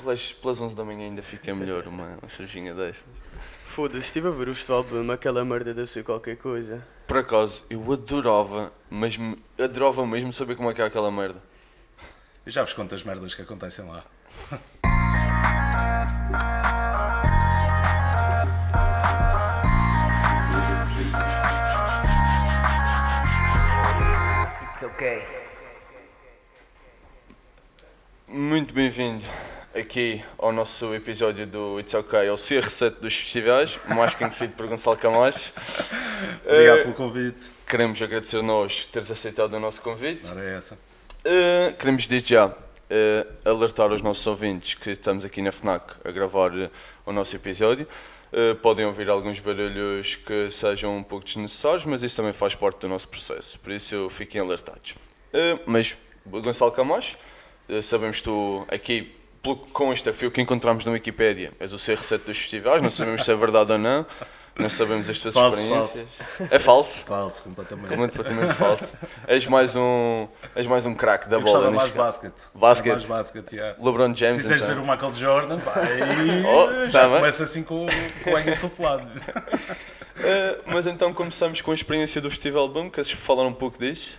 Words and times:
pelas, 0.00 0.32
pelas 0.32 0.60
11 0.60 0.74
da 0.74 0.84
manhã 0.84 1.06
ainda 1.06 1.22
fica 1.22 1.54
melhor 1.54 1.86
uma, 1.86 2.18
uma 2.20 2.28
cervejinha 2.28 2.74
destas. 2.74 3.12
Foda-se, 3.38 4.00
estive 4.00 4.28
a 4.28 4.30
ver 4.30 4.48
o 4.48 4.54
festival 4.54 4.82
Boom, 4.82 5.10
aquela 5.12 5.44
merda 5.44 5.72
deve 5.72 5.88
ser 5.88 6.02
qualquer 6.02 6.36
coisa. 6.36 6.84
Por 7.06 7.18
acaso, 7.18 7.64
eu 7.70 7.92
adorava, 7.92 8.72
mas 8.88 9.18
adorava 9.58 10.06
mesmo 10.06 10.32
saber 10.32 10.56
como 10.56 10.70
é 10.70 10.74
que 10.74 10.82
é 10.82 10.84
aquela 10.84 11.10
merda. 11.10 11.42
Eu 12.44 12.52
já 12.52 12.64
vos 12.64 12.72
conto 12.72 12.94
as 12.94 13.04
merdas 13.04 13.34
que 13.34 13.42
acontecem 13.42 13.84
lá. 13.86 14.04
It's 24.72 24.82
okay. 24.82 25.22
Muito 28.26 28.72
bem-vindo 28.72 29.24
aqui 29.74 30.22
ao 30.38 30.52
nosso 30.52 30.94
episódio 30.94 31.46
do 31.46 31.78
It's 31.78 31.94
OK, 31.94 32.28
ao 32.28 32.34
CR7 32.36 32.90
dos 33.00 33.14
festivais, 33.14 33.78
mais 33.88 34.14
conhecido 34.14 34.52
por 34.54 34.66
Gonçalo 34.66 34.96
Camacho. 34.96 35.52
Obrigado 36.44 36.78
Eh, 36.78 36.82
pelo 36.82 36.94
convite. 36.94 37.50
Queremos 37.66 38.00
agradecer 38.02 38.42
nós 38.42 38.84
teres 38.86 39.10
aceitado 39.10 39.54
o 39.54 39.60
nosso 39.60 39.80
convite. 39.82 40.28
Ora 40.30 40.42
é 40.42 40.56
essa. 40.56 40.74
Uh, 40.74 41.74
queremos 41.78 42.06
desde 42.06 42.30
já 42.30 42.46
uh, 42.46 42.54
alertar 43.44 43.92
os 43.92 44.02
nossos 44.02 44.26
ouvintes 44.26 44.74
que 44.74 44.90
estamos 44.90 45.24
aqui 45.24 45.42
na 45.42 45.52
FNAC 45.52 45.94
a 46.04 46.10
gravar 46.10 46.50
uh, 46.52 46.70
o 47.06 47.12
nosso 47.12 47.36
episódio. 47.36 47.86
Uh, 48.32 48.54
podem 48.56 48.86
ouvir 48.86 49.08
alguns 49.10 49.40
barulhos 49.40 50.16
que 50.16 50.48
sejam 50.50 50.96
um 50.96 51.02
pouco 51.02 51.24
desnecessários, 51.24 51.84
mas 51.84 52.02
isso 52.02 52.16
também 52.16 52.32
faz 52.32 52.54
parte 52.54 52.78
do 52.80 52.88
nosso 52.88 53.08
processo, 53.08 53.58
por 53.58 53.72
isso 53.72 54.08
fiquem 54.10 54.40
alertados. 54.40 54.92
Uh, 55.32 55.60
mas, 55.66 55.96
Gonçalo 56.26 56.70
Camacho, 56.72 57.16
uh, 57.68 57.82
sabemos 57.82 58.18
que 58.18 58.24
tu 58.24 58.64
aqui, 58.70 59.12
pelo 59.42 59.56
que 59.56 59.70
consta, 59.72 60.12
foi 60.12 60.28
o 60.28 60.30
que 60.30 60.40
encontramos 60.40 60.84
na 60.84 60.92
Wikipédia, 60.92 61.52
és 61.58 61.72
o 61.72 61.76
CR7 61.76 62.18
dos 62.24 62.38
festivais, 62.38 62.82
não 62.82 62.90
sabemos 62.90 63.24
se 63.24 63.32
é 63.32 63.34
verdade 63.34 63.72
ou 63.72 63.78
não, 63.78 64.04
não 64.58 64.68
sabemos 64.68 65.08
as 65.08 65.18
tuas 65.18 65.32
Falso, 65.32 65.58
experiências. 65.58 66.08
É 66.50 66.58
falso? 66.58 67.04
Falso, 67.06 67.42
completamente. 67.42 67.94
completamente 67.96 68.52
falso. 68.52 68.92
És 69.26 69.46
mais 69.46 69.74
um, 69.74 70.28
és 70.54 70.66
mais 70.66 70.84
um 70.84 70.94
craque 70.94 71.28
da 71.28 71.36
Eu 71.36 71.42
bola. 71.42 71.70
mais 71.70 71.88
basquete. 71.90 72.34
Basquete. 72.54 72.92
Mais 72.92 73.06
basquete, 73.06 73.52
yeah. 73.54 73.78
LeBron 73.82 74.12
Se 74.14 74.20
James, 74.20 74.42
quiseres 74.42 74.62
dizer 74.62 74.72
então. 74.76 74.84
o 74.84 74.90
Michael 74.90 75.14
Jordan, 75.14 75.60
pá, 75.60 75.72
aí 75.76 76.44
Oh, 76.44 76.86
já 76.88 77.08
tá 77.08 77.16
começa 77.16 77.44
assim 77.44 77.62
com, 77.62 77.86
com 78.24 78.30
o 78.32 78.38
ego 78.38 78.50
insuflado. 78.50 79.08
Eh, 80.22 80.58
mas 80.66 80.86
então 80.86 81.14
começamos 81.14 81.62
com 81.62 81.70
a 81.70 81.74
experiência 81.74 82.20
do 82.20 82.28
Festival 82.28 82.68
Boom, 82.68 82.90
queres 82.90 83.10
falar 83.10 83.44
um 83.46 83.54
pouco 83.54 83.78
disso? 83.78 84.18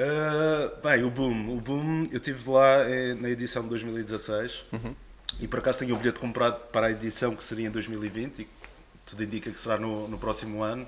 Uh, 0.00 0.80
bem, 0.82 1.04
o 1.04 1.10
Boom. 1.10 1.58
O 1.58 1.60
Boom, 1.60 2.04
eu 2.10 2.16
estive 2.16 2.50
lá 2.50 2.78
eh, 2.88 3.12
na 3.12 3.28
edição 3.28 3.62
de 3.64 3.68
2016 3.68 4.64
e 5.38 5.46
por 5.46 5.58
acaso 5.58 5.80
tenho 5.80 5.94
o 5.94 5.98
bilhete 5.98 6.18
comprado 6.18 6.58
para 6.72 6.86
a 6.86 6.90
edição 6.90 7.36
que 7.36 7.44
seria 7.44 7.66
em 7.66 7.70
2020 7.70 8.38
e 8.38 8.48
tudo 9.04 9.22
indica 9.22 9.50
que 9.50 9.60
será 9.60 9.76
no, 9.76 10.08
no 10.08 10.18
próximo 10.18 10.62
ano. 10.62 10.86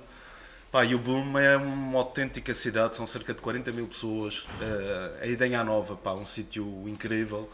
Pá, 0.71 0.83
e 0.83 0.95
o 0.95 0.97
Boom 0.97 1.37
é 1.37 1.55
uma 1.55 1.99
autêntica 1.99 2.55
cidade, 2.55 2.95
são 2.95 3.05
cerca 3.05 3.35
de 3.35 3.41
40 3.43 3.71
mil 3.71 3.85
pessoas. 3.85 4.39
Uh, 4.39 5.21
a 5.21 5.27
Idenha 5.27 5.63
Nova, 5.63 5.95
pá, 5.95 6.13
um 6.13 6.25
sítio 6.25 6.65
incrível. 6.87 7.47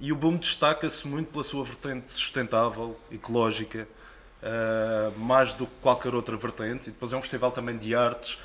E 0.00 0.12
o 0.12 0.16
Boom 0.16 0.36
destaca-se 0.36 1.06
muito 1.06 1.30
pela 1.30 1.44
sua 1.44 1.64
vertente 1.64 2.12
sustentável, 2.12 2.98
ecológica, 3.08 3.86
uh, 4.42 5.18
mais 5.18 5.54
do 5.54 5.66
que 5.66 5.72
qualquer 5.80 6.12
outra 6.12 6.36
vertente. 6.36 6.88
E 6.88 6.92
depois 6.92 7.12
é 7.12 7.16
um 7.16 7.20
festival 7.20 7.52
também 7.52 7.76
de 7.76 7.94
artes, 7.94 8.38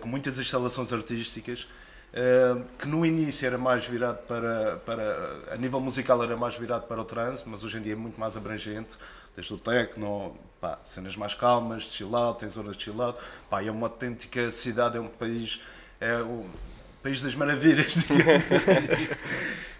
com 0.00 0.08
muitas 0.08 0.38
instalações 0.38 0.92
artísticas, 0.92 1.68
uh, 2.12 2.64
que 2.78 2.86
no 2.88 3.04
início 3.04 3.46
era 3.46 3.58
mais 3.58 3.86
virado 3.86 4.26
para, 4.26 4.76
para. 4.78 5.52
a 5.52 5.56
nível 5.56 5.80
musical 5.80 6.22
era 6.22 6.36
mais 6.36 6.56
virado 6.56 6.86
para 6.86 7.00
o 7.00 7.04
trance, 7.04 7.42
mas 7.46 7.64
hoje 7.64 7.78
em 7.78 7.82
dia 7.82 7.92
é 7.92 7.96
muito 7.96 8.18
mais 8.18 8.36
abrangente, 8.36 8.96
desde 9.34 9.54
o 9.54 9.58
techno, 9.58 10.36
pá, 10.60 10.78
cenas 10.84 11.16
mais 11.16 11.34
calmas, 11.34 11.84
chill 11.84 12.14
out, 12.16 12.40
tem 12.40 12.48
zonas 12.48 12.76
de 12.76 12.84
chill 12.84 13.00
out. 13.02 13.18
Pá, 13.50 13.62
é 13.62 13.70
uma 13.70 13.86
autêntica 13.86 14.50
cidade, 14.50 14.96
é 14.96 15.00
um 15.00 15.08
país. 15.08 15.60
É 16.00 16.18
país 17.04 17.20
das 17.20 17.34
maravilhas, 17.34 17.98
assim. 18.10 18.14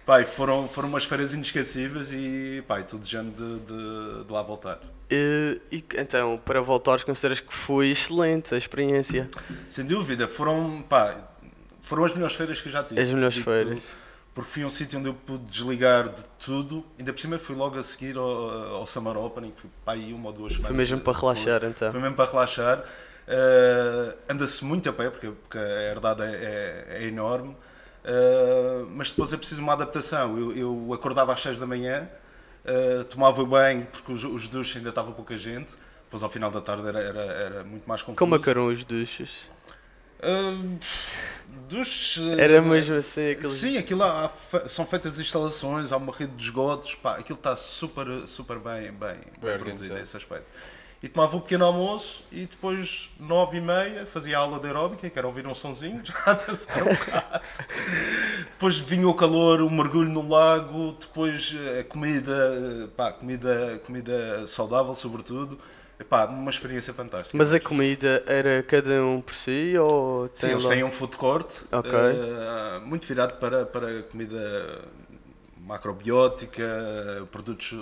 E 0.07 0.25
foram, 0.25 0.67
foram 0.67 0.87
umas 0.87 1.03
feiras 1.03 1.33
inesquecíveis 1.33 2.13
e 2.13 2.63
pá, 2.67 2.79
estou 2.79 2.99
desejando 2.99 3.31
de, 3.31 3.65
de, 3.65 4.23
de 4.25 4.31
lá 4.31 4.43
voltar. 4.43 4.79
E, 5.09 5.59
e, 5.71 5.83
então, 5.97 6.39
para 6.45 6.61
voltares, 6.61 7.03
consideras 7.03 7.39
que 7.39 7.51
foi 7.51 7.89
excelente 7.89 8.53
a 8.53 8.57
experiência? 8.57 9.27
Sem 9.67 9.83
dúvida, 9.83 10.27
foram, 10.27 10.83
pá, 10.87 11.17
foram 11.81 12.05
as 12.05 12.13
melhores 12.13 12.35
feiras 12.35 12.61
que 12.61 12.67
eu 12.67 12.71
já 12.71 12.83
tive. 12.83 13.01
As 13.01 13.09
melhores 13.09 13.37
feiras. 13.37 13.79
Porque 14.35 14.51
fui 14.51 14.63
um 14.65 14.69
sítio 14.69 14.99
onde 14.99 15.09
eu 15.09 15.13
pude 15.15 15.45
desligar 15.45 16.09
de 16.09 16.23
tudo. 16.39 16.85
Ainda 16.99 17.11
por 17.11 17.19
cima 17.19 17.39
fui 17.39 17.55
logo 17.55 17.79
a 17.79 17.83
seguir 17.83 18.17
ao, 18.17 18.75
ao 18.75 18.85
Summer 18.85 19.17
Opening, 19.17 19.53
fui 19.55 19.69
pá, 19.83 19.93
aí 19.93 20.13
uma 20.13 20.27
ou 20.27 20.33
duas 20.33 20.53
semanas. 20.53 20.67
Foi 20.67 20.77
mesmo 20.77 20.99
para 20.99 21.13
depois. 21.13 21.39
relaxar, 21.39 21.67
então. 21.67 21.91
Foi 21.91 21.99
mesmo 21.99 22.15
para 22.15 22.29
relaxar. 22.29 22.83
Uh, 23.27 24.15
Anda-se 24.29 24.63
muito 24.63 24.89
a 24.89 24.93
pé, 24.93 25.09
porque, 25.09 25.27
porque 25.29 25.57
a 25.57 25.91
herdade 25.91 26.23
é, 26.23 26.27
é, 26.27 27.03
é 27.03 27.07
enorme. 27.07 27.55
Uh, 28.05 28.85
mas 28.91 29.09
depois 29.09 29.33
é 29.33 29.37
preciso 29.37 29.61
uma 29.61 29.73
adaptação. 29.73 30.37
Eu, 30.37 30.55
eu 30.55 30.93
acordava 30.93 31.33
às 31.33 31.41
6 31.41 31.59
da 31.59 31.65
manhã, 31.65 32.07
uh, 32.65 33.03
tomava 33.05 33.43
banho, 33.43 33.87
porque 33.91 34.11
os, 34.11 34.23
os 34.23 34.47
duches 34.47 34.77
ainda 34.77 34.89
estava 34.89 35.11
pouca 35.11 35.35
gente. 35.35 35.73
Depois 36.03 36.21
ao 36.21 36.29
final 36.29 36.51
da 36.51 36.61
tarde 36.61 36.87
era, 36.87 36.99
era, 36.99 37.21
era 37.21 37.63
muito 37.63 37.87
mais 37.89 38.01
confuso. 38.01 38.17
Como 38.17 38.35
é 38.35 38.39
que 38.39 38.49
eram 38.49 38.67
os 38.67 38.83
duches? 38.83 39.49
Uh, 40.19 40.77
uh, 41.75 42.39
Era 42.39 42.61
mesmo 42.61 42.95
assim, 42.95 43.31
aqueles... 43.31 43.51
Sim, 43.51 43.77
aquilo 43.77 44.03
há, 44.03 44.29
são 44.67 44.85
feitas 44.85 45.19
instalações, 45.19 45.91
há 45.91 45.97
uma 45.97 46.13
rede 46.13 46.33
de 46.33 46.43
esgotos, 46.43 46.95
pá, 46.95 47.17
aquilo 47.17 47.37
está 47.37 47.55
super, 47.55 48.25
super 48.27 48.59
bem, 48.59 48.91
bem, 48.91 49.17
bem 49.41 49.59
produzido 49.59 49.95
nesse 49.95 50.15
aspecto. 50.15 50.49
E 51.05 51.07
tomava 51.07 51.37
um 51.37 51.39
pequeno 51.39 51.65
almoço 51.65 52.25
e 52.31 52.47
depois, 52.47 53.11
nove 53.19 53.57
e 53.57 53.61
meia, 53.61 54.07
fazia 54.07 54.39
a 54.39 54.41
aula 54.41 54.59
de 54.59 54.65
aeróbica, 54.65 55.07
que 55.07 55.19
era 55.19 55.27
ouvir 55.27 55.45
um 55.45 55.53
sonzinho, 55.53 56.01
já 56.03 56.33
dançar 56.33 56.81
um 56.81 56.87
depois 58.49 58.79
vinha 58.79 59.07
o 59.07 59.13
calor, 59.13 59.61
o 59.61 59.69
mergulho 59.69 60.09
no 60.09 60.27
lago, 60.27 60.97
depois 60.99 61.55
eh, 61.55 61.81
a 61.81 61.83
comida, 61.83 62.33
eh, 62.33 62.87
pá, 62.97 63.11
comida, 63.11 63.79
comida 63.85 64.47
saudável, 64.47 64.95
sobretudo. 64.95 65.59
Epá, 65.99 66.25
uma 66.25 66.49
experiência 66.49 66.91
fantástica. 66.91 67.37
Mas 67.37 67.53
a 67.53 67.59
comida 67.59 68.23
era 68.25 68.63
cada 68.63 69.05
um 69.05 69.21
por 69.21 69.35
si 69.35 69.77
ou 69.77 70.27
Sim, 70.33 70.49
eles 70.49 70.67
têm 70.67 70.83
um 70.83 70.89
food 70.89 71.15
court 71.17 71.61
Ok. 71.71 71.91
eh, 71.93 72.79
muito 72.83 73.05
virado 73.05 73.35
para, 73.35 73.63
para 73.63 74.01
comida 74.01 74.81
macrobiótica, 75.59 77.27
produtos, 77.31 77.75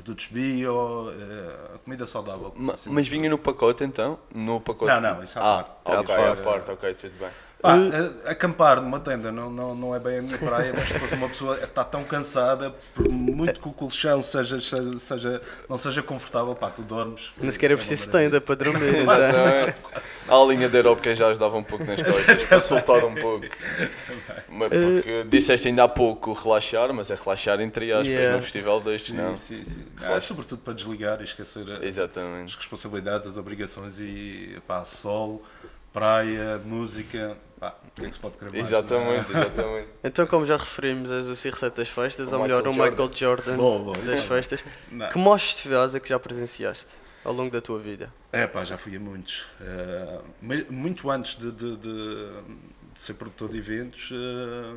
produtos 0.00 0.26
bio, 0.26 1.10
eh, 1.12 1.78
comida 1.84 2.06
saudável. 2.06 2.52
Ma- 2.56 2.72
Assim, 2.72 2.90
mas 2.90 3.06
vinha 3.06 3.28
no 3.28 3.38
pacote 3.38 3.84
então? 3.84 4.18
No 4.34 4.60
pacote? 4.60 4.90
Não, 4.90 5.00
não, 5.00 5.22
isso 5.22 5.38
à 5.38 5.42
Ah, 5.60 5.64
parte. 5.64 5.70
ok, 6.00 6.14
À 6.14 6.36
parte, 6.36 6.70
ok, 6.70 6.94
tudo 6.94 7.12
bem. 7.18 7.30
Pá, 7.62 7.76
eh, 7.76 8.30
acampar 8.30 8.80
numa 8.80 8.98
tenda 8.98 9.30
não, 9.30 9.50
não, 9.50 9.74
não 9.74 9.94
é 9.94 9.98
bem 9.98 10.18
a 10.18 10.22
minha 10.22 10.38
praia, 10.38 10.72
mas 10.74 10.88
depois 10.88 11.12
uma 11.12 11.28
pessoa 11.28 11.54
está 11.54 11.84
tão 11.84 12.02
cansada, 12.04 12.74
por 12.94 13.06
muito 13.10 13.60
que 13.60 13.68
o 13.68 13.72
colchão 13.72 14.22
seja, 14.22 14.58
seja, 14.60 14.98
seja- 14.98 15.40
não 15.68 15.76
seja 15.76 16.02
confortável, 16.02 16.54
pá, 16.54 16.70
tu 16.70 16.80
dormes. 16.82 17.32
Nem 17.38 17.50
sequer 17.50 17.70
é 17.72 17.74
uma 17.74 17.78
preciso 17.78 18.10
tenda 18.10 18.40
para 18.40 18.54
dormir. 18.54 19.04
Quase 19.04 19.28
então. 19.28 19.74
Não, 20.26 20.42
a 20.42 20.52
linha 20.52 20.68
de 20.70 20.76
aeróbica 20.76 21.14
já 21.14 21.28
ajudava 21.28 21.56
um 21.58 21.62
pouco 21.62 21.84
nas 21.84 22.02
costas, 22.02 22.44
para 22.44 22.60
soltar 22.60 23.04
um 23.04 23.14
pouco. 23.14 23.46
Mas 24.48 24.68
porque 24.70 25.24
disseste 25.28 25.68
ainda 25.68 25.84
há 25.84 25.88
pouco 25.88 26.32
relaxar, 26.32 26.92
mas 26.94 27.10
é 27.10 27.14
relaxar 27.14 27.60
entre 27.60 27.92
aspas, 27.92 28.06
Yeah. 28.08 28.34
num 28.36 28.42
festival 28.42 28.80
destes, 28.80 29.10
Sim, 29.10 29.16
não? 29.22 29.36
sim, 29.36 29.62
sim. 29.64 29.84
Relaxa. 29.98 30.16
Ah, 30.16 30.20
sobretudo 30.20 30.62
para 30.62 30.72
desligar 30.72 31.20
e 31.20 31.24
esquecer 31.24 31.68
eh, 31.68 31.72
as 31.74 31.82
Exatamente. 31.82 32.56
responsabilidades, 32.56 33.28
as 33.28 33.36
obrigações 33.36 34.00
e 34.00 34.58
pá, 34.66 34.82
sol, 34.84 35.42
praia, 35.92 36.58
música, 36.64 37.36
pá, 37.60 37.76
o 37.86 38.00
que 38.00 38.06
é 38.06 38.08
que 38.08 38.14
se 38.14 38.20
pode 38.20 38.36
querer 38.38 38.50
mais? 38.52 38.66
Exatamente, 38.66 39.32
é? 39.32 39.38
exatamente. 39.38 39.88
Então, 40.02 40.26
como 40.26 40.46
já 40.46 40.56
referimos, 40.56 41.10
és 41.10 41.26
o 41.28 41.32
CR7 41.32 41.74
das 41.74 41.88
festas, 41.88 42.32
O 42.32 42.36
ou 42.36 42.42
melhor, 42.42 42.62
Michael 42.64 42.86
o 42.86 42.90
Michael 42.90 43.10
Jordan 43.14 43.56
Boa, 43.56 43.78
boa, 43.84 43.96
das 43.96 44.08
é 44.08 44.16
festas. 44.22 44.64
Não. 44.90 45.08
Que 45.08 45.18
maiores 45.18 45.44
festivais 45.50 45.94
é 45.94 46.00
que 46.00 46.08
já 46.08 46.18
presenciaste 46.18 46.94
ao 47.24 47.32
longo 47.34 47.50
da 47.50 47.60
tua 47.60 47.78
vida? 47.78 48.10
É 48.32 48.46
pá, 48.46 48.64
já 48.64 48.78
fui 48.78 48.96
a 48.96 49.00
muitos. 49.00 49.46
Eh, 49.60 50.18
me- 50.40 50.66
muito 50.70 51.10
antes 51.10 51.36
de, 51.36 51.52
de- 51.52 51.76
de- 51.76 52.30
de 52.94 53.02
ser 53.02 53.14
produtor 53.14 53.50
de 53.50 53.58
eventos, 53.58 54.10
eh, 54.12 54.76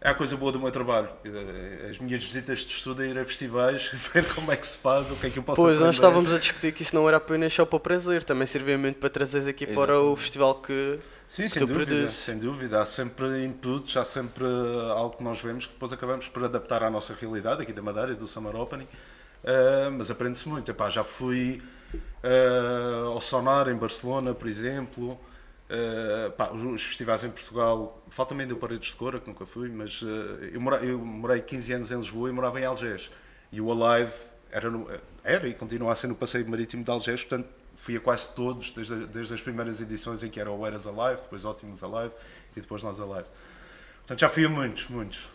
é 0.00 0.10
a 0.10 0.14
coisa 0.14 0.36
boa 0.36 0.50
do 0.52 0.58
meu 0.60 0.70
trabalho. 0.72 1.08
Eh, 1.24 1.88
As 1.90 1.98
minhas 2.00 2.22
visitas 2.24 2.60
de 2.60 2.72
estudo 2.72 3.02
é 3.04 3.08
ir 3.08 3.18
a 3.18 3.24
festivais, 3.24 3.88
ver 4.12 4.24
como 4.34 4.50
é 4.52 4.56
que 4.56 4.66
se 4.66 4.78
faz, 4.78 5.10
o 5.12 5.20
que 5.20 5.26
é 5.28 5.30
que 5.30 5.38
eu 5.38 5.42
posso 5.44 5.60
Pois, 5.60 5.78
nós 5.78 5.88
aprender. 5.88 5.94
estávamos 5.94 6.32
a 6.32 6.38
discutir 6.38 6.72
que 6.72 6.82
isso 6.82 6.94
não 6.94 7.06
era 7.08 7.16
apenas 7.18 7.52
só 7.52 7.64
para 7.64 7.76
o 7.76 7.80
prazer, 7.80 8.24
também 8.24 8.46
servia 8.48 8.76
muito 8.76 8.98
para 8.98 9.08
trazeres 9.10 9.46
aqui 9.46 9.64
para 9.66 10.00
o 10.00 10.16
festival 10.16 10.56
que. 10.60 10.98
Sim, 11.28 11.46
sem 11.46 11.66
dúvida, 11.66 11.84
produzes. 11.84 12.16
sem 12.16 12.38
dúvida. 12.38 12.80
Há 12.80 12.84
sempre 12.86 13.44
inputs, 13.44 13.96
há 13.98 14.04
sempre 14.04 14.44
eh, 14.44 14.90
algo 14.90 15.18
que 15.18 15.22
nós 15.22 15.40
vemos 15.40 15.66
que 15.66 15.74
depois 15.74 15.92
acabamos 15.92 16.26
por 16.26 16.42
adaptar 16.42 16.82
à 16.82 16.88
nossa 16.90 17.14
realidade 17.14 17.62
aqui 17.62 17.72
da 17.72 17.82
Madeira 17.82 18.12
e 18.12 18.16
do 18.16 18.26
Summer 18.26 18.56
Opening. 18.56 18.88
Eh, 19.44 19.90
mas 19.90 20.10
aprende-se 20.10 20.48
muito. 20.48 20.70
Epá, 20.70 20.88
já 20.88 21.04
fui 21.04 21.62
eh, 22.22 23.02
ao 23.06 23.20
Sonar 23.20 23.68
em 23.68 23.76
Barcelona, 23.76 24.34
por 24.34 24.48
exemplo. 24.48 25.20
Uh, 25.68 26.30
pá, 26.32 26.48
os 26.50 26.82
festivais 26.82 27.22
em 27.24 27.30
Portugal, 27.30 28.02
falta 28.08 28.30
também 28.30 28.46
deu 28.46 28.56
Paredes 28.56 28.88
de 28.88 28.96
Cora, 28.96 29.20
que 29.20 29.28
nunca 29.28 29.44
fui, 29.44 29.68
mas 29.68 30.00
uh, 30.00 30.06
eu, 30.50 30.58
morei, 30.58 30.90
eu 30.90 30.98
morei 30.98 31.42
15 31.42 31.74
anos 31.74 31.92
em 31.92 31.98
Lisboa 31.98 32.30
e 32.30 32.32
morava 32.32 32.58
em 32.58 32.64
Algés. 32.64 33.10
E 33.52 33.60
o 33.60 33.70
Alive 33.70 34.14
era, 34.50 34.70
no, 34.70 34.88
era 35.22 35.46
e 35.46 35.52
continua 35.52 35.92
a 35.92 35.94
ser 35.94 36.06
no 36.06 36.14
Passeio 36.14 36.48
Marítimo 36.48 36.82
de 36.82 36.90
Algés, 36.90 37.22
portanto 37.22 37.50
fui 37.74 37.96
a 37.96 38.00
quase 38.00 38.32
todos, 38.34 38.70
desde, 38.70 39.06
desde 39.06 39.34
as 39.34 39.40
primeiras 39.40 39.80
edições 39.80 40.22
em 40.22 40.28
que 40.28 40.40
era 40.40 40.50
o 40.50 40.66
Eras 40.66 40.86
Alive, 40.86 41.22
depois 41.22 41.44
Ótimos 41.44 41.82
Alive 41.82 42.12
e 42.56 42.60
depois 42.60 42.82
Nós 42.82 43.00
Alive. 43.00 43.26
Portanto 43.98 44.20
já 44.20 44.28
fui 44.28 44.44
a 44.44 44.48
muitos, 44.48 44.88
muitos. 44.88 45.28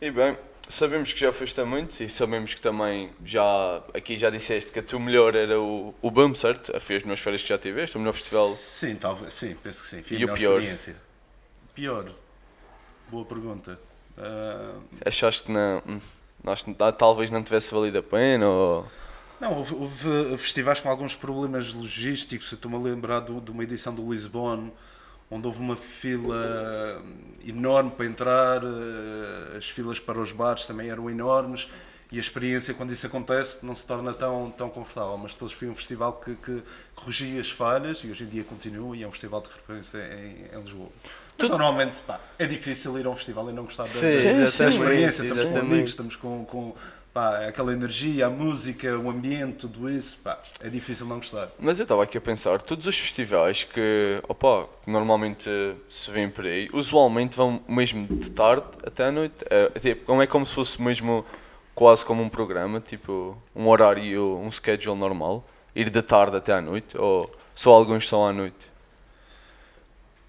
E 0.00 0.10
bem, 0.10 0.36
sabemos 0.68 1.12
que 1.12 1.20
já 1.20 1.32
foste 1.32 1.60
a 1.60 1.64
muitos 1.64 2.00
e 2.00 2.08
sabemos 2.08 2.52
que 2.52 2.60
também 2.60 3.10
já 3.24 3.82
aqui 3.94 4.18
já 4.18 4.28
disseste 4.28 4.72
que 4.72 4.78
a 4.78 4.82
tua 4.82 5.00
melhor 5.00 5.34
era 5.34 5.60
o, 5.60 5.94
o 6.02 6.10
BUM, 6.10 6.34
certo? 6.34 6.78
Foi 6.80 6.96
as 6.96 7.02
melhores 7.02 7.22
férias 7.22 7.42
que 7.42 7.48
já 7.48 7.58
tiveste, 7.58 7.96
o 7.96 8.00
melhor 8.00 8.12
festival. 8.12 8.48
Sim, 8.48 8.96
talvez, 8.96 9.32
sim, 9.32 9.54
penso 9.62 9.82
que 9.82 9.88
sim. 9.88 10.02
Foi 10.02 10.18
e 10.18 10.24
o 10.24 10.34
pior? 10.34 10.60
Pior. 11.74 12.10
Boa 13.08 13.24
pergunta. 13.24 13.78
Uh... 14.18 14.82
Achaste 15.04 15.44
que 15.44 15.52
não, 15.52 15.82
não, 16.42 16.92
talvez 16.92 17.30
não 17.30 17.42
tivesse 17.42 17.72
valido 17.72 17.98
a 17.98 18.02
pena? 18.02 18.48
Ou... 18.48 18.86
Não, 19.40 19.58
houve, 19.58 19.74
houve 19.74 20.38
festivais 20.38 20.80
com 20.80 20.88
alguns 20.88 21.14
problemas 21.14 21.72
logísticos. 21.72 22.52
Estou-me 22.52 22.76
a 22.76 22.80
lembrar 22.80 23.20
de, 23.20 23.38
de 23.40 23.50
uma 23.50 23.62
edição 23.62 23.94
do 23.94 24.10
Lisbon 24.10 24.70
onde 25.30 25.46
houve 25.46 25.60
uma 25.60 25.76
fila 25.76 27.02
enorme 27.44 27.90
para 27.90 28.06
entrar, 28.06 28.62
eh, 28.62 29.56
as 29.56 29.68
filas 29.68 29.98
para 29.98 30.20
os 30.20 30.32
bares 30.32 30.66
também 30.66 30.88
eram 30.88 31.10
enormes 31.10 31.68
e 32.12 32.18
a 32.18 32.20
experiência 32.20 32.72
quando 32.72 32.92
isso 32.92 33.06
acontece 33.06 33.66
não 33.66 33.74
se 33.74 33.84
torna 33.84 34.14
tão, 34.14 34.50
tão 34.56 34.68
confortável, 34.68 35.16
mas 35.18 35.32
depois 35.32 35.50
foi 35.50 35.68
um 35.68 35.74
festival 35.74 36.12
que, 36.14 36.36
que 36.36 36.62
corrigia 36.94 37.40
as 37.40 37.50
falhas 37.50 37.98
e 37.98 38.10
hoje 38.10 38.22
em 38.22 38.28
dia 38.28 38.44
continua 38.44 38.96
e 38.96 39.02
é 39.02 39.08
um 39.08 39.10
festival 39.10 39.40
de 39.40 39.48
referência 39.48 39.98
em, 39.98 40.56
em 40.56 40.62
Lisboa. 40.62 40.88
Mas 41.36 41.48
normalmente 41.50 42.00
pá, 42.02 42.20
é 42.38 42.46
difícil 42.46 42.96
ir 42.98 43.06
a 43.06 43.10
um 43.10 43.16
festival 43.16 43.50
e 43.50 43.52
não 43.52 43.64
gostar 43.64 43.82
da, 43.82 43.88
sim, 43.88 44.32
da, 44.32 44.38
da 44.38 44.68
experiência, 44.68 45.24
estamos 45.24 45.52
com 45.52 45.58
amigos, 45.58 45.90
estamos 45.90 46.16
com, 46.16 46.44
com 46.44 46.74
pá, 47.16 47.46
aquela 47.46 47.72
energia, 47.72 48.26
a 48.26 48.30
música, 48.30 48.98
o 48.98 49.08
ambiente, 49.08 49.60
tudo 49.60 49.88
isso, 49.88 50.18
pá, 50.22 50.38
é 50.60 50.68
difícil 50.68 51.06
não 51.06 51.16
gostar. 51.16 51.48
Mas 51.58 51.78
eu 51.80 51.84
estava 51.84 52.02
aqui 52.02 52.18
a 52.18 52.20
pensar, 52.20 52.60
todos 52.60 52.86
os 52.86 52.98
festivais 52.98 53.64
que, 53.64 54.20
opa, 54.28 54.68
normalmente 54.86 55.48
se 55.88 56.10
vêem 56.10 56.28
por 56.28 56.44
aí, 56.44 56.68
usualmente 56.74 57.34
vão 57.34 57.62
mesmo 57.66 58.06
de 58.06 58.30
tarde 58.30 58.66
até 58.86 59.04
à 59.04 59.10
noite. 59.10 59.36
É, 59.48 59.70
tipo, 59.78 60.12
não 60.12 60.20
é 60.20 60.26
como 60.26 60.44
se 60.44 60.52
fosse 60.52 60.82
mesmo 60.82 61.24
quase 61.74 62.04
como 62.04 62.22
um 62.22 62.28
programa, 62.28 62.80
tipo 62.80 63.34
um 63.54 63.66
horário, 63.66 64.36
um 64.36 64.52
schedule 64.52 64.98
normal, 64.98 65.42
ir 65.74 65.88
de 65.88 66.02
tarde 66.02 66.36
até 66.36 66.52
à 66.52 66.60
noite, 66.60 66.98
ou 66.98 67.34
só 67.54 67.72
alguns 67.72 68.06
são 68.06 68.26
à 68.26 68.32
noite? 68.32 68.75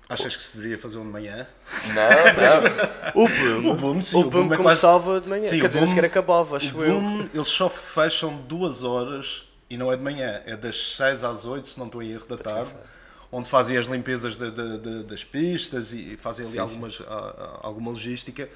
Achas 0.10 0.36
que 0.36 0.44
se 0.44 0.56
deveria 0.56 0.78
fazer 0.78 0.98
um 1.00 1.04
de 1.04 1.10
manhã? 1.10 1.46
Não, 1.88 1.94
não. 3.14 3.24
o 3.24 3.28
boom, 3.28 3.72
o 3.72 3.76
boom, 3.76 4.02
sim, 4.02 4.16
o 4.16 4.22
boom, 4.22 4.28
o 4.28 4.46
boom 4.46 4.54
é 4.54 4.58
começava 4.58 5.04
quase... 5.04 5.22
de 5.22 5.30
manhã. 5.30 5.50
Sim, 5.50 5.60
Quer 5.60 5.68
dizer, 5.68 5.80
boom, 5.80 5.88
sequer 5.88 6.06
acabava, 6.06 6.58
acho 6.58 6.78
o 6.78 6.84
eu. 6.84 7.02
Boom, 7.02 7.30
eles 7.34 7.48
só 7.48 7.70
fecham 7.70 8.38
duas 8.48 8.84
horas 8.84 9.48
e 9.70 9.76
não 9.76 9.92
é 9.92 9.98
de 9.98 10.04
manhã, 10.04 10.42
é 10.46 10.56
das 10.56 10.96
6 10.96 11.26
às 11.26 11.46
8, 11.46 11.68
se 11.68 11.78
não 11.78 11.88
estou 11.88 12.02
em 12.02 12.12
erro 12.12 12.26
da 12.26 12.38
tarde, 12.38 12.74
onde 13.30 13.50
fazem 13.50 13.78
as 13.78 13.88
limpezas 13.88 14.38
de, 14.38 14.50
de, 14.50 14.78
de, 14.78 15.04
das 15.04 15.26
pistas 15.26 15.94
e 15.94 16.16
fazem 16.18 16.46
ali 16.46 16.54
sim, 16.54 16.60
algumas, 16.60 16.96
sim. 16.96 17.04
alguma 17.62 17.92
logística. 17.92 18.48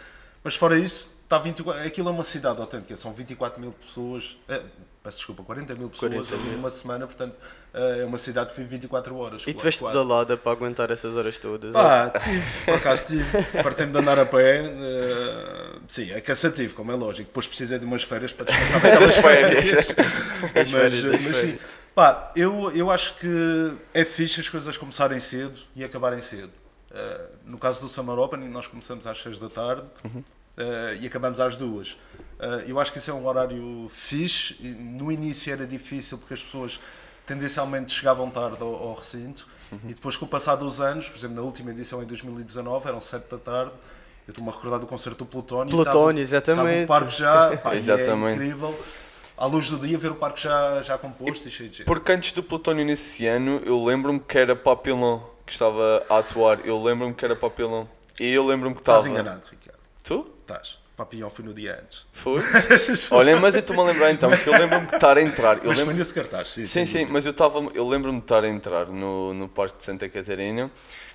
Mas 0.42 0.56
fora 0.56 0.80
isso, 0.80 1.09
está 1.31 1.39
24, 1.39 1.83
aquilo 1.83 2.10
é 2.10 2.12
uma 2.12 2.24
cidade 2.25 2.60
autêntica, 2.60 2.95
são 2.98 3.13
24 3.13 3.62
mil 3.62 3.72
pessoas. 3.72 4.38
É, 4.50 4.62
peço 5.01 5.18
desculpa, 5.18 5.44
40 5.44 5.75
mil 5.75 5.89
pessoas 5.89 6.28
40 6.28 6.36
mil. 6.50 6.60
uma 6.60 6.69
semana, 6.69 7.07
portanto 7.07 7.36
eh, 7.74 8.01
é 8.01 8.06
uma 8.06 8.18
cidade 8.18 8.51
que 8.51 8.57
vive 8.57 8.72
24 8.72 9.16
horas. 9.16 9.44
E 9.48 9.54
tiveste 9.54 9.81
da 9.83 10.04
lada 10.04 10.36
para 10.36 10.51
aguentar 10.51 10.92
essas 10.92 11.16
horas 11.16 11.39
todas? 11.39 11.74
Pá, 11.74 12.10
tive, 12.10 12.66
por 12.66 12.74
acaso 12.75 13.07
tive, 13.07 13.44
fartei-me 13.63 13.94
de 13.94 13.98
andar 13.98 14.19
a 14.19 14.25
pé, 14.25 14.62
uh, 14.62 15.81
sim, 15.88 16.12
é 16.12 16.19
cansativo, 16.19 16.75
como 16.75 16.92
é 16.92 16.95
lógico, 16.95 17.30
depois 17.30 17.48
precisei 17.48 17.80
de 17.80 17.86
umas 17.86 18.04
férias 18.04 18.34
para 18.34 18.45
descansar 18.45 19.00
das 19.00 19.16
férias. 19.16 19.72
mas, 20.54 20.72
férias, 20.72 21.04
mas, 21.04 21.22
mas 21.24 21.36
sim, 21.38 21.60
pá, 21.95 22.31
eu, 22.36 22.72
eu 22.75 22.92
acho 22.92 23.16
que 23.16 23.74
é 23.94 24.04
fixe 24.04 24.42
as 24.42 24.50
coisas 24.50 24.77
começarem 24.77 25.19
cedo 25.19 25.57
e 25.75 25.84
acabarem 25.84 26.22
cedo. 26.22 26.51
Uh, 26.92 27.38
no 27.45 27.57
caso 27.57 27.80
do 27.81 27.88
Summer 27.88 28.19
Open, 28.19 28.42
nós 28.50 28.68
começamos 28.68 29.07
às 29.07 29.18
6 29.22 29.39
da 29.39 29.50
tarde 29.50 29.84
uhum. 30.04 30.22
Uh, 30.57 31.01
e 31.01 31.07
acabamos 31.07 31.39
às 31.39 31.57
2 31.57 31.98
Uh, 32.42 32.65
eu 32.68 32.80
acho 32.80 32.92
que 32.92 32.98
isso 32.98 33.12
é 33.12 33.13
um 33.13 33.27
horário 33.27 33.88
fixe. 33.92 34.56
No 34.80 35.12
início 35.12 35.53
era 35.53 35.63
difícil 35.63 36.18
porque 36.18 36.33
as 36.33 36.42
pessoas 36.42 36.80
tendencialmente 37.24 37.94
chegavam 37.94 38.31
tarde 38.31 38.57
ao, 38.62 38.74
ao 38.74 38.94
recinto 38.95 39.48
uhum. 39.71 39.80
e 39.86 39.94
depois 39.94 40.18
com 40.18 40.25
o 40.25 40.27
passar 40.27 40.56
dos 40.56 40.81
anos, 40.81 41.07
por 41.07 41.19
exemplo 41.19 41.36
na 41.36 41.44
última 41.44 41.69
edição 41.69 42.01
em 42.01 42.06
2019 42.07 42.88
eram 42.88 43.00
7 43.00 43.30
da 43.30 43.38
tarde, 43.38 43.71
eu 44.27 44.31
estou-me 44.31 44.50
a 44.50 44.53
recordar 44.53 44.80
do 44.80 44.88
concerto 44.88 45.19
do 45.19 45.25
Plutónio. 45.27 45.69
Plutónio, 45.69 46.24
estava, 46.24 46.42
exatamente. 46.42 46.81
Estava 46.81 46.83
o 46.83 46.88
parque 46.88 47.15
já, 47.15 47.57
pá, 47.62 47.74
é 47.74 47.77
exatamente. 47.77 48.31
é 48.31 48.33
incrível. 48.33 48.80
À 49.38 49.45
luz 49.45 49.69
do 49.69 49.77
dia 49.77 49.98
ver 49.98 50.12
o 50.12 50.15
parque 50.15 50.42
já, 50.42 50.81
já 50.81 50.98
composto 50.98 51.45
e, 51.45 51.50
e 51.50 51.51
cheio 51.51 51.69
de 51.69 51.77
gente. 51.77 51.86
Porque 51.86 52.12
antes 52.12 52.31
do 52.31 52.42
Plutónio 52.42 52.83
nesse 52.83 53.27
ano, 53.27 53.62
eu 53.65 53.83
lembro-me 53.83 54.19
que 54.19 54.38
era 54.38 54.56
Papillon 54.56 55.19
que 55.45 55.53
estava 55.53 56.03
a 56.09 56.18
atuar. 56.18 56.59
Eu 56.65 56.81
lembro-me 56.81 57.13
que 57.13 57.24
era 57.24 57.36
Papillon. 57.36 57.86
E 58.19 58.27
eu 58.27 58.45
lembro-me 58.45 58.75
que 58.75 58.81
estava... 58.81 59.00
Estás 59.00 59.12
enganado, 59.12 59.42
Ricardo. 59.50 59.80
Tu? 60.03 60.31
Estás. 60.51 60.81
Papillon 60.95 61.30
foi 61.30 61.45
no 61.45 61.53
dia 61.53 61.80
antes. 61.81 62.06
Foi? 62.12 62.42
Olha, 63.12 63.39
mas 63.39 63.56
eu 63.56 63.62
estou-me 63.62 63.81
a 63.81 63.86
lembrar 63.86 64.12
então, 64.12 64.30
que 64.38 64.48
eu 64.48 64.53
lembro-me 64.53 64.86
de 64.86 64.94
estar 64.94 65.18
a 65.18 65.21
entrar. 65.21 65.57
Eu 65.57 65.69
mas 65.69 65.80
lembro... 65.80 65.86
foi 65.86 65.94
nesse 65.95 66.13
cartaz, 66.13 66.50
sim. 66.50 66.65
Sim, 66.65 66.86
sim, 66.86 67.06
mas 67.06 67.25
eu, 67.25 67.33
tava, 67.33 67.59
eu 67.74 67.88
lembro-me 67.88 68.19
de 68.19 68.25
estar 68.25 68.44
a 68.44 68.48
entrar 68.48 68.88
no, 68.88 69.33
no 69.33 69.48
Parque 69.48 69.77
de 69.77 69.83
Santa 69.83 70.07
Catarina 70.09 70.69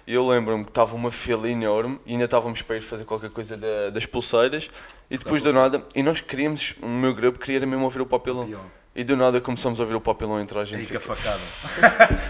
e 0.07 0.15
eu 0.15 0.27
lembro-me 0.27 0.65
que 0.65 0.71
estava 0.71 0.97
uma 0.97 1.11
fila 1.11 1.49
enorme 1.49 2.01
e 2.07 2.13
ainda 2.13 2.25
estávamos 2.25 2.63
para 2.63 2.77
ir 2.77 2.81
fazer 2.81 3.05
qualquer 3.05 3.31
coisa 3.31 3.57
da, 3.57 3.91
das 3.91 4.07
pulseiras 4.07 4.71
e 5.11 5.19
depois 5.19 5.43
do 5.43 5.53
nada, 5.53 5.85
e 5.95 6.03
nós 6.03 6.21
queríamos, 6.21 6.75
o 6.83 6.89
meu 6.89 7.15
grupo 7.15 7.39
queria 7.39 7.65
mesmo 7.65 7.85
ouvir 7.85 8.01
o 8.01 8.07
Papillon. 8.07 8.43
Papillon. 8.43 8.65
E 8.97 9.05
do 9.05 9.15
nada 9.15 9.41
começamos 9.43 9.79
a 9.79 9.83
ouvir 9.83 9.95
o 9.95 10.01
Papillon 10.01 10.41
entrar 10.41 10.63
a 10.63 10.65
gente. 10.65 10.81
Aí 10.81 10.87
que 10.87 10.97
a 10.97 11.01
facada. 11.01 11.39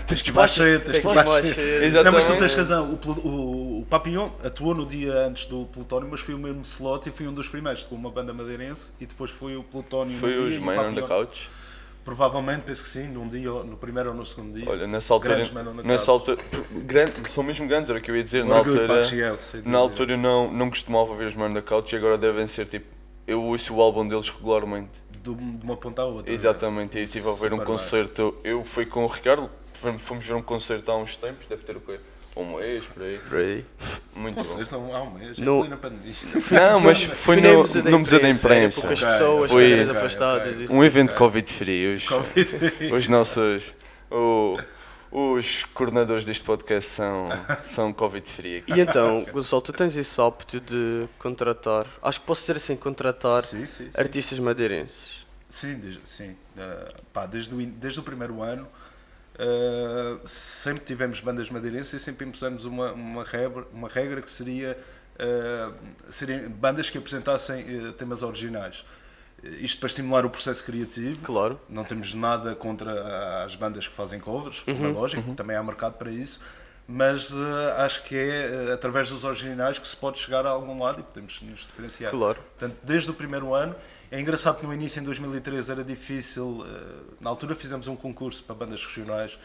tens 0.04 0.20
que 0.20 0.32
baixar, 0.32 0.80
tens 0.80 0.98
que 0.98 1.04
baixar. 1.04 1.38
Exatamente. 1.38 2.04
Não, 2.04 2.12
mas 2.12 2.26
tu 2.26 2.36
tens 2.36 2.54
razão. 2.54 2.98
O, 3.04 3.10
o, 3.10 3.80
o 3.80 3.86
Papillon 3.86 4.30
atuou 4.42 4.74
no 4.74 4.84
dia 4.84 5.12
antes 5.26 5.46
do 5.46 5.66
Plutónio, 5.66 6.08
mas 6.10 6.20
foi 6.20 6.34
o 6.34 6.38
mesmo 6.38 6.62
slot 6.62 7.08
e 7.08 7.12
foi 7.12 7.28
um 7.28 7.32
dos 7.32 7.48
primeiros, 7.48 7.84
com 7.84 7.94
uma 7.94 8.10
banda 8.10 8.32
madeirense 8.32 8.90
e 9.00 9.06
depois 9.06 9.30
foi 9.30 9.56
o 9.56 9.62
Plutónio. 9.62 10.18
Foi 10.18 10.36
os 10.38 10.58
Man 10.58 10.88
on 10.88 10.94
the 10.94 11.02
Couch. 11.02 11.48
Provavelmente, 12.04 12.62
penso 12.62 12.84
que 12.84 12.88
sim, 12.88 13.08
num 13.08 13.26
dia, 13.26 13.50
no 13.50 13.76
primeiro 13.76 14.10
ou 14.10 14.14
no 14.14 14.24
segundo 14.24 14.56
dia. 14.56 14.68
Olha, 14.68 14.86
nessa 14.86 15.12
altura, 15.12 15.42
nessa 15.82 16.12
altura 16.12 16.38
grande, 16.84 17.28
são 17.28 17.42
mesmo 17.42 17.66
grandes, 17.66 17.90
era 17.90 17.98
o 17.98 18.02
que 18.02 18.10
eu 18.10 18.16
ia 18.16 18.22
dizer. 18.22 18.44
Na 18.44 18.58
altura, 18.58 19.02
na 19.64 19.78
altura 19.78 20.16
não, 20.16 20.52
não 20.52 20.70
costumava 20.70 21.14
ver 21.16 21.26
os 21.26 21.35
Man 21.35 21.46
on 21.46 21.54
the 21.54 21.62
Couch 21.62 21.94
e 21.94 21.99
agora 21.99 22.16
devem 22.16 22.46
ser 22.46 22.68
tipo. 22.68 22.95
Eu 23.26 23.42
ouço 23.42 23.75
o 23.75 23.83
álbum 23.83 24.06
deles 24.06 24.30
regularmente 24.30 25.02
de 25.23 25.30
uma 25.64 25.76
ponta 25.76 26.02
à 26.02 26.04
outra. 26.04 26.33
Exatamente, 26.33 26.99
e 26.99 27.02
estive 27.02 27.28
a 27.28 27.33
ver 27.33 27.52
um 27.52 27.59
concerto. 27.59 28.37
Eu 28.45 28.64
fui 28.64 28.87
com 28.87 29.04
o 29.04 29.06
Ricardo, 29.06 29.50
fomos 29.99 30.25
ver 30.25 30.35
um 30.35 30.42
concerto 30.42 30.90
há 30.90 30.97
uns 30.97 31.16
tempos, 31.16 31.47
deve 31.47 31.64
ter 31.64 31.76
o 31.76 31.80
quê? 31.80 31.99
Um 32.37 32.56
mês, 32.56 32.85
por 32.85 33.02
aí. 33.02 33.18
Por 33.18 33.38
aí. 33.38 33.64
Muito 34.14 34.37
concerto 34.37 34.78
bom. 34.78 34.95
há 34.95 35.02
um 35.02 35.11
mês, 35.11 35.38
no... 35.38 35.64
é 35.64 35.76
pandemia. 35.76 36.12
Não, 36.52 36.80
mas 36.85 37.02
foi 37.02 37.40
no, 37.40 37.64
no 37.90 37.99
Museu 37.99 38.21
da 38.21 38.28
Imprensa. 38.28 38.83
Poucas 38.83 39.02
pessoas, 39.02 39.50
foi 39.50 39.83
afastadas. 39.83 40.71
Um 40.71 40.85
evento 40.85 41.16
Covid-free. 41.16 41.95
Os, 41.95 42.06
os 42.92 43.09
nossos. 43.09 43.75
O, 44.11 44.59
os 45.10 45.64
coordenadores 45.64 46.25
deste 46.25 46.44
podcast 46.44 46.90
são, 46.90 47.28
são 47.62 47.92
Covid-free 47.92 48.64
E 48.66 48.80
então, 48.80 49.25
Gonçalo, 49.32 49.62
tu 49.62 49.72
tens 49.72 49.96
esse 49.96 50.20
hábito 50.20 50.60
de 50.60 51.06
contratar, 51.18 51.86
acho 52.02 52.20
que 52.20 52.26
posso 52.26 52.42
dizer 52.42 52.56
assim, 52.56 52.76
contratar 52.76 53.42
sim, 53.42 53.66
sim, 53.66 53.84
sim. 53.84 53.90
artistas 53.94 54.38
madeirenses. 54.38 55.26
Sim, 55.48 55.75
desde, 55.75 56.00
sim. 56.08 56.30
Uh, 56.30 57.02
pá, 57.12 57.26
desde, 57.26 57.54
o, 57.54 57.66
desde 57.66 58.00
o 58.00 58.02
primeiro 58.02 58.42
ano 58.42 58.66
uh, 59.34 60.28
sempre 60.28 60.84
tivemos 60.84 61.20
bandas 61.20 61.50
madeirenses 61.50 61.92
e 61.92 62.00
sempre 62.00 62.26
impusemos 62.26 62.64
uma, 62.64 62.92
uma, 62.92 63.25
regra, 63.25 63.66
uma 63.72 63.88
regra 63.88 64.20
que 64.20 64.30
seria 64.30 64.76
uh, 65.14 65.75
serem 66.10 66.48
bandas 66.48 66.90
que 66.90 66.98
apresentassem 66.98 67.92
temas 67.92 68.22
originais 68.22 68.84
isto 69.60 69.78
para 69.78 69.86
estimular 69.88 70.24
o 70.24 70.30
processo 70.30 70.64
criativo. 70.64 71.24
Claro. 71.24 71.60
Não 71.68 71.84
temos 71.84 72.14
nada 72.14 72.54
contra 72.54 73.44
as 73.44 73.54
bandas 73.56 73.86
que 73.86 73.94
fazem 73.94 74.20
covers, 74.20 74.64
uhum, 74.66 74.74
como 74.74 74.88
é 74.88 74.92
lógico, 74.92 75.28
uhum. 75.28 75.34
também 75.34 75.56
há 75.56 75.62
mercado 75.62 75.94
para 75.94 76.10
isso. 76.10 76.40
Mas 76.88 77.32
uh, 77.32 77.40
acho 77.78 78.04
que 78.04 78.16
é 78.16 78.68
uh, 78.68 78.72
através 78.74 79.10
dos 79.10 79.24
originais 79.24 79.78
que 79.78 79.88
se 79.88 79.96
pode 79.96 80.18
chegar 80.18 80.46
a 80.46 80.50
algum 80.50 80.80
lado 80.80 81.00
e 81.00 81.02
podemos 81.02 81.42
nos 81.42 81.60
diferenciar. 81.60 82.12
Claro. 82.12 82.38
Portanto, 82.58 82.76
desde 82.82 83.10
o 83.10 83.14
primeiro 83.14 83.54
ano. 83.54 83.74
É 84.08 84.20
engraçado 84.20 84.60
que 84.60 84.64
no 84.64 84.72
início, 84.72 85.00
em 85.00 85.02
2013, 85.02 85.72
era 85.72 85.82
difícil. 85.82 86.60
Uh, 86.60 87.14
na 87.20 87.28
altura 87.28 87.56
fizemos 87.56 87.88
um 87.88 87.96
concurso 87.96 88.40
para 88.44 88.54
bandas 88.54 88.86
regionais 88.86 89.36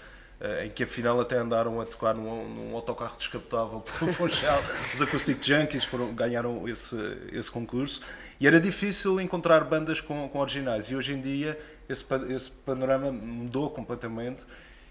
em 0.64 0.70
que 0.70 0.84
afinal 0.84 1.20
até 1.20 1.38
andaram 1.38 1.80
a 1.80 1.86
tocar 1.86 2.16
num, 2.16 2.50
num 2.50 2.76
autocarro 2.76 3.16
descapotável 3.18 3.80
pelo 4.00 4.12
Funchal. 4.14 4.60
Os 4.94 5.02
Acoustic 5.02 5.44
Junkies 5.44 5.84
foram, 5.84 6.14
ganharam 6.14 6.68
esse, 6.68 6.96
esse 7.32 7.52
concurso 7.52 8.02
e 8.40 8.48
era 8.48 8.60
difícil 8.60 9.22
encontrar 9.22 9.64
bandas 9.64 10.02
com, 10.02 10.28
com 10.28 10.40
originais. 10.40 10.90
E 10.90 10.96
hoje 10.96 11.14
em 11.14 11.22
dia 11.22 11.58
esse, 11.88 12.04
esse 12.30 12.50
panorama 12.50 13.12
mudou 13.12 13.70
completamente. 13.70 14.40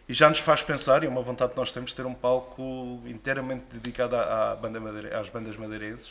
e 0.09 0.13
já 0.13 0.29
nos 0.29 0.39
faz 0.39 0.63
pensar, 0.63 1.03
e 1.03 1.07
é 1.07 1.09
uma 1.09 1.23
vontade 1.23 1.53
que 1.53 1.59
nós 1.59 1.73
temos, 1.73 1.93
ter 1.95 2.07
um 2.07 2.15
palco 2.15 3.03
inteiramente 3.07 3.65
dedicado 3.73 4.17
à, 4.17 4.53
à 4.53 4.57
banda 4.57 4.81
às 5.19 5.29
bandas 5.29 5.57
madeirenses, 5.57 6.11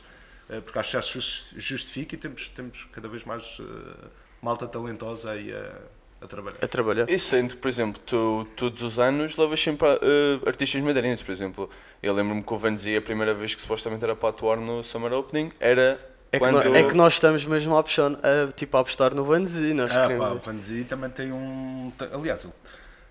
uh, 0.50 0.62
porque 0.62 0.80
acho 0.80 0.90
que 0.90 0.94
já 0.94 1.02
se 1.02 1.60
justifica 1.60 2.16
e 2.16 2.18
temos, 2.18 2.50
temos 2.50 2.88
cada 2.92 3.08
vez 3.08 3.24
mais 3.24 3.60
uh, 3.60 4.10
malta 4.42 4.68
talentosa 4.68 5.32
aí 5.32 5.54
a, 5.54 5.72
a 6.22 6.28
trabalhar. 6.28 6.58
A 6.62 6.68
trabalhar. 6.68 7.10
E 7.10 7.18
sendo, 7.18 7.58
por 7.58 7.68
exemplo, 7.68 8.02
tu 8.06 8.46
todos 8.56 8.82
os 8.82 9.00
anos 9.00 9.38
levas 9.38 9.60
sempre 9.60 9.88
uh, 9.88 10.48
artistas 10.48 10.82
madeirenses, 10.82 11.24
por 11.24 11.32
exemplo. 11.32 11.70
Eu 12.04 12.14
lembro-me 12.14 12.44
que 12.44 12.54
o 12.54 12.58
Vanzi, 12.58 12.96
a 12.96 13.02
primeira 13.02 13.34
vez 13.34 13.56
que 13.56 13.62
supostamente 13.62 14.04
era 14.04 14.16
para 14.16 14.30
atuar 14.30 14.58
no 14.58 14.84
Summer 14.84 15.14
Opening, 15.14 15.50
era 15.60 16.00
é 16.32 16.38
que, 16.38 16.40
quando... 16.40 16.64
nós, 16.64 16.76
é 16.76 16.84
que 16.84 16.94
nós 16.94 17.14
estamos 17.14 17.46
mesmo 17.46 17.76
a 17.76 17.80
apostar, 17.80 18.12
a, 18.12 18.52
tipo, 18.52 18.78
a 18.78 18.82
apostar 18.82 19.16
no 19.16 19.24
Vanzi. 19.24 19.74
Nós 19.74 19.92
ah, 19.92 20.04
queremos... 20.04 20.26
pá, 20.26 20.34
o 20.34 20.38
Vanzi 20.38 20.84
também 20.84 21.10
tem 21.10 21.32
um... 21.32 21.92
Aliás, 22.14 22.48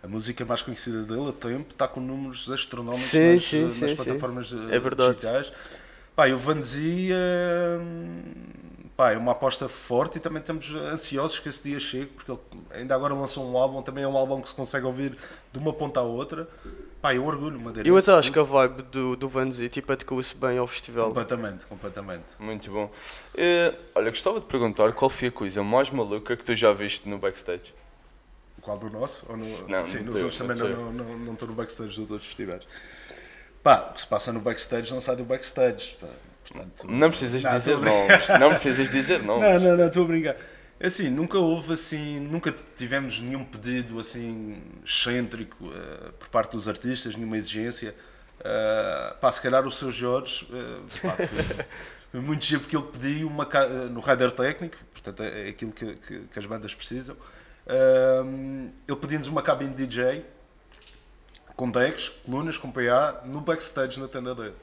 a 0.02 0.06
música 0.06 0.44
mais 0.44 0.62
conhecida 0.62 1.02
dele 1.02 1.30
a 1.30 1.32
tempo 1.32 1.72
está 1.72 1.88
com 1.88 2.00
números 2.00 2.50
astronómicos 2.50 3.00
sim, 3.00 3.34
nas, 3.34 3.42
sim, 3.42 3.64
nas 3.64 3.74
sim, 3.74 3.96
plataformas 3.96 4.50
sim. 4.50 4.68
É 4.70 4.78
verdade. 4.78 5.16
digitais. 5.16 5.52
Pá, 6.14 6.28
e 6.28 6.32
o 6.32 6.38
Vanzi 6.38 7.10
é, 7.12 7.78
pá, 8.98 9.12
é 9.12 9.16
uma 9.16 9.30
aposta 9.30 9.68
forte 9.68 10.18
e 10.18 10.20
também 10.20 10.40
estamos 10.40 10.74
ansiosos 10.74 11.38
que 11.38 11.48
esse 11.48 11.62
dia 11.62 11.78
chegue, 11.78 12.06
porque 12.06 12.32
ele 12.32 12.40
ainda 12.72 12.96
agora 12.96 13.14
lançou 13.14 13.48
um 13.48 13.56
álbum, 13.56 13.80
também 13.80 14.02
é 14.02 14.08
um 14.08 14.16
álbum 14.16 14.40
que 14.40 14.48
se 14.48 14.54
consegue 14.56 14.84
ouvir 14.84 15.16
de 15.52 15.58
uma 15.60 15.72
ponta 15.72 16.00
à 16.00 16.02
outra. 16.02 16.48
Pá, 17.00 17.14
eu 17.14 17.24
orgulho 17.24 17.60
madeirense. 17.60 17.88
Eu 17.88 17.96
até 17.96 18.12
acho 18.12 18.32
que 18.32 18.38
a 18.40 18.42
vibe 18.42 18.82
do, 18.82 19.14
do 19.14 19.28
Vanzi 19.28 19.68
tipo, 19.68 19.92
adequa-se 19.92 20.34
bem 20.34 20.58
ao 20.58 20.66
festival. 20.66 21.06
Completamente, 21.10 21.64
completamente. 21.66 22.24
Muito 22.40 22.72
bom. 22.72 22.86
Uh, 22.86 23.78
olha, 23.94 24.10
gostava 24.10 24.40
de 24.40 24.46
perguntar 24.46 24.92
qual 24.92 25.08
foi 25.08 25.28
a 25.28 25.32
coisa 25.32 25.62
mais 25.62 25.88
maluca 25.90 26.36
que 26.36 26.44
tu 26.44 26.56
já 26.56 26.72
viste 26.72 27.08
no 27.08 27.18
backstage? 27.18 27.72
Qual 28.60 28.78
do 28.78 28.90
nosso? 28.90 29.24
Ou 29.28 29.36
no... 29.36 29.44
Não, 29.68 29.84
Sim, 29.84 29.98
não 29.98 30.06
nos 30.06 30.22
outros 30.22 30.38
também 30.38 30.56
não 30.56 30.68
não, 30.70 30.92
não, 30.92 31.18
não, 31.18 31.32
estou 31.34 31.46
no 31.46 31.54
backstage 31.54 32.00
dos 32.00 32.10
outros 32.10 32.26
festivais. 32.26 32.64
Pá, 33.62 33.90
o 33.90 33.94
que 33.94 34.00
se 34.00 34.06
passa 34.08 34.32
no 34.32 34.40
backstage 34.40 34.92
não 34.92 35.00
sai 35.00 35.14
do 35.14 35.24
backstage. 35.24 35.96
Pá. 36.00 36.08
Portanto, 36.48 36.86
não 36.88 37.10
precisas 37.10 37.42
não, 37.42 37.58
dizer 37.58 37.76
nomes. 37.78 38.28
Não 38.40 38.50
precisas 38.50 38.90
dizer 38.90 39.22
nomes. 39.24 39.62
Não, 39.62 39.70
não, 39.70 39.76
não, 39.76 39.86
estou 39.86 40.04
a 40.04 40.06
brincar. 40.06 40.36
Assim, 40.80 41.10
nunca 41.10 41.38
houve 41.38 41.72
assim, 41.72 42.20
nunca 42.20 42.54
tivemos 42.76 43.20
nenhum 43.20 43.44
pedido 43.44 43.98
assim 43.98 44.62
excêntrico 44.84 45.66
uh, 45.66 46.12
por 46.12 46.28
parte 46.28 46.52
dos 46.52 46.68
artistas, 46.68 47.16
nenhuma 47.16 47.36
exigência. 47.36 47.94
Uh, 48.38 49.18
pá, 49.18 49.32
se 49.32 49.40
calhar 49.40 49.66
o 49.66 49.70
seu 49.70 49.90
Jorge 49.90 50.44
uh, 50.44 50.82
pá, 51.02 51.16
foi, 51.16 51.64
foi 52.12 52.20
muito 52.20 52.44
giro 52.44 52.60
porque 52.60 52.76
ele 52.76 52.86
pediu 52.86 53.26
uma, 53.26 53.44
uh, 53.44 53.88
no 53.90 53.98
rider 53.98 54.30
técnico, 54.30 54.76
portanto 54.92 55.24
é, 55.24 55.46
é 55.46 55.48
aquilo 55.48 55.72
que, 55.72 55.94
que, 55.94 56.20
que, 56.20 56.38
as 56.38 56.46
bandas 56.46 56.72
precisam. 56.72 57.16
Uh, 57.66 58.70
ele 58.86 58.96
pediu-nos 58.96 59.26
uma 59.26 59.42
cabine 59.42 59.74
de 59.74 59.84
DJ 59.84 60.24
com 61.56 61.68
decks, 61.68 62.10
colunas, 62.24 62.56
com 62.56 62.70
PA, 62.70 63.22
no 63.24 63.40
backstage 63.40 63.98
na 63.98 64.06
tenda 64.06 64.32
dele. 64.32 64.54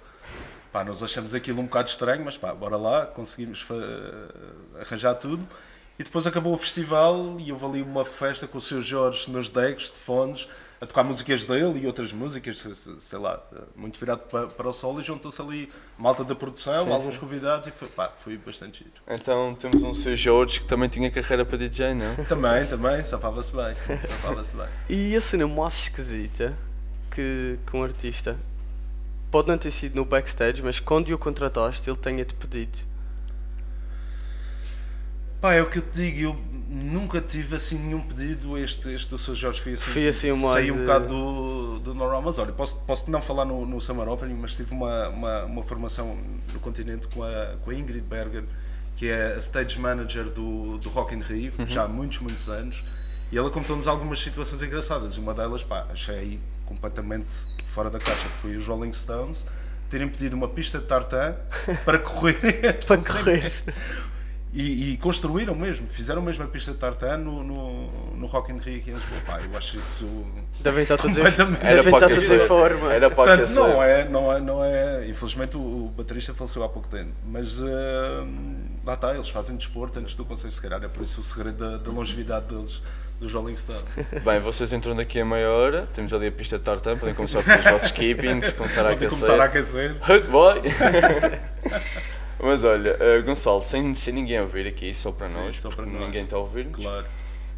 Pá, 0.75 0.83
nós 0.83 1.01
achamos 1.01 1.33
aquilo 1.33 1.61
um 1.61 1.63
bocado 1.67 1.87
estranho, 1.87 2.25
mas 2.25 2.37
pá, 2.37 2.53
bora 2.53 2.75
lá, 2.75 3.05
conseguimos 3.05 3.65
arranjar 4.77 5.13
tudo. 5.13 5.47
E 5.97 6.03
depois 6.03 6.27
acabou 6.27 6.51
o 6.51 6.57
festival 6.57 7.37
e 7.39 7.49
houve 7.49 7.65
ali 7.65 7.81
uma 7.81 8.03
festa 8.03 8.45
com 8.45 8.57
o 8.57 8.61
seu 8.61 8.81
Jorge 8.81 9.31
nos 9.31 9.49
decks 9.49 9.89
de 9.89 9.97
fones 9.97 10.49
a 10.81 10.85
tocar 10.85 11.05
músicas 11.05 11.45
dele 11.45 11.79
e 11.79 11.87
outras 11.87 12.11
músicas, 12.11 12.67
sei 12.99 13.17
lá, 13.17 13.41
muito 13.73 13.97
virado 13.97 14.23
para, 14.29 14.47
para 14.47 14.67
o 14.67 14.73
solo 14.73 14.99
e 14.99 15.01
juntou-se 15.01 15.41
ali 15.41 15.71
malta 15.97 16.25
da 16.25 16.35
produção, 16.35 16.83
sim, 16.83 16.91
alguns 16.91 17.13
sim. 17.13 17.19
convidados 17.21 17.69
e 17.69 17.71
foi, 17.71 17.87
pá, 17.87 18.11
foi 18.17 18.35
bastante 18.35 18.79
giro. 18.79 19.01
Então 19.07 19.55
temos 19.55 19.81
um 19.81 19.93
seu 19.93 20.13
Jorge 20.17 20.59
que 20.59 20.67
também 20.67 20.89
tinha 20.89 21.09
carreira 21.09 21.45
para 21.45 21.57
DJ, 21.57 21.93
não? 21.93 22.15
também, 22.27 22.67
também, 22.67 23.01
safava-se 23.01 23.53
bem, 23.53 23.73
safava-se 24.05 24.53
bem. 24.53 24.67
E 24.89 25.15
a 25.15 25.21
cena 25.21 25.47
mais 25.47 25.83
esquisita 25.83 26.53
que, 27.11 27.57
que 27.65 27.77
um 27.77 27.81
artista 27.81 28.37
pode 29.35 29.49
não 29.49 29.57
ter 29.57 29.69
sido 29.69 29.95
no 29.95 30.05
backstage, 30.05 30.63
mas 30.63 30.79
quando 30.79 31.09
o 31.09 31.17
contrataste 31.17 31.89
ele 31.89 31.97
tenha-te 31.97 32.33
pedido 32.35 32.79
Pá, 35.41 35.55
é 35.55 35.61
o 35.61 35.69
que 35.69 35.79
eu 35.79 35.81
te 35.81 35.91
digo, 35.91 36.19
eu 36.21 36.35
nunca 36.69 37.19
tive 37.19 37.57
assim 37.57 37.77
nenhum 37.77 38.01
pedido. 38.01 38.57
Este, 38.57 38.93
este 38.93 39.09
do 39.09 39.17
Sr. 39.17 39.35
Jorge 39.35 39.61
foi 39.61 39.73
assim, 39.73 39.83
foi 39.83 40.07
assim 40.07 40.31
uma 40.31 40.53
saí 40.53 40.71
um 40.71 40.77
bocado 40.77 41.07
do, 41.07 41.79
do 41.79 41.93
normal. 41.93 42.21
Mas 42.21 42.39
olha, 42.39 42.53
posso, 42.53 42.79
posso 42.79 43.11
não 43.11 43.21
falar 43.21 43.43
no, 43.43 43.65
no 43.65 43.79
Summer 43.81 44.07
Opening, 44.07 44.35
mas 44.35 44.55
tive 44.55 44.71
uma, 44.71 45.09
uma, 45.09 45.43
uma 45.43 45.61
formação 45.61 46.17
no 46.53 46.59
continente 46.61 47.07
com 47.09 47.21
a, 47.21 47.57
com 47.63 47.69
a 47.69 47.75
Ingrid 47.75 48.05
Berger, 48.05 48.45
que 48.95 49.09
é 49.09 49.35
a 49.35 49.37
stage 49.37 49.77
manager 49.77 50.23
do, 50.29 50.77
do 50.77 50.89
Rock 50.89 51.13
in 51.13 51.19
Rio, 51.19 51.51
uhum. 51.59 51.67
já 51.67 51.83
há 51.83 51.87
muitos, 51.87 52.19
muitos 52.19 52.49
anos. 52.49 52.83
E 53.31 53.37
ela 53.37 53.51
contou-nos 53.51 53.87
algumas 53.87 54.19
situações 54.19 54.63
engraçadas. 54.63 55.17
Uma 55.17 55.33
delas, 55.33 55.61
pá, 55.61 55.85
achei 55.91 56.39
completamente 56.65 57.27
fora 57.63 57.89
da 57.89 57.99
caixa, 57.99 58.27
que 58.27 58.35
foi 58.35 58.55
os 58.55 58.67
Rolling 58.67 58.93
Stones 58.93 59.45
terem 59.89 60.07
pedido 60.07 60.35
uma 60.35 60.47
pista 60.47 60.79
de 60.79 60.85
tartan 60.85 61.35
para 61.85 61.99
correr. 61.99 62.83
para 62.85 62.97
correr. 62.97 63.51
E, 64.55 64.93
e, 64.93 64.97
construíram 64.97 65.53
mesmo, 65.53 65.85
fizeram 65.85 66.21
mesmo 66.21 66.45
a 66.45 66.47
pista 66.47 66.71
de 66.71 66.77
tartan 66.77 67.17
no, 67.17 67.43
no, 67.43 68.15
no 68.15 68.25
Rock 68.25 68.53
in 68.53 68.57
Rio 68.57 68.77
aqui 68.77 68.89
em 68.89 68.93
Lisboa. 68.93 69.21
Pá, 69.27 69.39
eu 69.41 69.57
acho 69.57 69.77
isso 69.77 70.07
Devem 70.61 70.83
estar 70.83 70.95
todos 70.95 71.17
completamente... 71.17 71.61
Era 71.61 71.83
todos 71.83 72.29
em 72.29 72.39
forma. 72.39 72.93
Era 72.93 73.09
para 73.09 73.37
Portanto, 73.37 73.53
não 73.53 73.83
é, 73.83 74.07
não 74.07 74.31
é, 74.31 74.39
não 74.39 74.63
é... 74.63 75.09
Infelizmente 75.09 75.57
o, 75.57 75.59
o 75.59 75.93
baterista 75.97 76.33
faleceu 76.33 76.63
há 76.63 76.69
pouco 76.69 76.87
tempo, 76.87 77.11
mas 77.27 77.61
uh, 77.61 77.67
lá 78.85 78.93
está, 78.93 79.13
eles 79.13 79.27
fazem 79.27 79.57
desporto 79.57 79.99
antes 79.99 80.15
do 80.15 80.23
conselho 80.23 80.51
se 80.51 80.61
calhar, 80.61 80.81
é 80.81 80.87
por 80.87 81.03
isso 81.03 81.19
o 81.19 81.23
segredo 81.23 81.57
da, 81.57 81.77
da 81.77 81.91
longevidade 81.91 82.45
deles 82.45 82.81
dos 83.19 83.33
Rolling 83.33 83.57
Stones. 83.57 83.83
Bem, 84.23 84.39
vocês 84.39 84.71
entram 84.73 84.95
daqui 84.95 85.19
a 85.19 85.25
meia 85.25 85.49
hora, 85.49 85.87
temos 85.93 86.11
ali 86.13 86.27
a 86.27 86.31
pista 86.31 86.57
de 86.57 86.63
tartan, 86.63 86.97
podem 86.97 87.15
começar 87.15 87.39
a 87.39 87.43
fazer 87.43 87.59
os 87.59 87.65
vossos 87.65 87.91
keepings, 87.91 88.53
começar 88.53 88.85
a 88.85 88.91
aquecer. 88.91 89.09
começar 89.09 89.41
a 89.41 89.45
aquecer. 89.45 89.95
Hut 90.09 90.27
boy! 90.29 90.61
Mas 92.39 92.63
olha, 92.63 92.95
uh, 92.95 93.23
Gonçalo, 93.23 93.61
sem, 93.61 93.93
sem 93.95 94.13
ninguém 94.13 94.39
ouvir 94.39 94.67
aqui, 94.67 94.93
só 94.93 95.11
para 95.11 95.27
Sim, 95.27 95.33
nós, 95.33 95.55
só 95.55 95.69
para 95.69 95.85
ninguém 95.85 96.25
está 96.25 96.35
a 96.35 96.39
ouvir-nos, 96.39 96.83
claro. 96.83 97.05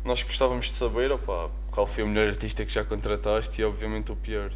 nós 0.05 0.21
gostávamos 0.23 0.67
de 0.67 0.75
saber 0.75 1.11
opa, 1.11 1.49
qual 1.71 1.87
foi 1.87 2.03
o 2.03 2.07
melhor 2.07 2.27
artista 2.27 2.63
que 2.63 2.71
já 2.71 2.83
contrataste 2.83 3.61
e 3.61 3.65
obviamente 3.65 4.11
o 4.11 4.15
pior. 4.15 4.51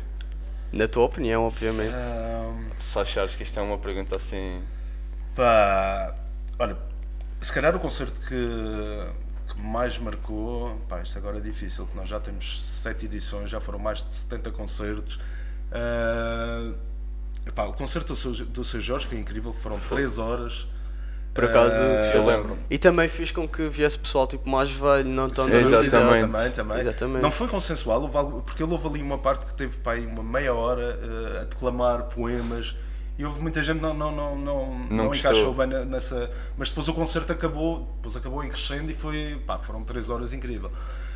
Na 0.72 0.88
tua 0.88 1.04
opinião, 1.04 1.46
obviamente. 1.46 1.96
Um... 1.96 2.70
Se 2.80 2.98
achares 2.98 3.36
que 3.36 3.44
isto 3.44 3.60
é 3.60 3.64
uma 3.64 3.78
pergunta 3.78 4.16
assim. 4.16 4.62
Pá, 5.36 6.16
olha, 6.58 6.78
se 7.42 7.52
calhar 7.52 7.76
o 7.76 7.80
concerto 7.80 8.20
que, 8.22 9.06
que 9.54 9.62
mais 9.62 9.98
marcou, 9.98 10.76
pá, 10.88 11.02
isto 11.02 11.18
agora 11.18 11.38
é 11.38 11.42
difícil, 11.42 11.86
que 11.86 11.96
nós 11.96 12.08
já 12.08 12.20
temos 12.20 12.62
sete 12.66 13.06
edições, 13.06 13.50
já 13.50 13.60
foram 13.60 13.80
mais 13.80 14.04
de 14.04 14.14
70 14.14 14.52
concertos. 14.52 15.16
Uh, 15.72 16.76
Epá, 17.46 17.66
o 17.66 17.74
concerto 17.74 18.10
do 18.10 18.16
seu, 18.16 18.32
do 18.46 18.64
seu 18.64 18.80
Jorge 18.80 19.08
foi 19.08 19.18
incrível, 19.18 19.52
foram 19.52 19.80
3 19.80 20.18
horas. 20.20 20.68
Por 21.34 21.46
acaso, 21.46 21.76
uh, 21.76 22.16
eu 22.16 22.26
lembro. 22.26 22.58
E 22.70 22.78
também 22.78 23.08
fiz 23.08 23.32
com 23.32 23.48
que 23.48 23.70
viesse 23.70 23.98
pessoal 23.98 24.28
tipo 24.28 24.48
mais 24.50 24.70
velho, 24.70 25.08
não 25.08 25.30
tão 25.30 25.46
Sim, 25.46 25.54
exatamente. 25.54 26.22
Também, 26.22 26.52
também. 26.52 26.80
exatamente. 26.80 27.22
Não 27.22 27.32
foi 27.32 27.48
consensual, 27.48 28.10
porque 28.46 28.62
ele 28.62 28.72
houve 28.72 28.88
ali 28.88 29.02
uma 29.02 29.18
parte 29.18 29.46
que 29.46 29.54
teve 29.54 29.78
pá, 29.78 29.96
uma 29.96 30.24
meia 30.24 30.54
hora 30.54 31.00
uh, 31.02 31.42
a 31.42 31.44
declamar 31.46 32.04
poemas 32.04 32.76
e 33.22 33.26
houve 33.26 33.40
muita 33.40 33.62
gente 33.62 33.80
não 33.80 33.94
não 33.94 34.12
não 34.12 34.36
não, 34.36 34.80
não, 34.80 35.06
não 35.06 35.16
encaixou 35.16 35.54
bem 35.54 35.68
nessa 35.86 36.30
mas 36.58 36.70
depois 36.70 36.88
o 36.88 36.94
concerto 36.94 37.32
acabou 37.32 37.88
depois 37.98 38.16
acabou 38.16 38.44
em 38.44 38.50
crescendo 38.50 38.90
e 38.90 38.96
foi 38.96 39.40
pá, 39.46 39.60
foram 39.60 39.84
três 39.84 40.10
horas 40.10 40.34
incrível 40.34 40.72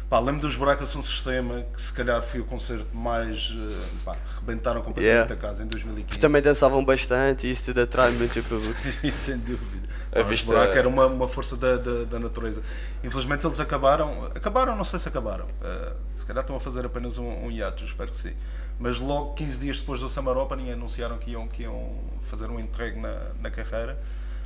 Pá, 0.08 0.20
lembro 0.20 0.42
dos 0.42 0.56
Buracos 0.56 0.96
um 0.96 1.02
Sistema, 1.02 1.66
que 1.74 1.82
se 1.82 1.92
calhar 1.92 2.22
foi 2.22 2.40
o 2.40 2.46
concerto 2.46 2.96
mais. 2.96 3.52
Eh, 3.58 3.86
pá, 4.06 4.16
rebentaram 4.36 4.84
completamente 4.84 5.32
yeah. 5.32 5.34
a 5.34 5.36
casa 5.36 5.64
em 5.64 5.68
2015. 5.68 6.14
Que 6.14 6.20
também 6.20 6.44
dançavam 6.44 6.86
bastante 6.86 7.48
e 7.48 7.50
isso 7.50 7.66
tudo 7.66 7.82
atrai 7.82 8.12
muito 8.12 8.34
público. 8.48 9.12
Sem 9.12 9.40
dúvida. 9.40 9.88
A 10.12 10.18
pá, 10.18 10.22
vista... 10.22 10.54
Os 10.54 10.76
era 10.76 10.88
uma, 10.88 11.08
uma 11.08 11.28
força 11.28 11.58
da, 11.58 11.78
da, 11.78 12.04
da, 12.04 12.20
natureza. 12.20 12.62
Infelizmente 13.04 13.48
eles 13.48 13.60
acabaram. 13.60 14.26
Acabaram, 14.36 14.76
não 14.76 14.84
sei 14.84 15.00
se 15.00 15.08
acabaram. 15.08 15.46
Uh, 15.46 15.96
se 16.14 16.24
calhar 16.24 16.44
estão 16.44 16.56
a 16.56 16.60
fazer 16.60 16.86
apenas 16.86 17.18
um, 17.18 17.28
um 17.28 17.50
hiato, 17.50 17.84
espero 17.84 18.12
que 18.12 18.18
sim. 18.20 18.34
Mas 18.80 19.00
logo 19.00 19.34
15 19.34 19.60
dias 19.60 19.80
depois 19.80 20.02
do 20.02 20.10
Summer 20.10 20.38
Open 20.38 20.72
anunciaram 20.72 21.18
que 21.18 21.32
iam, 21.32 21.48
que 21.48 21.64
iam 21.64 22.00
fazer 22.22 22.50
um 22.50 22.60
entregue 22.60 23.00
na, 23.00 23.32
na 23.42 23.50
carreira. 23.50 23.98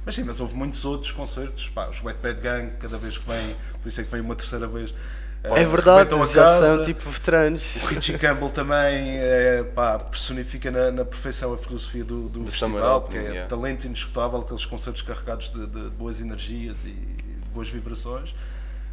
Mas 0.06 0.16
sim, 0.16 0.24
mas 0.24 0.40
houve 0.40 0.56
muitos 0.56 0.86
outros 0.86 1.12
concertos. 1.12 1.70
Pá, 1.70 1.88
os 1.88 2.04
Wet 2.04 2.20
Bad 2.22 2.40
Gang, 2.40 2.72
cada 2.80 2.98
vez 2.98 3.18
que 3.18 3.28
vem, 3.28 3.56
por 3.82 3.90
isso 3.90 4.02
é 4.02 4.04
que 4.04 4.12
vem 4.12 4.22
uma 4.22 4.36
terceira 4.36 4.68
vez 4.68 4.94
é 5.42 5.64
verdade, 5.64 6.10
já 6.34 6.44
casa. 6.44 6.76
são 6.76 6.84
tipo 6.84 7.10
veteranos. 7.10 7.76
O 7.78 7.86
Richie 7.88 8.18
Campbell 8.18 8.50
também 8.50 9.18
é, 9.20 9.64
pá, 9.64 9.98
personifica 9.98 10.70
na, 10.70 10.92
na, 10.92 11.06
perfeição 11.06 11.54
a 11.54 11.58
filosofia 11.58 12.04
do, 12.04 12.28
do 12.28 12.46
festival, 12.46 13.04
que 13.04 13.18
é 13.18 13.22
yeah. 13.22 13.48
talento 13.48 13.86
indiscutível, 13.86 14.42
aqueles 14.42 14.66
concertos 14.66 15.02
carregados 15.02 15.50
de, 15.50 15.66
de, 15.66 15.90
boas 15.92 16.20
energias 16.20 16.84
e 16.84 16.92
de 16.92 17.50
boas 17.54 17.70
vibrações. 17.70 18.36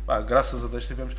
Pá, 0.07 0.21
graças 0.21 0.65
a 0.65 0.69
Deus 0.69 0.87
tivemos 0.87 1.15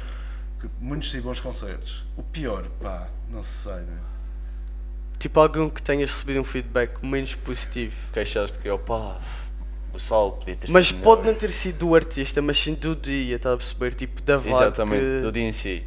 muitos 0.79 1.13
e 1.13 1.19
bons 1.19 1.41
concertos. 1.41 2.05
O 2.15 2.23
pior, 2.23 2.65
pá, 2.81 3.09
não 3.31 3.43
sei, 3.43 3.73
né? 3.73 3.97
Tipo 5.19 5.39
algum 5.39 5.69
que 5.69 5.81
tenhas 5.81 6.11
recebido 6.11 6.39
um 6.41 6.43
feedback 6.43 7.03
menos 7.03 7.33
positivo. 7.35 7.95
Queixaste 8.13 8.59
que, 8.59 8.69
opá, 8.69 9.19
o 9.93 9.99
sol 9.99 10.33
podia 10.33 10.55
ter 10.55 10.69
Mas 10.69 10.91
pode 10.91 11.25
não 11.25 11.33
ter 11.33 11.51
sido 11.51 11.79
do 11.79 11.95
artista, 11.95 12.41
mas 12.41 12.57
sim 12.61 12.75
do 12.75 12.95
dia, 12.95 13.35
está 13.37 13.53
a 13.53 13.57
perceber? 13.57 13.93
Tipo, 13.95 14.21
da 14.21 14.37
vibe 14.37 14.51
Exatamente, 14.55 15.01
que... 15.03 15.21
do 15.21 15.31
dia 15.31 15.43
em 15.43 15.51
si. 15.51 15.83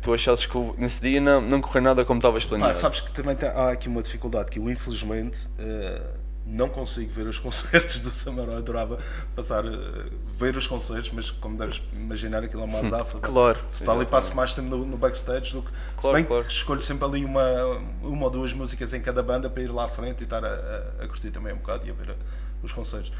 tu 0.00 0.12
achasses 0.14 0.44
que 0.46 0.56
o- 0.56 0.74
nesse 0.78 1.00
dia 1.02 1.20
não, 1.20 1.40
não 1.40 1.60
correu 1.60 1.82
nada 1.82 2.04
como 2.04 2.18
estavas 2.18 2.42
Pá, 2.44 2.50
planeado. 2.50 2.74
sabes 2.76 3.00
que 3.00 3.12
também 3.12 3.34
tem- 3.36 3.48
há 3.48 3.70
aqui 3.70 3.88
uma 3.88 4.02
dificuldade 4.02 4.50
que 4.50 4.58
eu 4.58 4.68
infelizmente 4.70 5.48
eh, 5.58 6.02
não 6.46 6.68
consigo 6.68 7.10
ver 7.10 7.26
os 7.26 7.38
concertos 7.40 8.00
do 8.00 8.10
Samaró. 8.10 8.52
Eu 8.52 8.58
adorava 8.58 8.98
passar, 9.34 9.64
eh, 9.64 9.70
ver 10.32 10.56
os 10.56 10.66
concertos, 10.66 11.10
mas 11.10 11.30
como 11.30 11.56
deves 11.56 11.82
imaginar 11.92 12.42
aquilo 12.44 12.62
é 12.62 12.64
uma 12.66 12.78
azafa. 12.84 13.18
Claro. 13.20 13.58
Total, 13.78 14.02
e 14.02 14.06
passo 14.06 14.34
mais 14.36 14.54
tempo 14.54 14.68
no, 14.68 14.84
no 14.84 14.96
backstage 14.96 15.52
do 15.52 15.62
que. 15.62 15.70
Claro, 15.70 16.00
se 16.00 16.12
bem 16.12 16.24
claro. 16.24 16.44
que 16.44 16.52
escolho 16.52 16.80
sempre 16.80 17.04
ali 17.06 17.24
uma, 17.24 17.44
uma 18.02 18.24
ou 18.24 18.30
duas 18.30 18.52
músicas 18.52 18.92
em 18.94 19.00
cada 19.00 19.22
banda 19.22 19.48
para 19.48 19.62
ir 19.62 19.70
lá 19.70 19.84
à 19.84 19.88
frente 19.88 20.20
e 20.20 20.24
estar 20.24 20.44
a, 20.44 20.48
a, 21.00 21.04
a 21.04 21.08
curtir 21.08 21.30
também 21.30 21.52
um 21.52 21.56
bocado 21.58 21.86
e 21.86 21.90
a 21.90 21.94
ver 21.94 22.10
a- 22.10 22.16
os 22.62 22.72
concertos. 22.72 23.12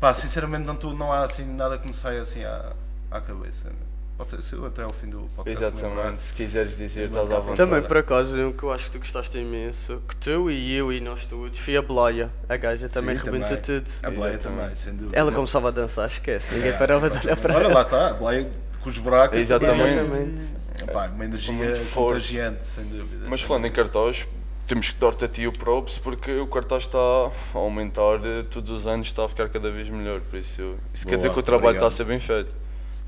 Pá, 0.00 0.14
sinceramente 0.14 0.66
não, 0.66 0.74
não 0.94 1.12
há 1.12 1.24
assim 1.24 1.44
nada 1.44 1.76
que 1.78 1.86
me 1.86 1.94
saia 1.94 2.20
assim 2.22 2.44
à, 2.44 2.72
à 3.10 3.20
cabeça. 3.20 3.70
Pode 4.18 4.30
ser 4.30 4.42
se 4.42 4.52
eu 4.54 4.66
até 4.66 4.82
ao 4.82 4.92
fim 4.92 5.08
do 5.08 5.20
podcast. 5.36 5.64
Exatamente, 5.64 6.20
se 6.20 6.32
quiseres 6.34 6.76
dizer, 6.76 7.06
estás 7.06 7.30
à 7.30 7.38
vontade. 7.38 7.56
Também, 7.56 7.80
por 7.82 7.98
acaso, 7.98 8.36
um 8.36 8.52
que 8.52 8.64
eu 8.64 8.72
acho 8.72 8.86
que 8.86 8.90
tu 8.90 8.98
gostaste 8.98 9.38
imenso, 9.38 10.02
que 10.08 10.16
tu 10.16 10.50
e 10.50 10.74
eu 10.74 10.92
e 10.92 11.00
nós 11.00 11.24
todos, 11.24 11.56
foi 11.56 11.76
a 11.76 11.82
Blaia. 11.82 12.28
A 12.48 12.56
gaja 12.56 12.88
também 12.88 13.16
Sim, 13.16 13.24
rebenta 13.26 13.56
também. 13.56 13.62
tudo. 13.62 13.90
A 14.02 14.10
Blaia 14.10 14.36
também, 14.36 14.74
sem 14.74 14.92
dúvida. 14.94 15.16
Ela 15.16 15.30
começava 15.30 15.68
a 15.68 15.70
dançar, 15.70 16.06
esquece, 16.06 16.52
ninguém 16.56 16.70
É, 16.72 16.76
parava 16.76 17.08
de 17.08 17.16
olhar 17.24 17.36
para 17.36 17.54
Olha 17.54 17.64
ela. 17.66 17.74
lá 17.74 17.82
está, 17.82 18.08
a 18.10 18.14
Blaia 18.14 18.50
com 18.82 18.88
os 18.90 18.98
buracos. 18.98 19.38
Exatamente. 19.38 19.98
Exatamente. 20.00 20.42
Epá, 20.82 21.06
uma 21.06 21.24
energia 21.24 21.72
contagiante, 21.94 22.64
sem 22.66 22.84
dúvida. 22.86 23.26
Mas 23.28 23.40
falando 23.40 23.66
em 23.66 23.72
cartaz, 23.72 24.26
temos 24.66 24.90
que 24.90 25.00
dar-te 25.00 25.24
a 25.24 25.28
ti 25.28 25.46
o 25.46 25.52
props 25.52 25.96
porque 25.98 26.32
o 26.40 26.46
cartaz 26.48 26.82
está 26.84 26.98
a 26.98 27.30
aumentar 27.58 28.20
eh, 28.24 28.42
todos 28.50 28.70
os 28.72 28.86
anos, 28.86 29.06
está 29.06 29.24
a 29.24 29.28
ficar 29.28 29.48
cada 29.48 29.70
vez 29.70 29.88
melhor. 29.88 30.20
Por 30.22 30.38
isso, 30.40 30.74
isso 30.92 31.04
quer 31.04 31.10
Boa, 31.12 31.16
dizer 31.18 31.32
que 31.32 31.38
o 31.38 31.42
trabalho 31.42 31.76
está 31.76 31.86
a 31.86 31.88
obrigado. 31.88 31.90
ser 31.92 32.04
bem 32.04 32.18
feito. 32.18 32.50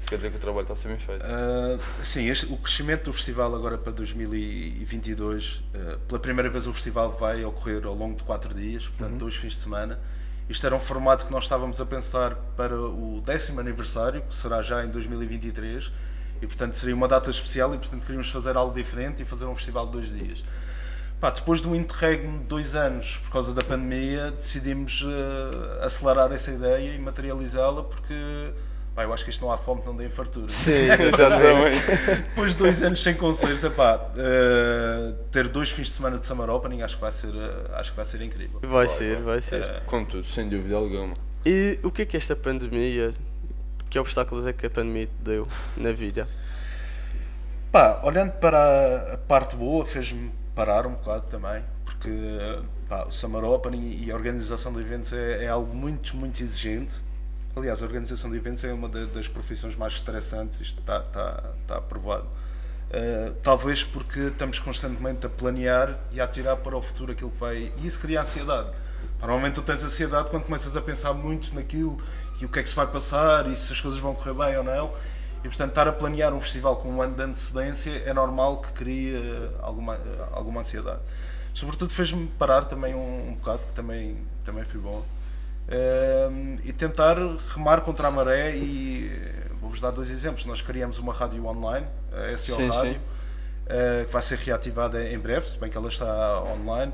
Isso 0.00 0.08
quer 0.08 0.16
dizer 0.16 0.30
que 0.30 0.36
o 0.38 0.40
trabalho 0.40 0.62
está 0.62 0.72
a 0.72 0.76
ser 0.76 0.88
bem 0.88 0.98
feito. 0.98 1.22
Ah, 1.22 1.78
sim, 2.02 2.26
este- 2.30 2.46
o 2.50 2.56
crescimento 2.56 3.04
do 3.04 3.12
festival 3.12 3.54
agora 3.54 3.76
para 3.76 3.92
2022, 3.92 5.62
ah, 5.74 5.98
pela 6.08 6.18
primeira 6.18 6.48
vez 6.48 6.66
o 6.66 6.72
festival 6.72 7.12
vai 7.12 7.44
ocorrer 7.44 7.86
ao 7.86 7.94
longo 7.94 8.16
de 8.16 8.24
quatro 8.24 8.54
dias, 8.54 8.88
portanto 8.88 9.18
dois 9.18 9.36
fins 9.36 9.52
de 9.52 9.60
semana. 9.60 10.00
Isto 10.48 10.64
era 10.66 10.74
um 10.74 10.80
formato 10.80 11.26
que 11.26 11.30
nós 11.32 11.44
estávamos 11.44 11.82
a 11.82 11.86
pensar 11.86 12.34
para 12.56 12.74
o 12.80 13.20
décimo 13.24 13.60
aniversário, 13.60 14.22
que 14.22 14.34
será 14.34 14.62
já 14.62 14.82
em 14.82 14.88
2023, 14.88 15.92
e 16.40 16.46
portanto 16.46 16.74
seria 16.74 16.94
uma 16.94 17.06
data 17.06 17.28
especial 17.28 17.74
e 17.74 17.78
portanto 17.78 18.00
queríamos 18.00 18.30
fazer 18.30 18.56
algo 18.56 18.74
diferente 18.74 19.22
e 19.22 19.26
fazer 19.26 19.44
um 19.44 19.54
festival 19.54 19.84
de 19.86 19.92
dois 19.92 20.08
dias. 20.08 20.42
Pá, 21.20 21.28
depois 21.28 21.60
do 21.60 21.76
interregno 21.76 22.38
de 22.38 22.46
dois 22.46 22.74
anos 22.74 23.18
por 23.18 23.32
causa 23.32 23.52
da 23.52 23.60
pandemia, 23.60 24.30
decidimos 24.30 25.04
eh, 25.06 25.84
acelerar 25.84 26.32
essa 26.32 26.50
ideia 26.50 26.94
e 26.94 26.98
materializá-la 26.98 27.82
porque 27.82 28.14
pá, 28.94 29.04
eu 29.04 29.12
acho 29.12 29.24
que 29.24 29.30
isto 29.30 29.44
não 29.44 29.52
há 29.52 29.56
fome, 29.56 29.82
não 29.84 29.96
tem 29.96 30.08
fartura. 30.08 30.48
Sim, 30.50 30.70
Exatamente. 30.90 31.80
Depois 32.28 32.52
de 32.52 32.58
dois 32.58 32.82
anos 32.82 33.02
sem 33.02 33.14
concertos, 33.14 33.64
epá, 33.64 34.10
eh, 34.16 35.14
ter 35.30 35.48
dois 35.48 35.70
fins 35.70 35.88
de 35.88 35.92
semana 35.92 36.18
de 36.18 36.26
Summer 36.26 36.50
Opening 36.50 36.82
acho 36.82 36.96
que 36.96 37.00
vai 37.00 37.12
ser, 37.12 37.34
eh, 37.34 37.70
acho 37.74 37.90
que 37.90 37.96
vai 37.96 38.04
ser 38.04 38.20
incrível. 38.22 38.60
Vai 38.62 38.88
ser, 38.88 39.20
vai 39.22 39.40
ser. 39.40 39.82
Contudo, 39.86 40.24
sem 40.24 40.48
dúvida 40.48 40.76
alguma. 40.76 41.14
E 41.44 41.78
o 41.82 41.90
que 41.90 42.02
é 42.02 42.04
que 42.04 42.16
esta 42.16 42.36
pandemia, 42.36 43.12
que 43.88 43.98
obstáculos 43.98 44.46
é 44.46 44.52
que 44.52 44.66
a 44.66 44.70
pandemia 44.70 45.06
te 45.06 45.22
deu 45.22 45.48
na 45.76 45.92
vida? 45.92 46.28
Pá, 47.72 48.00
olhando 48.02 48.32
para 48.32 49.14
a 49.14 49.18
parte 49.18 49.56
boa, 49.56 49.86
fez-me 49.86 50.32
parar 50.54 50.86
um 50.86 50.92
bocado 50.92 51.26
também, 51.28 51.62
porque 51.84 52.10
pá, 52.88 53.04
o 53.04 53.12
Summer 53.12 53.44
Opening 53.44 54.04
e 54.04 54.10
a 54.10 54.14
organização 54.14 54.72
de 54.72 54.80
eventos 54.80 55.12
é, 55.12 55.44
é 55.44 55.48
algo 55.48 55.72
muito, 55.74 56.16
muito 56.16 56.42
exigente. 56.42 56.96
Aliás, 57.56 57.82
a 57.82 57.86
organização 57.86 58.30
de 58.30 58.36
eventos 58.36 58.62
é 58.64 58.72
uma 58.72 58.88
da- 58.88 59.06
das 59.06 59.26
profissões 59.28 59.74
mais 59.76 59.94
estressantes, 59.94 60.60
isto 60.60 60.80
está, 60.80 60.98
está, 61.00 61.44
está 61.60 61.76
aprovado. 61.78 62.26
Uh, 62.92 63.32
talvez 63.42 63.84
porque 63.84 64.18
estamos 64.18 64.58
constantemente 64.58 65.24
a 65.24 65.28
planear 65.28 65.96
e 66.10 66.20
a 66.20 66.24
atirar 66.24 66.56
para 66.56 66.76
o 66.76 66.82
futuro 66.82 67.12
aquilo 67.12 67.30
que 67.30 67.38
vai. 67.38 67.72
E 67.78 67.86
isso 67.86 68.00
cria 68.00 68.20
ansiedade. 68.20 68.70
Normalmente 69.20 69.54
tu 69.54 69.62
tens 69.62 69.82
ansiedade 69.84 70.28
quando 70.30 70.44
começas 70.44 70.76
a 70.76 70.80
pensar 70.80 71.12
muito 71.12 71.54
naquilo 71.54 71.96
e 72.40 72.44
o 72.44 72.48
que 72.48 72.58
é 72.58 72.62
que 72.62 72.68
se 72.68 72.74
vai 72.74 72.86
passar 72.86 73.46
e 73.48 73.54
se 73.54 73.72
as 73.72 73.80
coisas 73.80 74.00
vão 74.00 74.14
correr 74.14 74.34
bem 74.34 74.56
ou 74.56 74.64
não. 74.64 74.92
E 75.44 75.48
portanto, 75.48 75.70
estar 75.70 75.86
a 75.86 75.92
planear 75.92 76.34
um 76.34 76.40
festival 76.40 76.76
com 76.76 76.88
um 76.88 77.00
ano 77.00 77.14
de 77.14 77.22
antecedência 77.22 77.90
é 78.04 78.12
normal 78.12 78.60
que 78.60 78.72
crie 78.72 79.16
uh, 79.16 79.50
alguma, 79.62 79.94
uh, 79.94 80.28
alguma 80.32 80.60
ansiedade. 80.60 81.00
Sobretudo 81.54 81.92
fez-me 81.92 82.26
parar 82.38 82.64
também 82.64 82.94
um, 82.94 83.30
um 83.30 83.34
bocado, 83.34 83.60
que 83.60 83.72
também, 83.72 84.16
também 84.44 84.64
foi 84.64 84.80
bom. 84.80 85.04
Uh, 85.70 86.58
e 86.64 86.72
tentar 86.72 87.16
remar 87.54 87.82
contra 87.82 88.08
a 88.08 88.10
maré 88.10 88.56
e 88.56 89.08
uh, 89.52 89.56
vou-vos 89.60 89.80
dar 89.80 89.92
dois 89.92 90.10
exemplos. 90.10 90.44
Nós 90.44 90.60
criamos 90.60 90.98
uma 90.98 91.12
rádio 91.12 91.46
online, 91.46 91.86
a 92.12 92.36
SO 92.36 92.56
Sim, 92.56 92.68
Rádio, 92.68 92.92
sim. 92.92 92.96
uh, 92.96 94.06
que 94.06 94.12
vai 94.12 94.22
ser 94.22 94.38
reativada 94.38 95.08
em 95.08 95.18
breve, 95.18 95.46
se 95.46 95.56
bem 95.56 95.70
que 95.70 95.76
ela 95.76 95.88
está 95.88 96.42
online. 96.42 96.92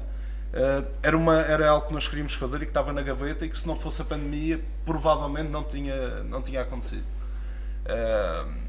Uh, 0.52 0.86
era, 1.02 1.16
uma, 1.16 1.40
era 1.40 1.68
algo 1.70 1.86
que 1.88 1.94
nós 1.94 2.06
queríamos 2.06 2.34
fazer 2.34 2.58
e 2.58 2.60
que 2.60 2.66
estava 2.66 2.92
na 2.92 3.02
gaveta 3.02 3.44
e 3.44 3.48
que 3.48 3.58
se 3.58 3.66
não 3.66 3.76
fosse 3.76 4.00
a 4.02 4.04
pandemia 4.04 4.60
provavelmente 4.84 5.50
não 5.50 5.64
tinha, 5.64 6.22
não 6.24 6.42
tinha 6.42 6.60
acontecido. 6.60 7.04
Uh, 7.84 8.66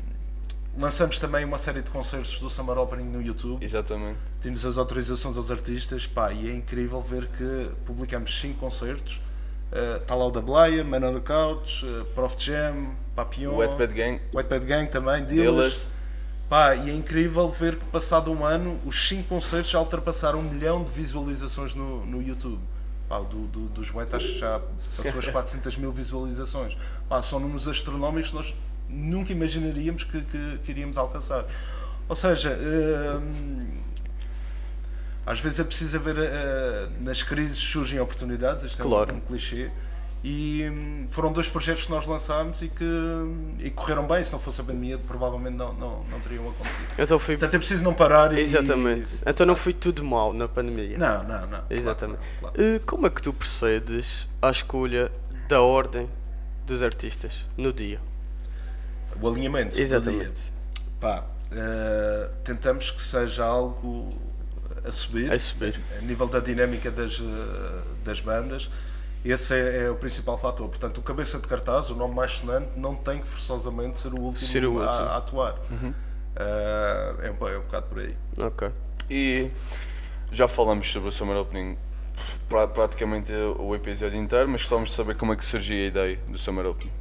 lançamos 0.78 1.20
também 1.20 1.44
uma 1.44 1.58
série 1.58 1.82
de 1.82 1.92
concertos 1.92 2.40
do 2.40 2.50
Summer 2.50 2.78
Opening 2.78 3.10
no 3.10 3.22
YouTube. 3.22 3.64
Exatamente. 3.64 4.20
Temos 4.42 4.66
as 4.66 4.78
autorizações 4.78 5.36
aos 5.36 5.52
artistas, 5.52 6.08
pá, 6.08 6.32
e 6.32 6.50
é 6.50 6.56
incrível 6.56 7.02
ver 7.02 7.28
que 7.28 7.72
publicamos 7.86 8.40
5 8.40 8.58
concertos. 8.60 9.22
Está 9.72 10.16
lá 10.16 10.26
o 10.26 10.32
da 10.32 10.42
Blaia, 10.42 10.84
Man 10.84 11.06
on 11.08 11.14
the 11.16 11.20
Couch, 11.20 11.86
uh, 11.86 12.06
Prof 12.16 12.36
Jam, 12.40 12.96
Papillon, 13.16 13.54
O 13.54 13.58
Wet 13.58 13.76
Bad 13.76 13.94
Gang, 13.94 14.22
White 14.34 14.50
Bad 14.50 14.66
Gang 14.66 14.90
também. 14.90 15.26
Dillas. 15.26 15.90
Pá, 16.50 16.76
e 16.76 16.90
é 16.90 16.94
incrível 16.94 17.50
ver 17.50 17.76
que 17.76 17.86
passado 17.88 18.32
um 18.32 18.46
ano 18.46 18.80
os 18.86 19.10
5 19.10 19.28
concertos 19.28 19.70
já 19.70 19.80
ultrapassaram 19.80 20.40
um 20.40 20.44
milhão 20.44 20.82
de 20.82 20.90
visualizações 20.90 21.74
no, 21.76 22.06
no 22.06 22.22
YouTube. 22.22 22.62
Pá, 23.10 23.20
do, 23.20 23.48
do, 23.48 23.68
dos 23.68 23.94
Wet 23.94 24.16
acho 24.16 24.28
que 24.28 24.40
já 24.40 24.62
passou 24.96 25.20
as 25.20 25.28
400 25.30 25.78
mil 25.78 25.92
visualizações. 25.92 26.78
Pá, 27.10 27.22
são 27.22 27.40
números 27.40 27.68
astronómicos 27.68 28.30
que 28.30 28.36
nós 28.36 28.56
nunca 28.88 29.34
imaginaríamos 29.34 30.06
que, 30.06 30.22
que, 30.22 30.60
que 30.64 30.72
iríamos 30.72 30.98
alcançar. 30.98 31.46
Ou 32.08 32.16
seja, 32.16 32.58
hum, 32.58 33.68
às 35.28 35.40
vezes 35.42 35.60
é 35.60 35.64
preciso 35.66 35.98
haver, 35.98 36.18
eh, 36.18 36.88
nas 37.02 37.22
crises 37.22 37.58
surgem 37.58 38.00
oportunidades, 38.00 38.64
isto 38.64 38.82
é 38.82 38.86
um- 38.86 38.88
Claro. 38.90 39.14
um, 39.16 39.20
clichê, 39.20 39.70
e 40.24 40.68
hum, 40.72 41.06
foram 41.12 41.32
dois 41.34 41.48
projetos 41.50 41.86
que 41.86 41.92
nós 41.92 42.08
lançámos 42.08 42.62
e 42.62 42.70
que 42.70 42.86
e 43.60 43.70
correram 43.70 44.08
bem, 44.08 44.24
se 44.24 44.32
não 44.32 44.40
fosse 44.40 44.62
a 44.62 44.64
pandemia 44.64 44.98
provavelmente 44.98 45.56
não, 45.56 45.74
não, 45.74 46.04
não 46.06 46.20
teriam 46.22 46.50
acontecido. 46.50 46.86
Então 46.98 47.20
foi. 47.20 47.36
Portanto 47.36 47.54
é 47.56 47.58
preciso 47.60 47.84
não 47.84 47.94
parar 47.94 48.34
e... 48.34 48.40
Exatamente. 48.40 49.12
Então 49.26 49.46
não 49.46 49.56
foi 49.56 49.74
tudo 49.74 50.04
mal 50.04 50.34
na 50.34 50.48
pandemia. 50.48 50.98
Não, 50.98 51.24
não, 51.24 51.46
não. 51.48 51.64
Exatamente. 51.70 52.20
Claro, 52.40 52.56
claro. 52.56 52.76
Eh, 52.76 52.80
Como 52.86 53.06
é 53.06 53.10
que 53.10 53.22
tu 53.22 53.32
procedes 53.34 54.28
à 54.42 54.50
escolha 54.50 55.12
da 55.50 55.62
ordem 55.62 56.10
dos 56.66 56.82
artistas 56.82 57.46
no 57.58 57.72
dia? 57.72 58.00
O 59.22 59.28
alinhamento 59.30 59.70
do 59.72 59.74
dia. 59.76 59.84
Exatamente. 59.84 60.42
Pá, 61.00 61.24
eh, 61.52 62.30
tentamos 62.44 62.92
que 62.92 63.02
seja 63.02 63.46
algo 63.46 64.14
a 64.88 64.92
subir, 64.92 65.32
A 65.32 65.38
subir. 65.40 65.80
a 65.98 66.02
nível 66.02 66.28
da 66.28 66.40
dinâmica 66.40 66.90
das, 66.90 67.20
eh, 67.20 67.82
das 68.06 68.20
bandas. 68.22 68.70
Esse 69.26 69.54
é, 69.54 69.84
é 69.86 69.90
o 69.92 69.96
principal 69.96 70.38
fator. 70.38 70.68
Portanto, 70.70 71.00
o 71.00 71.02
cabeça 71.02 71.38
de 71.40 71.48
cartaz, 71.48 71.90
o 71.90 71.96
nome 71.96 72.14
mais 72.16 72.32
sonante, 72.34 72.70
não 72.78 72.96
tem 72.96 73.20
que 73.20 73.28
forçosamente 73.28 74.00
ser 74.00 74.14
o 74.14 74.20
último, 74.22 74.48
Ser 74.48 74.66
o 74.66 74.82
a- 74.82 74.92
último. 74.92 75.10
A, 75.10 75.18
atuar. 75.18 75.56
Eh, 76.36 77.16
é, 77.24 77.32
um, 77.32 77.48
é 77.48 77.58
um 77.58 77.62
bocado 77.62 77.88
por 77.88 78.00
aí. 78.00 78.16
Ok. 78.40 78.70
E 79.10 79.50
já 80.32 80.48
falamos 80.48 80.92
sobre 80.92 81.10
o 81.10 81.12
Summer 81.12 81.36
Opening 81.38 81.78
pra- 82.48 82.68
praticamente 82.68 83.32
o 83.60 83.76
episódio 83.76 84.18
inteiro, 84.20 84.48
mas 84.48 84.62
gostávamos 84.62 84.90
de 84.92 84.96
saber 84.96 85.16
como 85.16 85.34
é 85.34 85.36
que 85.36 85.44
surgiu 85.46 85.78
a 85.84 85.88
ideia 85.88 86.20
do 86.28 86.38
Summer 86.38 86.66
Opening. 86.68 86.92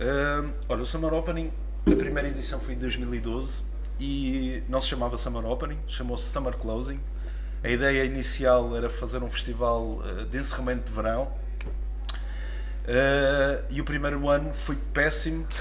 Uh, 0.00 0.50
olha, 0.68 0.82
o 0.82 0.86
Summer 0.86 1.12
Opening, 1.14 1.52
a 1.86 1.94
primeira 1.96 2.28
edição 2.28 2.58
foi 2.58 2.74
em 2.74 2.78
2012 2.78 3.62
e 3.98 4.62
não 4.68 4.80
se 4.80 4.88
chamava 4.88 5.16
Summer 5.16 5.44
Opening, 5.44 5.78
chamou-se 5.86 6.24
Summer 6.24 6.54
Closing. 6.54 7.00
A 7.62 7.68
ideia 7.68 8.04
inicial 8.04 8.76
era 8.76 8.90
fazer 8.90 9.22
um 9.22 9.30
festival 9.30 9.82
uh, 9.82 10.24
de 10.26 10.38
encerramento 10.38 10.84
de 10.84 10.92
verão. 10.92 11.32
Uh, 12.84 13.64
e 13.70 13.80
o 13.80 13.84
primeiro 13.84 14.28
ano 14.28 14.52
foi 14.52 14.76
péssimo. 14.92 15.46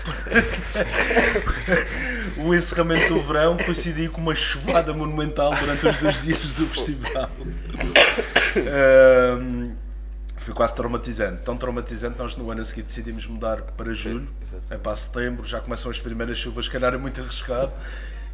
o 2.46 2.54
encerramento 2.54 3.14
do 3.14 3.22
verão 3.22 3.56
coincidiu 3.56 4.12
com 4.12 4.20
uma 4.20 4.36
chuvada 4.36 4.94
monumental 4.94 5.56
durante 5.56 5.88
os 5.88 6.00
dois 6.00 6.24
dias 6.24 6.56
do 6.56 6.68
festival. 6.68 7.30
Um, 9.42 9.74
foi 10.36 10.54
quase 10.54 10.76
traumatizante. 10.76 11.44
Tão 11.44 11.56
traumatizante, 11.56 12.18
nós 12.18 12.36
no 12.36 12.52
ano 12.52 12.60
a 12.60 12.66
seguir 12.66 12.82
decidimos 12.82 13.26
mudar 13.26 13.62
para 13.62 13.94
julho. 13.94 14.28
É 14.70 14.78
para 14.78 14.94
setembro, 14.98 15.46
já 15.46 15.62
começam 15.62 15.90
as 15.90 16.02
primeiras 16.02 16.38
chuvas, 16.38 16.66
se 16.66 16.72
calhar 16.72 16.94
é 16.94 16.98
muito 16.98 17.22
arriscado. 17.22 17.72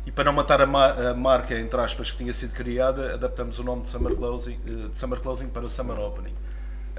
E 0.05 0.11
para 0.11 0.23
não 0.23 0.33
matar 0.33 0.61
a, 0.61 0.65
ma- 0.65 0.91
a 1.11 1.13
marca, 1.13 1.57
entre 1.59 1.79
aspas, 1.79 2.09
que 2.09 2.17
tinha 2.17 2.33
sido 2.33 2.53
criada, 2.53 3.13
adaptamos 3.13 3.59
o 3.59 3.63
nome 3.63 3.83
de 3.83 3.89
Summer 3.89 4.15
Closing, 4.15 4.59
eh, 4.65 4.87
de 4.87 4.97
Summer 4.97 5.19
Closing 5.19 5.49
para 5.49 5.65
Summer 5.67 5.99
Opening. 5.99 6.33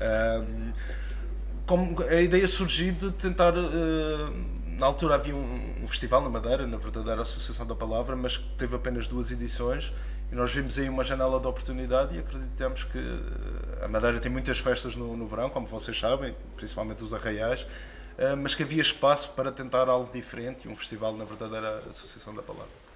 Um, 0.00 0.72
como 1.66 2.02
a 2.02 2.20
ideia 2.20 2.46
surgiu 2.46 2.92
de 2.92 3.10
tentar, 3.12 3.52
eh, 3.56 4.30
na 4.78 4.86
altura 4.86 5.14
havia 5.16 5.34
um, 5.34 5.82
um 5.82 5.88
festival 5.88 6.20
na 6.22 6.28
Madeira, 6.28 6.66
na 6.66 6.76
verdadeira 6.76 7.22
Associação 7.22 7.66
da 7.66 7.74
Palavra, 7.74 8.14
mas 8.14 8.36
que 8.36 8.48
teve 8.50 8.76
apenas 8.76 9.08
duas 9.08 9.30
edições 9.30 9.92
e 10.30 10.34
nós 10.34 10.54
vimos 10.54 10.78
aí 10.78 10.88
uma 10.88 11.02
janela 11.02 11.40
de 11.40 11.46
oportunidade 11.48 12.14
e 12.14 12.20
acreditamos 12.20 12.84
que 12.84 12.98
eh, 12.98 13.84
a 13.84 13.88
Madeira 13.88 14.20
tem 14.20 14.30
muitas 14.30 14.58
festas 14.58 14.94
no, 14.94 15.16
no 15.16 15.26
verão, 15.26 15.50
como 15.50 15.66
vocês 15.66 15.98
sabem, 15.98 16.34
principalmente 16.56 17.02
os 17.02 17.12
arraiais, 17.12 17.66
mas 18.42 18.54
que 18.54 18.62
havia 18.62 18.82
espaço 18.82 19.30
para 19.30 19.50
tentar 19.50 19.88
algo 19.88 20.12
diferente 20.12 20.68
e 20.68 20.70
um 20.70 20.76
festival 20.76 21.16
na 21.16 21.24
verdadeira 21.24 21.82
Associação 21.88 22.34
da 22.34 22.42
Palavra. 22.42 22.89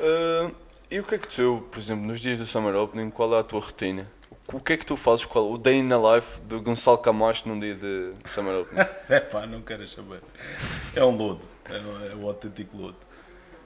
Uh, 0.00 0.54
e 0.90 0.98
o 0.98 1.04
que 1.04 1.14
é 1.14 1.18
que 1.18 1.28
tu, 1.28 1.62
por 1.70 1.78
exemplo, 1.78 2.04
nos 2.06 2.20
dias 2.20 2.38
do 2.38 2.46
Summer 2.46 2.74
Opening, 2.74 3.10
qual 3.10 3.34
é 3.36 3.40
a 3.40 3.42
tua 3.42 3.60
rotina? 3.60 4.10
O 4.52 4.58
que 4.58 4.72
é 4.72 4.76
que 4.76 4.84
tu 4.84 4.96
fazes? 4.96 5.24
Qual, 5.24 5.52
o 5.52 5.56
day 5.56 5.78
in 5.78 5.88
the 5.88 5.96
life 5.96 6.40
do 6.42 6.60
Gonçalo 6.60 6.98
Camacho 6.98 7.48
num 7.48 7.58
dia 7.58 7.74
de 7.74 8.12
Summer 8.24 8.62
Opening? 8.62 8.86
É 9.08 9.20
pá, 9.20 9.46
não 9.46 9.62
quero 9.62 9.86
saber. 9.86 10.22
É 10.96 11.04
um 11.04 11.16
lodo, 11.16 11.46
é 11.68 11.78
um, 11.78 12.12
é 12.12 12.14
um 12.16 12.26
autêntico 12.26 12.76
lodo. 12.76 12.96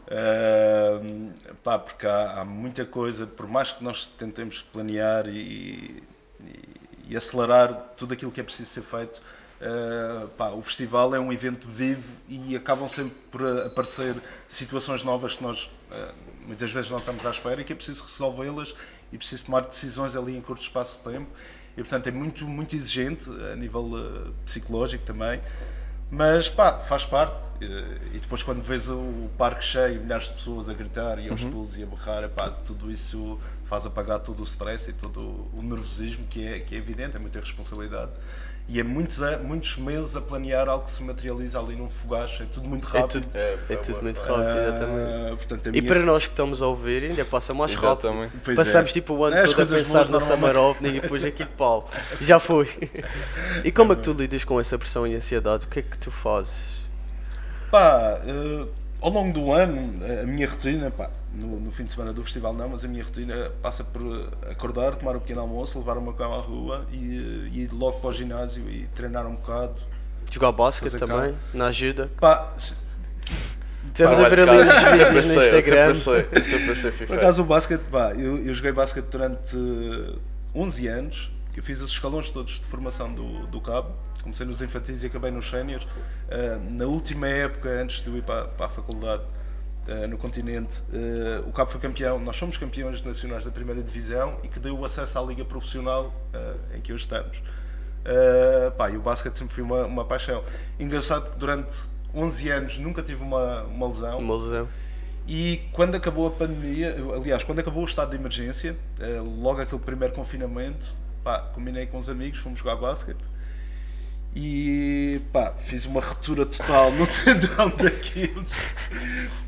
Uh, 0.07 1.33
pá, 1.63 1.79
porque 1.79 2.07
há, 2.07 2.41
há, 2.41 2.45
muita 2.45 2.85
coisa, 2.85 3.27
por 3.27 3.49
mais 3.49 3.73
que 3.73 3.83
nós 3.83 4.07
tentemos 4.07 4.61
planear 4.61 5.27
e, 5.29 5.33
e, 5.39 6.03
e 7.09 7.17
acelerar 7.17 7.93
tudo 7.97 8.13
aquilo 8.13 8.31
que 8.31 8.41
é 8.41 8.45
preciso 8.45 8.71
ser 8.71 8.83
feito, 8.83 9.23
uh, 9.65 10.29
pá, 10.29 10.51
o 10.51 10.63
festival 10.63 11.15
é 11.15 11.21
um 11.21 11.33
evento 11.33 11.67
vivo 11.67 12.13
e 12.29 12.55
acabam 12.55 12.89
sempre 12.89 13.15
por 13.31 13.47
aparecer 13.67 14.15
situações 14.47 15.03
novas 15.03 15.35
que 15.35 15.43
nós 15.43 15.65
uh, 15.91 16.15
muitas 16.47 16.71
vezes 16.71 16.91
não 16.91 16.99
estamos 16.99 17.25
à 17.25 17.31
espera 17.31 17.61
e 17.61 17.65
que 17.65 17.73
é 17.73 17.77
preciso 17.77 18.05
resolvê-las 18.05 18.75
e 19.13 19.19
preciso 19.19 19.47
tomar 19.47 19.63
decisões 19.63 20.15
ali 20.15 20.37
em 20.37 20.41
curto 20.41 20.63
espaço 20.63 21.03
de 21.03 21.17
tempo. 21.17 21.31
E 21.77 21.81
portanto 21.81 22.07
é 22.07 22.11
muito, 22.11 22.47
muito 22.47 22.77
exigente 22.77 23.29
a 23.53 23.57
nível 23.57 23.83
uh, 23.83 24.33
psicológico 24.45 25.05
também. 25.05 25.41
Mas 26.11 26.49
pá, 26.49 26.79
faz 26.79 27.05
parte. 27.05 27.43
E 28.13 28.19
depois 28.19 28.43
quando 28.43 28.63
vês 28.63 28.89
o 28.89 29.29
parque 29.37 29.65
cheio, 29.65 30.01
milhares 30.01 30.27
de 30.27 30.35
pessoas 30.35 30.69
a 30.69 30.75
gritar 30.75 31.19
e 31.19 31.29
aos 31.29 31.43
uhum. 31.43 31.51
pulos 31.51 31.77
e 31.77 31.83
a 31.83 31.87
berrar, 31.87 32.29
pá, 32.29 32.51
tudo 32.51 32.91
isso 32.91 33.41
faz 33.65 33.87
apagar 33.87 34.21
todo 34.21 34.39
o 34.41 34.43
stress 34.45 34.91
e 34.91 34.93
todo 34.93 35.21
o 35.53 35.61
nervosismo 35.63 36.25
que 36.29 36.47
é, 36.47 36.61
que 36.61 36.75
é 36.75 36.79
evidente, 36.79 37.17
é 37.17 37.19
muita 37.19 37.41
responsabilidade 37.41 38.13
e 38.67 38.81
é 38.81 38.83
muitos, 38.83 39.21
muitos 39.43 39.77
meses 39.77 40.17
a 40.17 40.23
planear 40.23 40.69
algo 40.71 40.87
que 40.87 40.91
se 40.91 41.03
materializa 41.03 41.61
ali 41.61 41.77
num 41.77 41.89
fogacho, 41.89 42.43
é 42.43 42.47
tudo 42.47 42.67
muito 42.67 42.85
rápido. 42.85 43.19
É 43.19 43.21
tudo, 43.21 43.37
é, 43.37 43.59
é 43.69 43.77
tudo 43.77 44.03
muito 44.03 44.21
rápido, 44.21 44.59
exatamente. 44.59 45.33
Uh, 45.33 45.37
portanto, 45.37 45.77
e 45.77 45.83
para 45.83 46.01
nós 46.01 46.25
que 46.27 46.33
estamos 46.33 46.63
a 46.63 46.67
ouvir, 46.67 47.05
ainda 47.05 47.25
passa 47.27 47.53
mais 47.53 47.75
rápido. 47.75 48.31
Pois 48.43 48.57
Passamos 48.57 48.91
é. 48.91 48.95
tipo 48.95 49.15
o 49.15 49.25
ano 49.25 49.37
é, 49.37 49.45
todo 49.45 49.61
a 49.61 49.67
pensar 49.67 50.09
na 50.09 50.19
Summer 50.19 50.57
Opening 50.57 50.97
e 50.97 51.01
depois 51.01 51.23
aqui 51.25 51.45
de 51.45 51.51
pau. 51.51 51.91
Já 52.23 52.41
foi. 52.41 52.69
e 53.63 53.71
como 53.71 53.93
é 53.93 53.97
que 53.97 54.03
tu 54.03 54.13
lidas 54.13 54.45
com 54.45 54.59
essa 54.59 54.79
pressão 54.79 55.07
e 55.07 55.15
ansiedade? 55.15 55.67
O 55.67 55.69
que 55.69 55.81
é 55.81 55.83
que 55.83 55.99
tu 55.99 56.11
fazes? 56.11 56.55
Pá, 57.71 58.19
uh, 58.25 58.69
ao 59.03 59.11
longo 59.11 59.33
do 59.35 59.53
ano, 59.53 60.03
a 60.23 60.27
minha 60.27 60.49
rotina, 60.49 60.91
pá, 60.91 61.11
no, 61.35 61.61
no, 61.61 61.73
fim 61.73 61.85
de 61.85 61.93
semana 61.93 62.13
do 62.13 62.23
festival 62.23 62.53
não, 62.53 62.69
mas 62.69 62.85
a 62.85 62.89
minha 62.89 63.03
rotina 63.03 63.51
passa 63.63 63.83
por 63.85 64.03
acordar, 64.51 64.97
tomar 64.97 65.17
um 65.17 65.21
pequeno 65.21 65.41
almoço, 65.41 65.79
levar 65.79 65.99
o 65.99 66.03
meu 66.03 66.13
cão 66.13 66.33
à 66.33 66.41
rua 66.41 66.87
e, 66.93 67.51
e 67.53 67.61
ir 67.63 67.73
logo 67.73 68.01
para 68.01 68.11
o 68.11 68.13
ginásio 68.13 68.69
e 68.71 68.87
treinar 68.95 69.27
um 69.27 69.35
bocado. 69.35 69.75
Jogar 70.31 70.53
basquete 70.53 70.97
também, 70.97 71.33
cá. 71.33 71.39
na 71.53 71.67
ajuda. 71.67 72.11
Pá, 72.19 72.55
Temos 73.93 74.19
a 74.19 74.29
ver 74.29 74.49
ali 74.49 74.61
os 74.61 74.75
vídeos 74.75 75.13
no 75.13 75.19
Instagram. 75.43 75.93
Por 77.07 77.19
acaso 77.19 77.43
o 77.43 77.45
basquete, 77.45 77.83
pá, 77.91 78.13
eu, 78.13 78.45
eu 78.45 78.55
joguei 78.55 78.73
basquete 78.73 79.07
durante 79.07 79.57
11 80.55 80.89
anos, 80.89 81.33
eu 81.57 81.63
fiz 81.63 81.81
os 81.81 81.91
escalões 81.91 82.31
todos 82.31 82.61
de 82.61 82.67
formação 82.67 83.13
do, 83.13 83.47
do 83.47 83.61
cabo, 83.61 83.93
comecei 84.23 84.45
nos 84.47 84.61
infantis 84.63 85.05
e 85.05 85.07
acabei 85.07 85.31
nos 85.31 85.49
séniores. 85.49 85.85
Uh, 85.85 86.75
na 86.75 86.87
última 86.87 87.29
época, 87.29 87.69
antes 87.69 88.03
de 88.03 88.09
eu 88.09 88.17
ir 88.17 88.23
para, 88.23 88.47
para 88.47 88.67
a 88.67 88.69
faculdade, 88.69 89.23
Uh, 89.87 90.09
no 90.09 90.17
continente. 90.17 90.83
Uh, 90.89 91.47
o 91.47 91.53
Cabo 91.53 91.71
foi 91.71 91.79
campeão, 91.79 92.19
nós 92.19 92.37
somos 92.37 92.57
campeões 92.57 93.03
nacionais 93.03 93.45
da 93.45 93.51
primeira 93.51 93.83
divisão 93.83 94.39
e 94.43 94.49
que 94.49 94.59
deu 94.59 94.79
o 94.79 94.83
acesso 94.83 95.19
à 95.19 95.23
liga 95.23 95.45
profissional 95.45 96.07
uh, 96.33 96.75
em 96.75 96.81
que 96.81 96.91
hoje 96.91 97.03
estamos. 97.03 97.43
pá, 98.79 98.89
e 98.89 98.97
o 98.97 99.03
basquete 99.03 99.37
sempre 99.37 99.53
foi 99.53 99.63
uma, 99.63 99.85
uma 99.85 100.05
paixão. 100.07 100.43
Engraçado 100.81 101.31
que 101.31 101.37
durante 101.37 101.87
11 102.15 102.49
anos 102.49 102.79
nunca 102.79 103.03
tive 103.03 103.23
uma, 103.23 103.65
uma 103.65 103.87
lesão. 103.87 104.19
Uma 104.21 104.37
lesão. 104.37 104.69
E 105.29 105.61
quando 105.71 105.97
acabou 105.97 106.29
a 106.29 106.31
pandemia, 106.31 106.97
aliás, 107.15 107.45
quando 107.45 107.59
acabou 107.59 107.83
o 107.83 107.87
estado 107.87 108.11
de 108.11 108.17
emergência, 108.17 108.77
logo 109.43 109.61
aquele 109.61 109.81
primeiro 109.83 110.15
confinamento, 110.15 110.95
pá, 111.23 111.41
combinei 111.53 111.87
com 111.87 111.99
os 111.99 112.09
amigos, 112.09 112.39
fomos 112.39 112.59
jogar 112.59 112.77
basquete 112.77 113.34
e 114.37 115.21
pá, 115.33 115.53
fiz 115.57 115.87
uma 115.87 116.01
ruptura 116.01 116.45
total 116.45 116.91
no 116.93 117.07
tendão 117.25 117.69
daqueles. 117.71 118.75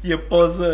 E 0.04 0.12
após 0.12 0.60
a, 0.60 0.66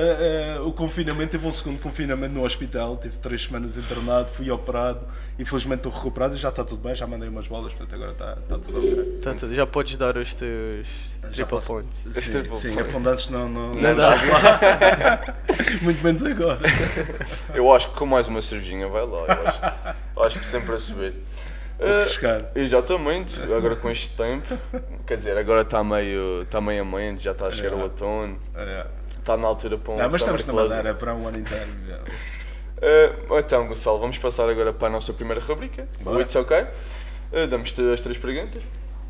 a, 0.58 0.62
o 0.64 0.72
confinamento, 0.72 1.32
teve 1.32 1.46
um 1.46 1.52
segundo 1.52 1.80
confinamento 1.80 2.34
no 2.34 2.44
hospital. 2.44 2.98
Tive 2.98 3.18
três 3.18 3.44
semanas 3.44 3.78
internado, 3.78 4.28
fui 4.28 4.50
operado. 4.50 5.00
Infelizmente 5.38 5.78
estou 5.78 5.92
recuperado 5.92 6.36
e 6.36 6.38
já 6.38 6.50
está 6.50 6.62
tudo 6.62 6.82
bem. 6.82 6.94
Já 6.94 7.06
mandei 7.06 7.26
umas 7.26 7.46
bolas, 7.46 7.72
portanto 7.72 7.94
agora 7.94 8.12
está, 8.12 8.32
está 8.34 8.58
tudo 8.58 8.78
ok. 8.78 8.94
Portanto, 8.94 9.54
já 9.54 9.66
podes 9.66 9.96
dar 9.96 10.14
os 10.18 10.34
teus 10.34 10.86
triple 11.32 11.46
posso, 11.46 11.66
points. 11.68 11.98
Sim, 12.12 12.54
sim 12.54 12.78
afundantes 12.78 13.30
não, 13.30 13.48
não, 13.48 13.74
não, 13.74 13.80
não 13.80 13.96
dá. 13.96 14.10
lá. 14.10 15.36
Muito 15.80 16.04
menos 16.04 16.22
agora. 16.22 16.60
Eu 17.54 17.72
acho 17.72 17.88
que 17.88 17.96
com 17.96 18.04
mais 18.04 18.28
uma 18.28 18.42
cervejinha 18.42 18.86
vai 18.88 19.06
lá. 19.06 19.24
Eu 19.26 19.46
acho, 19.46 19.60
eu 20.16 20.22
acho 20.22 20.38
que 20.38 20.44
sempre 20.44 20.74
a 20.74 20.78
subir. 20.78 21.14
Uh, 21.82 22.46
exatamente, 22.54 23.42
agora 23.42 23.74
com 23.74 23.90
este 23.90 24.10
tempo, 24.16 24.46
quer 25.04 25.16
dizer, 25.16 25.36
agora 25.36 25.62
está 25.62 25.82
meio, 25.82 26.42
está 26.42 26.60
meio 26.60 26.82
ameno, 26.82 27.18
já 27.18 27.32
está 27.32 27.48
a 27.48 27.50
chegar 27.50 27.72
é. 27.72 27.74
o 27.74 27.82
outono, 27.82 28.38
é. 28.54 28.86
está 29.18 29.36
na 29.36 29.48
altura 29.48 29.78
para 29.78 29.92
um 29.92 29.96
Não, 29.96 30.04
mas 30.04 30.20
estamos 30.20 30.44
na 30.44 30.52
Madeira, 30.52 30.90
é 30.90 30.92
verão 30.92 31.22
o 31.22 31.28
ano 31.28 31.38
inteiro. 31.38 31.66
uh, 33.28 33.34
então, 33.38 33.66
Gonçalo, 33.66 33.98
vamos 33.98 34.16
passar 34.18 34.48
agora 34.48 34.72
para 34.72 34.86
a 34.86 34.90
nossa 34.90 35.12
primeira 35.12 35.40
rubrica, 35.40 35.88
o 36.04 36.20
It's 36.20 36.36
OK. 36.36 36.56
Uh, 36.56 37.46
Damos-te 37.48 37.80
as 37.92 38.00
três 38.00 38.18
perguntas. 38.18 38.62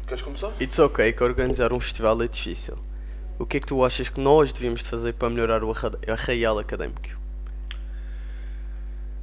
Queres 0.06 0.22
começar? 0.22 0.52
It's 0.60 0.78
OK 0.78 1.12
que 1.12 1.22
organizar 1.22 1.72
um 1.72 1.80
festival 1.80 2.22
é 2.22 2.28
difícil. 2.28 2.78
O 3.38 3.44
que 3.44 3.56
é 3.56 3.60
que 3.60 3.66
tu 3.66 3.84
achas 3.84 4.08
que 4.08 4.20
nós 4.20 4.52
devíamos 4.52 4.80
fazer 4.82 5.14
para 5.14 5.28
melhorar 5.28 5.64
o 5.64 5.72
arraial 6.06 6.58
académico? 6.58 7.08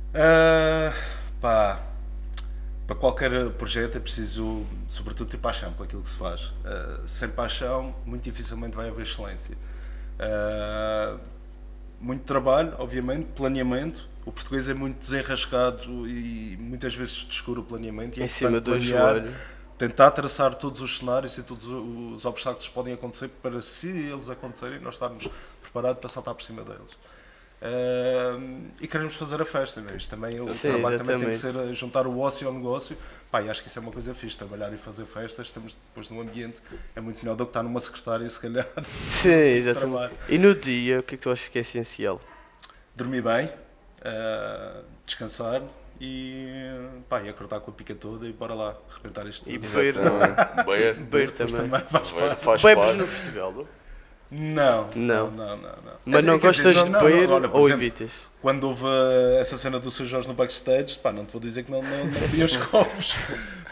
Uh, 0.09 0.93
pá, 1.39 1.79
para 2.89 2.95
qualquer 2.95 3.51
projeto 3.51 3.97
é 3.97 3.99
preciso, 3.99 4.65
sobretudo, 4.87 5.29
ter 5.29 5.37
paixão 5.37 5.71
por 5.73 5.83
aquilo 5.83 6.01
que 6.01 6.09
se 6.09 6.17
faz. 6.17 6.45
Uh, 6.45 7.07
sem 7.07 7.29
paixão, 7.29 7.93
muito 8.03 8.23
dificilmente 8.23 8.75
vai 8.75 8.89
haver 8.89 9.03
excelência. 9.03 9.55
Uh, 10.17 11.19
muito 12.01 12.23
trabalho, 12.23 12.73
obviamente, 12.79 13.27
planeamento. 13.35 14.09
O 14.25 14.31
português 14.31 14.67
é 14.67 14.73
muito 14.73 14.97
desenrascado 14.97 16.09
e 16.09 16.57
muitas 16.59 16.95
vezes 16.95 17.25
descura 17.25 17.59
o 17.59 17.63
planeamento. 17.63 18.17
E 18.17 18.23
é 18.23 18.25
em 18.25 18.27
cima 18.27 18.59
do 18.59 18.79
joelho. 18.79 19.35
Tentar 19.77 20.09
traçar 20.09 20.55
todos 20.55 20.81
os 20.81 20.97
cenários 20.97 21.37
e 21.37 21.43
todos 21.43 21.67
os 21.67 22.25
obstáculos 22.25 22.67
que 22.67 22.73
podem 22.73 22.95
acontecer 22.95 23.27
para, 23.27 23.61
se 23.61 23.89
eles 23.89 24.31
acontecerem, 24.31 24.79
nós 24.79 24.95
estarmos 24.95 25.29
preparados 25.61 25.99
para 25.99 26.09
saltar 26.09 26.33
por 26.33 26.41
cima 26.43 26.63
deles. 26.63 26.97
Uh, 27.61 28.69
e 28.79 28.87
queremos 28.87 29.15
fazer 29.15 29.41
a 29.41 29.45
festa? 29.45 29.83
Isto 29.95 30.15
também, 30.15 30.37
Sim, 30.37 30.43
o 30.43 30.47
trabalho 30.47 30.95
exatamente. 30.95 30.97
também 30.97 31.19
tem 31.19 31.29
que 31.29 31.35
ser 31.35 31.73
juntar 31.73 32.07
o 32.07 32.19
ócio 32.19 32.47
ao 32.47 32.53
negócio. 32.53 32.97
Pá, 33.29 33.39
acho 33.39 33.61
que 33.61 33.67
isso 33.67 33.77
é 33.77 33.81
uma 33.81 33.91
coisa 33.91 34.13
fixe, 34.13 34.37
trabalhar 34.37 34.73
e 34.73 34.77
fazer 34.77 35.05
festas, 35.05 35.47
estamos 35.47 35.75
depois 35.89 36.09
num 36.09 36.21
ambiente, 36.21 36.55
é 36.95 37.01
muito 37.01 37.21
melhor 37.21 37.35
do 37.35 37.45
que 37.45 37.49
estar 37.49 37.61
numa 37.61 37.79
secretária, 37.79 38.27
se 38.29 38.39
calhar. 38.39 38.65
Sim, 38.81 39.29
exatamente. 39.29 40.15
E 40.29 40.37
no 40.37 40.55
dia, 40.55 40.99
o 40.99 41.03
que 41.03 41.15
é 41.15 41.17
que 41.17 41.23
tu 41.23 41.29
achas 41.29 41.47
que 41.49 41.57
é 41.57 41.61
essencial? 41.61 42.19
Dormir 42.95 43.21
bem, 43.21 43.45
uh, 43.45 44.83
descansar 45.05 45.61
e, 45.99 46.71
pá, 47.09 47.21
e 47.21 47.29
acordar 47.29 47.59
com 47.59 47.71
a 47.71 47.73
pica 47.73 47.93
toda 47.93 48.25
e 48.25 48.31
bora 48.31 48.53
lá, 48.53 48.77
arrebentar 48.89 49.23
tudo. 49.23 49.51
E 49.51 49.57
beber, 49.59 49.93
beber, 50.55 50.95
beber 50.95 51.31
também. 51.31 51.69
também 51.69 51.81
faz 51.81 52.11
parte. 52.11 52.63
Bebes 52.63 52.95
no 52.95 53.05
festival? 53.05 53.51
Não, 53.51 53.78
não, 54.31 54.89
não, 54.95 55.31
não. 55.31 55.57
não. 55.57 55.77
Mas 56.05 56.23
não 56.23 56.37
gostas 56.37 56.75
dizer, 56.75 56.89
não, 56.89 56.99
de 56.99 57.05
beber 57.05 57.29
ou 57.31 57.37
exemplo, 57.39 57.69
evitas? 57.69 58.11
Quando 58.41 58.65
houve 58.65 58.85
essa 59.39 59.57
cena 59.57 59.79
do 59.79 59.89
Sr. 59.89 60.05
Jorge 60.05 60.27
no 60.27 60.33
backstage, 60.33 60.99
pá, 60.99 61.11
não 61.11 61.25
te 61.25 61.31
vou 61.33 61.41
dizer 61.41 61.63
que 61.63 61.71
não, 61.71 61.81
não, 61.81 62.05
não 62.05 62.11
vi 62.11 62.43
os 62.43 62.55
copos. 62.67 63.15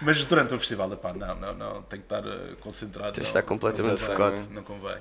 Mas 0.02 0.24
durante 0.26 0.56
o 0.56 0.60
festival, 0.60 0.90
pá, 0.98 1.14
não, 1.14 1.36
não, 1.36 1.54
não, 1.54 1.82
tenho 1.84 2.02
que 2.02 2.14
estar 2.14 2.26
uh, 2.26 2.56
concentrado. 2.60 3.14
Tens 3.14 3.24
de 3.24 3.30
estar 3.30 3.44
completamente 3.44 4.02
focado. 4.02 4.42
Não 4.52 4.64
convém. 4.64 4.98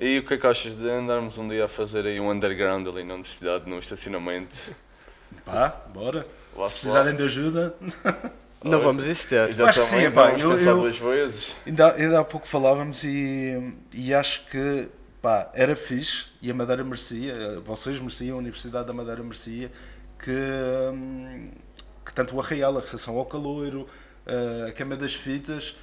E 0.00 0.18
o 0.18 0.24
que 0.24 0.34
é 0.34 0.36
que 0.36 0.46
achas 0.46 0.76
de 0.76 0.88
andarmos 0.88 1.38
um 1.38 1.48
dia 1.48 1.64
a 1.64 1.68
fazer 1.68 2.06
aí 2.06 2.20
um 2.20 2.30
underground 2.30 2.86
ali 2.86 3.04
na 3.04 3.14
universidade, 3.14 3.68
no 3.68 3.78
estacionamento? 3.78 4.74
Pá, 5.44 5.74
bora. 5.92 6.26
Se 6.52 6.80
precisarem 6.80 7.14
de 7.14 7.22
ajuda. 7.22 7.74
Não 8.62 8.80
vamos 8.80 9.06
existir. 9.06 9.38
Acho 9.38 9.80
que 9.80 9.86
sim, 9.86 10.10
pá, 10.10 10.32
eu, 10.32 10.56
eu, 10.56 10.76
duas 10.78 10.98
vezes. 10.98 11.54
Ainda, 11.66 11.94
ainda 11.94 12.20
há 12.20 12.24
pouco 12.24 12.48
falávamos 12.48 13.04
e, 13.04 13.76
e 13.92 14.12
acho 14.12 14.46
que 14.46 14.88
pá, 15.22 15.50
era 15.54 15.76
fixe 15.76 16.26
e 16.42 16.50
a 16.50 16.54
Madeira 16.54 16.82
merecia, 16.82 17.60
vocês 17.60 18.00
mereciam, 18.00 18.36
a 18.36 18.38
Universidade 18.40 18.86
da 18.86 18.92
Madeira 18.92 19.22
merecia, 19.22 19.70
que, 20.18 20.30
hum, 20.92 21.50
que 22.04 22.12
tanto 22.12 22.34
o 22.34 22.40
Arraial, 22.40 22.76
a 22.76 22.80
recepção 22.80 23.16
ao 23.16 23.26
caloiro, 23.26 23.86
a 24.68 24.72
queima 24.72 24.96
das 24.96 25.14
fitas, 25.14 25.76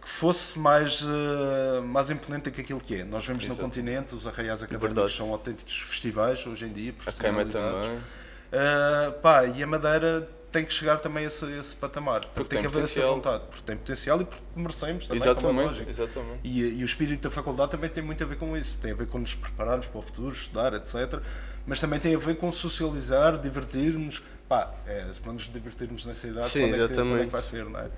que 0.00 0.08
fosse 0.08 0.58
mais, 0.58 1.02
uh, 1.02 1.82
mais 1.84 2.10
imponente 2.10 2.44
do 2.44 2.50
que 2.50 2.60
aquilo 2.60 2.80
que 2.80 2.96
é. 2.96 3.04
Nós 3.04 3.26
vemos 3.26 3.44
Exato. 3.44 3.60
no 3.60 3.68
continente, 3.68 4.14
os 4.14 4.26
arraiais 4.26 4.62
académicos 4.62 5.16
são 5.16 5.32
autênticos 5.32 5.76
festivais 5.80 6.46
hoje 6.46 6.66
em 6.66 6.72
dia. 6.72 6.94
A 7.06 7.12
queima 7.12 7.44
também. 7.44 7.96
Uh, 7.96 9.12
pá, 9.20 9.44
e 9.44 9.62
a 9.62 9.66
Madeira 9.66 10.28
tem 10.50 10.64
que 10.64 10.72
chegar 10.72 10.98
também 10.98 11.24
a 11.24 11.26
esse, 11.26 11.44
a 11.44 11.60
esse 11.60 11.76
patamar. 11.76 12.20
Porque, 12.20 12.34
porque 12.34 12.48
tem, 12.48 12.62
tem 12.62 12.70
que 12.70 12.76
haver 12.76 12.82
essa 12.82 13.06
vontade. 13.06 13.44
Porque 13.48 13.62
tem 13.62 13.76
potencial 13.76 14.20
e 14.20 14.24
porque 14.24 14.42
merecemos 14.56 15.06
também. 15.06 15.22
É 15.22 15.24
exatamente. 15.24 15.84
É 15.86 15.90
exatamente. 15.90 16.40
E, 16.42 16.78
e, 16.78 16.82
o 16.82 16.84
espírito 16.84 17.22
da 17.22 17.30
faculdade 17.30 17.70
também 17.70 17.90
tem 17.90 18.02
muito 18.02 18.22
a 18.22 18.26
ver 18.26 18.36
com 18.36 18.56
isso. 18.56 18.78
Tem 18.78 18.92
a 18.92 18.94
ver 18.94 19.06
com 19.06 19.18
nos 19.18 19.34
prepararmos 19.34 19.86
para 19.86 19.98
o 19.98 20.02
futuro, 20.02 20.32
estudar, 20.32 20.74
etc. 20.74 21.20
Mas 21.66 21.80
também 21.80 22.00
tem 22.00 22.14
a 22.14 22.18
ver 22.18 22.36
com 22.36 22.50
socializar, 22.50 23.38
divertirmos. 23.38 24.22
Pá, 24.48 24.72
é, 24.86 25.06
se 25.12 25.26
não 25.26 25.34
nos 25.34 25.52
divertirmos 25.52 26.06
nessa 26.06 26.26
idade, 26.26 26.48
Sim, 26.48 26.70
quando, 26.70 26.82
é 26.82 26.88
que, 26.88 26.94
quando 26.94 27.18
é 27.18 27.24
que 27.24 27.30
vai 27.30 27.42
ser, 27.42 27.64
não 27.66 27.80
é? 27.80 27.88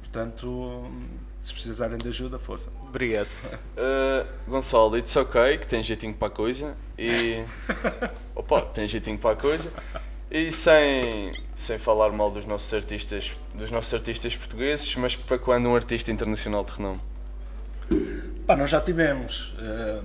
Portanto, 0.00 0.90
se 1.40 1.52
precisarem 1.52 1.96
de 1.96 2.08
ajuda, 2.08 2.40
força. 2.40 2.68
Obrigado. 2.88 3.28
Uh, 3.28 4.26
Gonçalo, 4.50 4.98
it's 4.98 5.14
ok, 5.14 5.58
que 5.58 5.68
tem 5.68 5.80
jeitinho 5.82 6.14
para 6.14 6.26
a 6.26 6.30
coisa. 6.30 6.76
E. 6.98 7.44
Opa, 8.34 8.62
tem 8.62 8.88
jeitinho 8.88 9.18
para 9.18 9.30
a 9.30 9.36
coisa. 9.36 9.72
E 10.30 10.52
sem, 10.52 11.32
sem 11.56 11.76
falar 11.76 12.12
mal 12.12 12.30
dos 12.30 12.44
nossos 12.44 12.72
artistas, 12.72 13.36
dos 13.52 13.72
nossos 13.72 13.92
artistas 13.92 14.36
portugueses, 14.36 14.94
mas 14.94 15.16
para 15.16 15.36
quando 15.36 15.68
um 15.68 15.74
artista 15.74 16.12
internacional 16.12 16.64
de 16.64 16.72
renome? 16.72 17.00
Pá, 18.46 18.54
nós 18.54 18.70
já 18.70 18.80
tivemos. 18.80 19.52
Uh, 19.58 20.04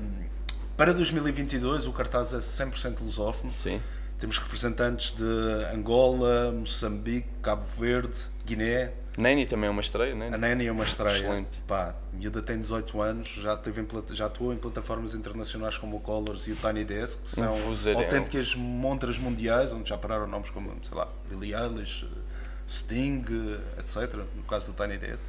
para 0.76 0.96
2022 0.96 1.86
o 1.86 1.94
cartaz 1.94 2.34
é 2.34 2.40
100% 2.40 3.02
lusófono. 3.02 3.52
Sim. 3.52 3.80
Temos 4.18 4.40
representantes 4.40 5.12
de 5.12 5.24
Angola, 5.72 6.52
Moçambique, 6.52 7.28
Cabo 7.44 7.64
Verde, 7.64 8.18
Guiné, 8.46 8.94
Nani 9.18 9.46
também 9.46 9.68
é 9.68 9.72
uma 9.72 9.82
estreia, 9.82 10.14
né? 10.14 10.30
A 10.34 10.38
Nani 10.38 10.66
é 10.66 10.72
uma 10.72 10.84
estreia. 10.84 11.16
Excelente. 11.16 11.62
Pá, 11.68 11.96
miúda 12.12 12.42
tem 12.42 12.58
18 12.58 13.02
anos, 13.02 13.30
já, 13.30 13.56
teve 13.56 13.82
em, 13.82 13.88
já 14.12 14.26
atuou 14.26 14.54
em 14.54 14.58
plataformas 14.58 15.16
internacionais 15.16 15.78
como 15.78 15.98
o 15.98 16.00
Colors 16.00 16.48
e 16.48 16.52
o 16.52 16.56
Tiny 16.56 16.84
Desk, 16.84 17.22
que 17.22 17.30
são 17.30 17.46
um 17.46 17.98
autênticas 17.98 18.56
montras 18.56 19.18
mundiais, 19.18 19.72
onde 19.72 19.90
já 19.90 19.98
pararam 19.98 20.28
nomes 20.28 20.50
como, 20.50 20.72
sei 20.84 20.98
lá, 20.98 21.08
Billie 21.30 21.54
Eilish, 21.54 22.08
Sting, 22.68 23.24
etc. 23.80 24.16
No 24.36 24.44
caso 24.44 24.72
do 24.72 24.84
Tiny 24.84 24.98
Desk. 24.98 25.26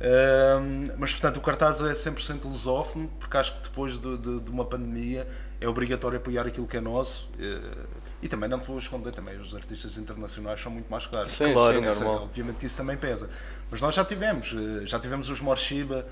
Um, 0.00 0.92
mas 0.96 1.10
portanto 1.10 1.38
o 1.38 1.40
cartaz 1.40 1.80
é 1.80 1.90
100% 1.90 2.44
lusófono, 2.44 3.08
porque 3.18 3.36
acho 3.36 3.54
que 3.54 3.62
depois 3.62 3.98
de, 3.98 4.16
de, 4.16 4.40
de, 4.40 4.50
uma 4.50 4.64
pandemia 4.64 5.26
é 5.60 5.68
obrigatório 5.68 6.18
apoiar 6.18 6.46
aquilo 6.46 6.68
que 6.68 6.76
é 6.76 6.80
nosso. 6.80 7.28
Uh, 7.34 8.07
e 8.20 8.28
também 8.28 8.48
não 8.48 8.58
te 8.58 8.66
vou 8.66 8.78
esconder, 8.78 9.12
também 9.12 9.38
os 9.38 9.54
artistas 9.54 9.96
internacionais 9.96 10.60
são 10.60 10.72
muito 10.72 10.90
mais 10.90 11.06
caros. 11.06 11.28
Sim, 11.28 11.52
claro, 11.52 11.78
sim, 11.78 11.84
normal. 11.84 12.22
Obviamente 12.24 12.56
que 12.56 12.66
isso 12.66 12.76
também 12.76 12.96
pesa. 12.96 13.28
Mas 13.70 13.80
nós 13.80 13.94
já 13.94 14.04
tivemos, 14.04 14.54
eh, 14.54 14.86
já 14.86 14.98
tivemos 14.98 15.30
os 15.30 15.40
Morshiba, 15.40 16.04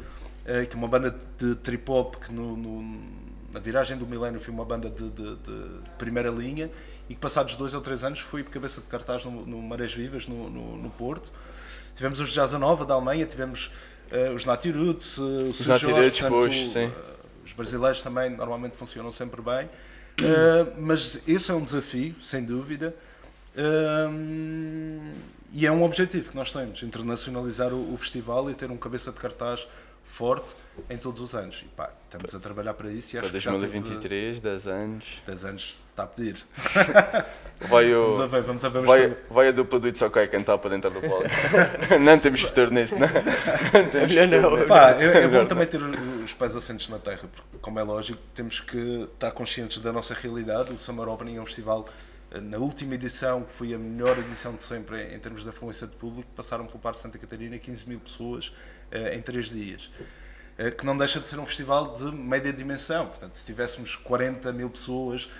eh, 0.44 0.66
que 0.66 0.76
é 0.76 0.78
uma 0.78 0.86
banda 0.86 1.16
de 1.38 1.56
trip 1.56 1.90
hop 1.90 2.16
que 2.16 2.32
no, 2.32 2.56
no, 2.56 2.82
na 3.52 3.58
viragem 3.58 3.96
do 3.96 4.06
milénio 4.06 4.38
foi 4.38 4.54
uma 4.54 4.64
banda 4.64 4.88
de, 4.88 5.10
de, 5.10 5.36
de, 5.36 5.80
primeira 5.98 6.30
linha 6.30 6.70
e 7.08 7.14
que 7.14 7.20
passados 7.20 7.56
dois 7.56 7.74
ou 7.74 7.80
três 7.80 8.04
anos 8.04 8.20
foi 8.20 8.44
cabeça 8.44 8.80
de 8.80 8.86
cartaz 8.86 9.24
no, 9.24 9.44
no 9.44 9.60
Marés 9.60 9.92
Vivas, 9.92 10.28
no, 10.28 10.48
no, 10.48 10.76
no 10.76 10.90
Porto. 10.90 11.32
Tivemos 11.94 12.20
os 12.20 12.30
Jazza 12.30 12.58
Nova 12.58 12.84
da 12.84 12.94
Alemanha, 12.94 13.24
tivemos 13.24 13.70
uh, 14.12 14.34
os 14.34 14.44
Natiroots, 14.44 15.16
uh, 15.16 15.22
os 15.48 15.66
pois, 16.28 16.68
sim. 16.68 16.86
Uh, 16.86 16.92
os 17.44 17.52
brasileiros 17.52 18.02
também 18.02 18.30
normalmente 18.30 18.76
funcionam 18.76 19.10
sempre 19.10 19.40
bem. 19.40 19.68
Uh, 20.18 20.74
mas 20.78 21.20
esse 21.28 21.50
é 21.50 21.54
um 21.54 21.62
desafio, 21.62 22.14
sem 22.20 22.42
dúvida. 22.42 22.94
Uh, 23.56 25.12
e 25.52 25.66
é 25.66 25.72
um 25.72 25.82
objetivo 25.82 26.30
que 26.30 26.36
nós 26.36 26.52
temos, 26.52 26.82
internacionalizar 26.82 27.72
o, 27.72 27.94
o, 27.94 27.96
festival 27.96 28.50
e 28.50 28.54
ter 28.54 28.70
um 28.70 28.76
cabeça 28.76 29.10
de 29.10 29.18
cartaz 29.18 29.66
forte 30.02 30.54
em 30.90 30.98
todos 30.98 31.20
os 31.20 31.34
anos. 31.34 31.62
E 31.62 31.64
pá, 31.74 31.90
estamos 32.04 32.34
a 32.34 32.38
trabalhar 32.38 32.74
para 32.74 32.90
isso. 32.90 33.16
E 33.16 33.18
acho 33.18 33.30
para 33.30 33.38
2023, 33.38 34.36
que 34.36 34.42
10 34.42 34.68
anos. 34.68 35.22
10 35.26 35.44
anos 35.44 35.78
está 35.90 36.02
a 36.02 36.06
pedir. 36.06 36.36
Vai, 37.68 37.94
o, 37.94 38.12
vamos 38.12 38.20
a 38.20 38.26
ver, 38.26 38.42
vamos 38.42 38.64
a 38.64 38.68
ver. 38.68 38.82
Vai, 38.82 39.16
vai 39.30 39.48
a 39.48 39.52
dupla 39.52 39.80
do 39.80 39.88
It's 39.88 40.02
OK 40.02 40.26
cantar 40.28 40.58
para 40.58 40.70
dentro 40.70 40.90
do 40.90 41.00
palco. 41.00 41.24
não 42.00 42.18
temos 42.18 42.42
futuro 42.42 42.70
nisso, 42.72 42.94
não. 42.98 43.08
não 43.72 43.88
temos 43.88 44.14
não, 44.14 44.66
Pá, 44.66 44.90
é, 44.90 45.22
é 45.22 45.28
bom 45.28 45.46
também 45.46 45.66
ter 45.66 45.80
os 46.26 46.34
pés 46.34 46.54
assentes 46.54 46.88
na 46.88 46.98
terra, 46.98 47.28
porque, 47.32 47.58
como 47.60 47.78
é 47.78 47.82
lógico, 47.82 48.20
temos 48.34 48.60
que 48.60 49.08
estar 49.14 49.30
conscientes 49.30 49.78
da 49.78 49.92
nossa 49.92 50.12
realidade. 50.12 50.72
O 50.72 50.78
Summer 50.78 51.08
Opening 51.08 51.36
é 51.36 51.40
um 51.40 51.46
festival 51.46 51.86
eh, 52.30 52.40
na 52.40 52.58
última 52.58 52.94
edição, 52.94 53.44
que 53.44 53.52
foi 53.52 53.72
a 53.72 53.78
melhor 53.78 54.18
edição 54.18 54.54
de 54.54 54.62
sempre 54.62 55.14
em 55.14 55.18
termos 55.18 55.44
de 55.44 55.48
afluência 55.48 55.86
de 55.86 55.94
público, 55.94 56.28
passaram 56.34 56.66
pelo 56.66 56.80
Parque 56.80 56.98
Santa 56.98 57.16
Catarina 57.16 57.58
15 57.58 57.88
mil 57.88 58.00
pessoas 58.00 58.48
uh, 58.92 59.14
em 59.14 59.22
3 59.22 59.50
dias. 59.50 59.90
Uh, 60.58 60.74
que 60.76 60.84
não 60.84 60.98
deixa 60.98 61.20
de 61.20 61.28
ser 61.28 61.38
um 61.38 61.46
festival 61.46 61.94
de 61.94 62.04
média 62.04 62.52
dimensão. 62.52 63.06
Portanto, 63.06 63.34
se 63.34 63.46
tivéssemos 63.46 63.94
40 63.94 64.52
mil 64.52 64.68
pessoas 64.68 65.30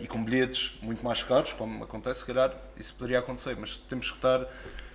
e 0.00 0.06
com 0.06 0.22
bilhetes 0.22 0.78
muito 0.80 1.04
mais 1.04 1.20
caros, 1.24 1.52
como 1.52 1.82
acontece, 1.82 2.20
se 2.20 2.26
calhar 2.26 2.54
isso 2.76 2.94
poderia 2.94 3.18
acontecer, 3.18 3.56
mas 3.58 3.76
temos 3.76 4.08
que 4.08 4.16
estar. 4.16 4.46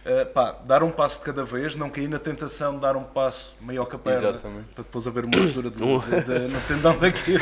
Uh, 0.05 0.25
pá, 0.33 0.57
dar 0.65 0.81
um 0.81 0.91
passo 0.91 1.19
de 1.19 1.25
cada 1.25 1.43
vez, 1.43 1.75
não 1.75 1.89
cair 1.89 2.07
na 2.07 2.19
tentação 2.19 2.75
de 2.75 2.81
dar 2.81 2.95
um 2.95 3.03
passo 3.03 3.55
maior 3.59 3.85
que 3.85 3.95
a 3.95 3.99
perna 3.99 4.29
Exatamente. 4.29 4.67
para 4.73 4.83
depois 4.83 5.05
haver 5.05 5.25
uma 5.25 5.37
ruptura 5.37 5.69
no 5.69 6.61
tendão 6.67 6.97
daquilo. 6.97 7.39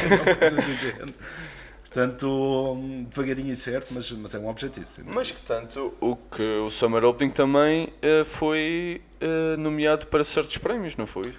Portanto, 1.82 2.78
devagarinho 3.10 3.52
e 3.52 3.56
certo, 3.56 3.93
mas, 3.93 4.12
mas 4.12 4.36
é 4.36 4.39
um 4.39 4.48
objetivo. 4.48 4.88
Sim. 4.88 5.04
Mas 5.06 5.32
que 5.32 5.41
tanto 5.41 5.93
o 6.02 6.15
que 6.15 6.43
o 6.43 6.70
Summer 6.70 7.04
Opening 7.04 7.32
também 7.32 7.86
uh, 7.86 8.26
foi 8.26 9.02
uh, 9.22 9.58
nomeado 9.58 10.06
para 10.08 10.24
certos 10.24 10.58
prémios, 10.58 10.96
não 10.96 11.08
foi? 11.08 11.34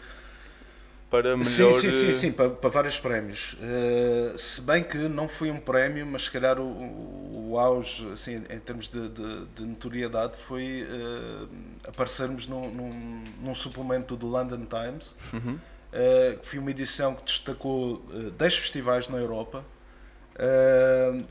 Para 1.10 1.36
melhor. 1.36 1.46
Sim, 1.46 1.72
sim, 1.80 1.92
sim, 1.92 2.14
sim 2.14 2.32
para, 2.32 2.50
para 2.50 2.70
vários 2.70 2.98
prémios. 2.98 3.54
Uh, 3.54 4.38
se 4.38 4.60
bem 4.60 4.82
que 4.82 4.96
não 4.96 5.28
foi 5.28 5.50
um 5.50 5.58
prémio, 5.58 6.06
mas 6.06 6.24
se 6.24 6.30
calhar 6.30 6.60
o, 6.60 6.64
o, 6.64 7.50
o 7.50 7.58
auge, 7.58 8.06
assim, 8.10 8.44
em 8.50 8.58
termos 8.58 8.88
de, 8.88 9.08
de, 9.08 9.46
de 9.46 9.62
notoriedade, 9.62 10.36
foi 10.36 10.82
uh, 10.82 11.48
aparecermos 11.86 12.46
num, 12.46 12.70
num, 12.70 13.24
num, 13.42 13.54
suplemento 13.54 14.16
do 14.16 14.26
London 14.26 14.64
Times, 14.64 15.14
uhum. 15.32 15.54
uh, 15.54 16.38
que 16.38 16.46
foi 16.46 16.58
uma 16.58 16.70
edição 16.70 17.14
que 17.14 17.24
destacou 17.24 18.04
uh, 18.10 18.30
10 18.32 18.58
festivais 18.58 19.08
na 19.08 19.16
Europa. 19.16 19.64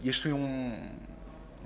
e 0.04 0.10
este 0.10 0.24
foi 0.24 0.34
um, 0.34 0.90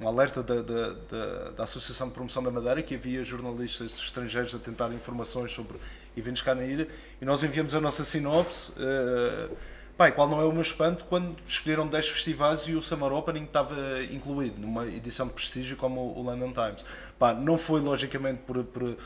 um 0.02 0.08
alerta 0.08 0.44
da, 0.44 0.62
da, 0.62 0.90
da, 0.90 1.50
da, 1.52 1.64
Associação 1.64 2.08
de 2.08 2.14
Promoção 2.14 2.44
da 2.44 2.52
Madeira 2.52 2.82
que 2.82 2.96
havia 2.96 3.24
jornalistas 3.24 3.94
estrangeiros 3.94 4.54
a 4.54 4.60
tentar 4.60 4.90
informações 4.90 5.52
sobre 5.52 5.78
eventos 6.16 6.42
cá 6.42 6.54
na 6.54 6.64
ilha 6.64 6.88
e 7.22 7.26
nós 7.26 7.44
enviamos 7.44 7.76
a 7.76 7.82
nossa 7.82 8.04
sinopse. 8.04 8.72
Uh, 8.72 9.56
pá, 9.98 10.12
qual 10.12 10.28
não 10.28 10.42
é 10.42 10.46
o 10.46 10.52
meu 10.52 10.62
espanto 10.62 11.06
quando 11.06 11.36
escolheram 11.48 11.88
10 11.88 12.10
festivais 12.10 12.62
e 12.62 12.74
o 12.74 12.82
Summer 12.82 13.12
Opening 13.14 13.44
estava 13.44 13.76
incluído 14.12 14.60
numa 14.60 14.88
edição 14.88 15.28
de 15.28 15.34
prestígio 15.34 15.78
como 15.78 16.18
o 16.18 16.24
London 16.24 16.52
Times. 16.52 16.86
Pá, 17.20 17.34
não 17.34 17.58
foi 17.58 17.82
logicamente 17.82 18.42
por, 18.44 18.64
por 18.64 18.84
uh, 18.84 18.98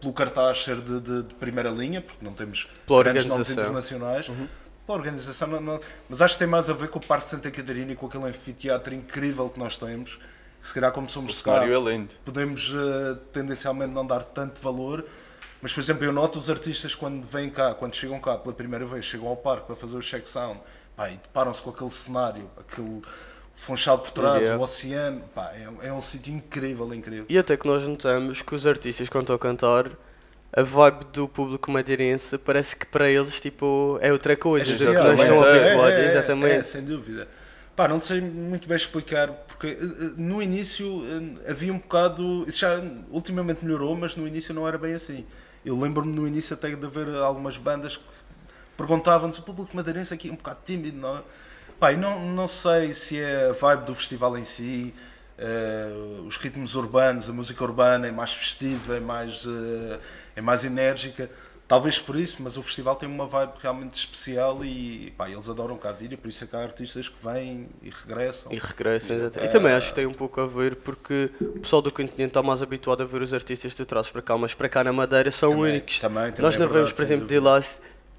pelo 0.00 0.12
cartaz 0.12 0.62
ser 0.62 0.80
de, 0.80 1.00
de, 1.00 1.22
de, 1.22 1.34
primeira 1.34 1.70
linha, 1.70 2.00
porque 2.00 2.24
não 2.24 2.32
temos 2.32 2.68
grandes 2.86 3.26
nomes 3.26 3.50
internacionais. 3.50 4.28
Uhum. 4.28 4.48
Pela 4.86 4.98
organização, 4.98 5.48
não, 5.48 5.60
não, 5.62 5.80
mas 6.10 6.20
acho 6.20 6.34
que 6.34 6.40
tem 6.40 6.48
mais 6.48 6.68
a 6.68 6.74
ver 6.74 6.88
com 6.88 6.98
o 6.98 7.06
Parque 7.06 7.24
Santa 7.24 7.50
Catarina 7.50 7.92
e 7.92 7.96
com 7.96 8.04
aquele 8.04 8.24
anfiteatro 8.24 8.94
incrível 8.94 9.48
que 9.48 9.58
nós 9.58 9.78
temos. 9.78 10.20
Que 10.60 10.68
se 10.68 10.74
calhar, 10.74 10.92
como 10.92 11.08
somos 11.08 11.32
o 11.32 11.42
cenário 11.42 11.72
cá, 11.72 11.90
é 11.90 11.92
lindo. 11.92 12.14
podemos 12.24 12.70
uh, 12.70 13.16
tendencialmente 13.32 13.92
não 13.92 14.06
dar 14.06 14.20
tanto 14.20 14.60
valor 14.60 15.04
mas, 15.64 15.72
por 15.72 15.80
exemplo, 15.80 16.04
eu 16.04 16.12
noto 16.12 16.38
os 16.38 16.50
artistas 16.50 16.94
quando 16.94 17.24
vêm 17.26 17.48
cá, 17.48 17.72
quando 17.72 17.94
chegam 17.94 18.20
cá 18.20 18.36
pela 18.36 18.54
primeira 18.54 18.84
vez, 18.84 19.06
chegam 19.06 19.28
ao 19.28 19.34
parque 19.34 19.64
para 19.64 19.74
fazer 19.74 19.96
o 19.96 20.00
check 20.00 20.28
sound, 20.28 20.60
pá, 20.94 21.08
e 21.08 21.14
deparam-se 21.14 21.62
com 21.62 21.70
aquele 21.70 21.90
cenário, 21.90 22.50
aquele 22.58 23.00
funchal 23.54 23.98
por 23.98 24.10
trás, 24.10 24.42
yeah. 24.42 24.60
o 24.60 24.62
oceano, 24.62 25.22
pá, 25.34 25.54
é, 25.54 25.86
é 25.88 25.90
um 25.90 26.02
sítio 26.02 26.34
incrível, 26.34 26.92
incrível. 26.92 27.24
E 27.30 27.38
até 27.38 27.56
que 27.56 27.66
nós 27.66 27.82
notamos 27.88 28.42
que 28.42 28.54
os 28.54 28.66
artistas, 28.66 29.08
quando 29.08 29.22
estão 29.22 29.36
a 29.36 29.38
cantar, 29.38 29.90
a 30.52 30.62
vibe 30.62 31.06
do 31.14 31.26
público 31.26 31.70
madeirense 31.70 32.36
parece 32.36 32.76
que 32.76 32.84
para 32.84 33.08
eles 33.08 33.40
tipo, 33.40 33.98
é 34.02 34.12
outra 34.12 34.36
coisa, 34.36 34.70
é 34.74 34.76
que 34.76 34.84
não 34.84 35.14
estão 35.14 35.46
é, 35.46 35.64
habituados, 35.64 35.98
é, 35.98 36.04
exatamente. 36.10 36.56
É, 36.56 36.62
sem 36.62 36.84
dúvida. 36.84 37.26
Pá, 37.74 37.88
não 37.88 38.02
sei 38.02 38.20
muito 38.20 38.68
bem 38.68 38.76
explicar, 38.76 39.28
porque 39.28 39.68
eh, 39.68 39.78
eh, 39.80 40.12
no 40.18 40.42
início 40.42 41.02
eh, 41.46 41.50
havia 41.50 41.72
um 41.72 41.78
bocado. 41.78 42.44
Isso 42.46 42.60
já 42.60 42.80
ultimamente 43.10 43.64
melhorou, 43.64 43.96
mas 43.96 44.14
no 44.14 44.28
início 44.28 44.54
não 44.54 44.68
era 44.68 44.76
bem 44.76 44.92
assim. 44.92 45.24
Eu 45.64 45.80
lembro-me 45.80 46.14
no 46.14 46.28
início 46.28 46.54
até 46.54 46.68
de 46.74 46.84
haver 46.84 47.08
algumas 47.16 47.56
bandas 47.56 47.96
que 47.96 48.04
perguntavam-nos 48.76 49.38
o 49.38 49.42
público 49.42 49.74
madeirense 49.74 50.12
aqui 50.12 50.30
um 50.30 50.36
bocado 50.36 50.58
tímido, 50.64 50.98
não 50.98 51.18
é? 51.18 51.22
Pá, 51.80 51.92
não, 51.92 52.20
não 52.32 52.46
sei 52.46 52.94
se 52.94 53.18
é 53.18 53.48
a 53.48 53.52
vibe 53.52 53.86
do 53.86 53.94
festival 53.94 54.36
em 54.38 54.44
si, 54.44 54.94
uh, 55.38 56.22
os 56.26 56.36
ritmos 56.36 56.74
urbanos, 56.74 57.28
a 57.28 57.32
música 57.32 57.64
urbana 57.64 58.06
é 58.06 58.12
mais 58.12 58.32
festiva, 58.32 58.96
é 58.96 59.00
mais, 59.00 59.44
uh, 59.46 59.98
é 60.36 60.40
mais 60.40 60.64
enérgica. 60.64 61.30
Talvez 61.66 61.98
por 61.98 62.16
isso, 62.16 62.42
mas 62.42 62.56
o 62.56 62.62
festival 62.62 62.96
tem 62.96 63.08
uma 63.08 63.26
vibe 63.26 63.52
realmente 63.60 63.96
especial 63.96 64.64
e 64.64 65.12
pá, 65.16 65.28
eles 65.28 65.48
adoram 65.48 65.76
cá 65.76 65.92
vir 65.92 66.12
e 66.12 66.16
por 66.16 66.28
isso 66.28 66.44
é 66.44 66.46
que 66.46 66.56
há 66.56 66.60
artistas 66.60 67.08
que 67.08 67.24
vêm 67.24 67.68
e 67.82 67.90
regressam. 67.90 68.52
E 68.52 68.58
regressam, 68.58 69.16
exatamente. 69.16 69.46
É... 69.46 69.48
E 69.48 69.52
também 69.52 69.72
acho 69.72 69.88
que 69.88 69.94
tem 69.94 70.06
um 70.06 70.12
pouco 70.12 70.40
a 70.40 70.46
ver 70.46 70.76
porque 70.76 71.30
o 71.40 71.60
pessoal 71.60 71.82
do 71.82 71.90
continente 71.90 72.28
está 72.28 72.42
mais 72.42 72.62
habituado 72.62 73.02
a 73.02 73.06
ver 73.06 73.22
os 73.22 73.32
artistas 73.32 73.72
que 73.72 73.76
tu 73.76 73.86
trazes 73.86 74.10
para 74.10 74.22
cá, 74.22 74.36
mas 74.36 74.54
para 74.54 74.68
cá 74.68 74.84
na 74.84 74.92
Madeira 74.92 75.30
são 75.30 75.50
também, 75.50 75.72
únicos. 75.72 76.00
Também, 76.00 76.30
também 76.30 76.42
Nós 76.42 76.56
é 76.56 76.58
não 76.58 76.68
vemos, 76.68 76.92
por 76.92 77.02
exemplo, 77.02 77.26
de 77.26 77.38
lá 77.38 77.60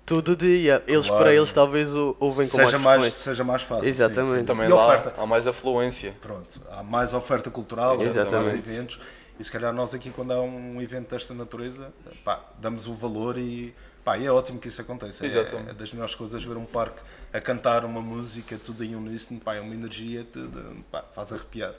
todo 0.06 0.36
dia. 0.36 0.84
Eles 0.88 1.08
claro. 1.08 1.24
para 1.24 1.34
eles 1.34 1.52
talvez 1.52 1.94
ouvem 1.96 2.48
com 2.48 2.58
seja 2.58 2.78
mais, 2.78 3.02
mais 3.02 3.14
Seja 3.14 3.44
mais 3.44 3.62
fácil. 3.62 3.88
Exatamente. 3.88 4.32
Sim, 4.32 4.40
sim. 4.40 4.46
Também 4.46 4.68
e 4.68 4.70
lá 4.70 4.86
oferta. 4.88 5.14
há 5.18 5.26
mais 5.26 5.48
afluência. 5.48 6.14
Pronto, 6.22 6.62
há 6.72 6.84
mais 6.84 7.14
oferta 7.14 7.50
cultural, 7.50 7.96
Exatamente. 7.96 8.36
há 8.36 8.40
mais 8.40 8.54
eventos. 8.54 9.00
E 9.40 9.44
se 9.44 9.52
calhar 9.52 9.74
nós 9.74 9.94
aqui, 9.94 10.10
quando 10.12 10.32
há 10.32 10.42
um 10.42 10.82
evento 10.82 11.10
desta 11.10 11.34
natureza, 11.34 11.92
pá, 12.24 12.42
damos 12.60 12.88
o 12.88 12.94
valor 12.94 13.38
e, 13.38 13.74
pá, 14.04 14.18
e 14.18 14.26
é 14.26 14.32
ótimo 14.32 14.60
que 14.60 14.70
isso 14.70 14.82
aconteça. 14.82 15.26
É, 15.26 15.30
é, 15.30 15.74
das 15.74 15.92
melhores 15.92 16.16
coisas 16.16 16.42
ver 16.44 16.56
um 16.56 16.66
parque 16.66 17.02
a 17.34 17.42
cantar 17.42 17.84
uma 17.84 18.02
música, 18.02 18.58
tudo 18.58 18.84
em 18.84 18.96
uníssono, 18.96 19.42
pá, 19.42 19.56
é 19.56 19.62
uma 19.62 19.74
energia 19.74 20.26
que 20.32 20.50
faz 21.12 21.34
arrepiar. 21.34 21.74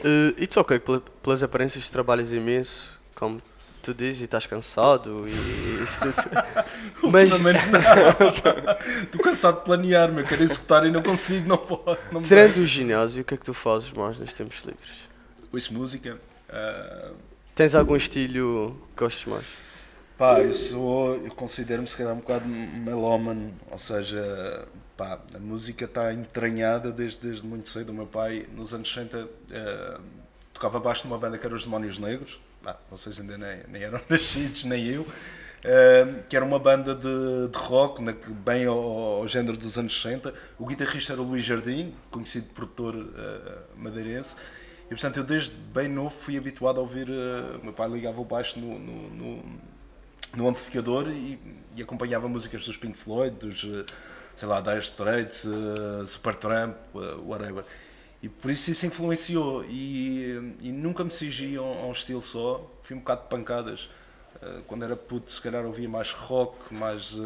Uh, 0.00 0.34
it's 0.42 0.56
ok, 0.56 0.80
pelas 1.22 1.42
aparências 1.42 1.88
trabalhas 1.88 2.32
imenso, 2.32 2.98
como 3.14 3.40
tu 3.82 3.94
dizes, 3.94 4.20
e 4.20 4.24
estás 4.24 4.46
cansado 4.46 5.24
e 5.26 5.30
isso 5.30 6.00
tudo. 6.00 6.14
Mas... 7.10 7.30
não. 7.30 7.40
Estou 9.02 9.20
cansado 9.22 9.58
de 9.60 9.64
planear, 9.64 10.12
meu, 10.12 10.24
quero 10.26 10.42
executar 10.42 10.86
e 10.86 10.90
não 10.90 11.02
consigo, 11.02 11.48
não 11.48 11.56
posso. 11.56 12.12
Não 12.12 12.20
Tirando 12.20 12.58
o 12.58 12.66
ginásio, 12.66 13.22
o 13.22 13.24
que 13.24 13.34
é 13.34 13.36
que 13.38 13.44
tu 13.44 13.54
fazes 13.54 13.90
mais 13.92 14.18
nos 14.18 14.32
tempos 14.34 14.62
livres? 14.64 15.08
Ouço 15.52 15.72
música, 15.74 16.18
Uh, 16.52 17.14
Tens 17.54 17.74
algum 17.74 17.96
estilo 17.96 18.76
que 18.94 19.04
gostes 19.04 19.26
mais? 19.26 19.72
Pá, 20.16 20.40
eu 20.40 20.54
sou, 20.54 21.16
eu 21.16 21.34
considero-me 21.34 21.88
se 21.88 21.96
calhar 21.96 22.12
um 22.12 22.18
bocado 22.18 22.46
melómano, 22.46 23.52
ou 23.70 23.78
seja, 23.78 24.68
pá, 24.96 25.18
a 25.34 25.38
música 25.38 25.84
está 25.84 26.12
entranhada 26.12 26.92
desde, 26.92 27.18
desde 27.18 27.44
muito 27.44 27.68
cedo. 27.68 27.90
O 27.90 27.94
meu 27.94 28.06
pai, 28.06 28.46
nos 28.54 28.72
anos 28.72 28.88
60, 28.92 29.18
uh, 29.18 29.28
ah, 29.52 30.00
tocava 30.52 30.78
baixo 30.78 31.08
numa 31.08 31.18
banda 31.18 31.36
que 31.38 31.46
era 31.46 31.54
os 31.54 31.64
Demónios 31.64 31.98
Negros, 31.98 32.40
ah, 32.64 32.76
vocês 32.90 33.18
ainda 33.18 33.36
nem, 33.36 33.60
nem 33.68 33.82
eram 33.82 34.00
nascidos, 34.08 34.64
nem 34.64 34.86
eu, 34.86 35.02
uh, 35.02 36.22
que 36.28 36.36
era 36.36 36.44
uma 36.44 36.58
banda 36.58 36.94
de, 36.94 37.48
de 37.48 37.58
rock, 37.58 38.00
na, 38.00 38.14
bem 38.44 38.64
ao, 38.66 38.78
ao, 38.78 39.26
género 39.26 39.56
dos 39.56 39.76
anos 39.76 40.00
60. 40.00 40.32
O 40.58 40.66
guitarrista 40.66 41.14
era 41.14 41.22
o 41.22 41.24
Luís 41.24 41.44
Jardim, 41.44 41.92
conhecido 42.10 42.46
produtor 42.54 42.94
uh, 42.94 43.08
madeirense. 43.76 44.36
E 44.92 44.94
portanto 44.94 45.16
eu 45.16 45.24
desde 45.24 45.54
bem 45.54 45.88
novo 45.88 46.10
fui 46.10 46.36
habituado 46.36 46.76
a 46.76 46.82
ouvir. 46.82 47.08
Uh, 47.08 47.64
meu 47.64 47.72
pai 47.72 47.88
ligava 47.88 48.20
o 48.20 48.24
baixo 48.26 48.60
no, 48.60 48.78
no, 48.78 49.08
no, 49.08 49.44
no 50.36 50.48
amplificador 50.48 51.08
e, 51.08 51.40
e, 51.74 51.80
acompanhava 51.80 52.28
músicas 52.28 52.66
dos 52.66 52.76
Pink 52.76 52.94
Floyd, 52.94 53.34
dos, 53.36 53.64
uh, 53.64 53.86
sei 54.36 54.46
lá, 54.46 54.60
Dire 54.60 54.80
Straits, 54.80 55.44
uh, 55.44 56.06
Supertramp, 56.06 56.76
uh, 56.92 57.26
whatever. 57.26 57.64
E 58.22 58.28
por 58.28 58.50
isso 58.50 58.70
isso 58.70 58.84
influenciou 58.84 59.64
e, 59.64 60.56
e 60.60 60.70
nunca 60.70 61.02
me 61.02 61.10
sigi 61.10 61.56
a, 61.56 61.62
um, 61.62 61.88
um 61.88 61.92
estilo 61.92 62.20
só, 62.20 62.70
fui 62.82 62.94
um 62.94 62.98
bocado 62.98 63.22
de 63.22 63.28
pancadas. 63.28 63.88
Quando 64.66 64.84
era 64.84 64.96
puto, 64.96 65.30
se 65.30 65.40
calhar 65.40 65.64
ouvia 65.64 65.88
mais 65.88 66.10
rock, 66.10 66.74
mais 66.74 67.16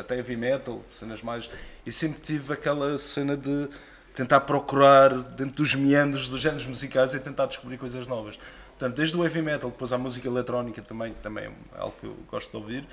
até 0.00 0.16
heavy 0.16 0.36
metal, 0.36 0.82
cenas 0.90 1.22
mais. 1.22 1.48
E 1.86 1.92
sempre 1.92 2.20
tive 2.20 2.52
aquela 2.52 2.98
cena 2.98 3.36
de 3.36 3.68
tentar 4.14 4.40
procurar 4.40 5.10
dentro 5.10 5.56
dos 5.56 5.74
meandros 5.74 6.28
dos 6.28 6.40
géneros 6.40 6.66
musicais 6.66 7.14
e 7.14 7.20
tentar 7.20 7.46
descobrir 7.46 7.76
coisas 7.76 8.06
novas. 8.06 8.38
Portanto, 8.78 8.96
desde 8.96 9.16
o 9.16 9.24
heavy 9.24 9.42
metal, 9.42 9.70
depois 9.70 9.92
à 9.92 9.98
música 9.98 10.28
eletrónica 10.28 10.80
também, 10.82 11.12
também 11.14 11.46
é 11.46 11.52
algo 11.78 11.94
que 12.00 12.06
eu 12.06 12.16
gosto 12.30 12.50
de 12.50 12.56
ouvir. 12.56 12.86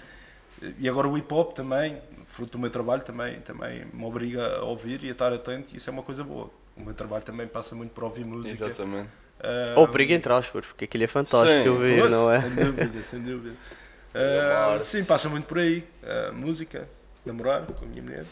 E 0.79 0.87
agora 0.87 1.07
o 1.07 1.17
hip 1.17 1.33
hop 1.33 1.53
também, 1.53 1.99
fruto 2.25 2.53
do 2.53 2.59
meu 2.59 2.69
trabalho, 2.69 3.01
também, 3.03 3.39
também 3.41 3.85
me 3.91 4.05
obriga 4.05 4.57
a 4.57 4.63
ouvir 4.63 5.03
e 5.03 5.09
a 5.09 5.11
estar 5.11 5.33
atento, 5.33 5.73
e 5.73 5.77
isso 5.77 5.89
é 5.89 5.93
uma 5.93 6.03
coisa 6.03 6.23
boa. 6.23 6.51
O 6.77 6.81
meu 6.81 6.93
trabalho 6.93 7.23
também 7.23 7.47
passa 7.47 7.73
muito 7.75 7.91
para 7.91 8.05
ouvir 8.05 8.25
música. 8.25 8.65
Exatamente. 8.65 9.09
Uh, 9.39 9.79
obriga 9.79 10.13
entre 10.13 10.31
aspas, 10.31 10.67
porque 10.67 10.85
aquilo 10.85 11.03
é 11.03 11.07
fantástico 11.07 11.63
sim, 11.63 11.69
ouvir, 11.69 12.09
não 12.09 12.31
é? 12.31 12.41
Sem 12.41 12.49
dúvida, 12.51 13.03
sem 13.03 13.21
dúvida. 13.21 13.55
Uh, 14.11 14.83
sim, 14.83 15.05
passa 15.05 15.29
muito 15.29 15.45
por 15.45 15.57
aí. 15.57 15.87
Uh, 16.03 16.33
música, 16.33 16.85
namorar 17.25 17.65
com 17.65 17.85
a 17.85 17.87
minha 17.87 18.03
mulher, 18.03 18.25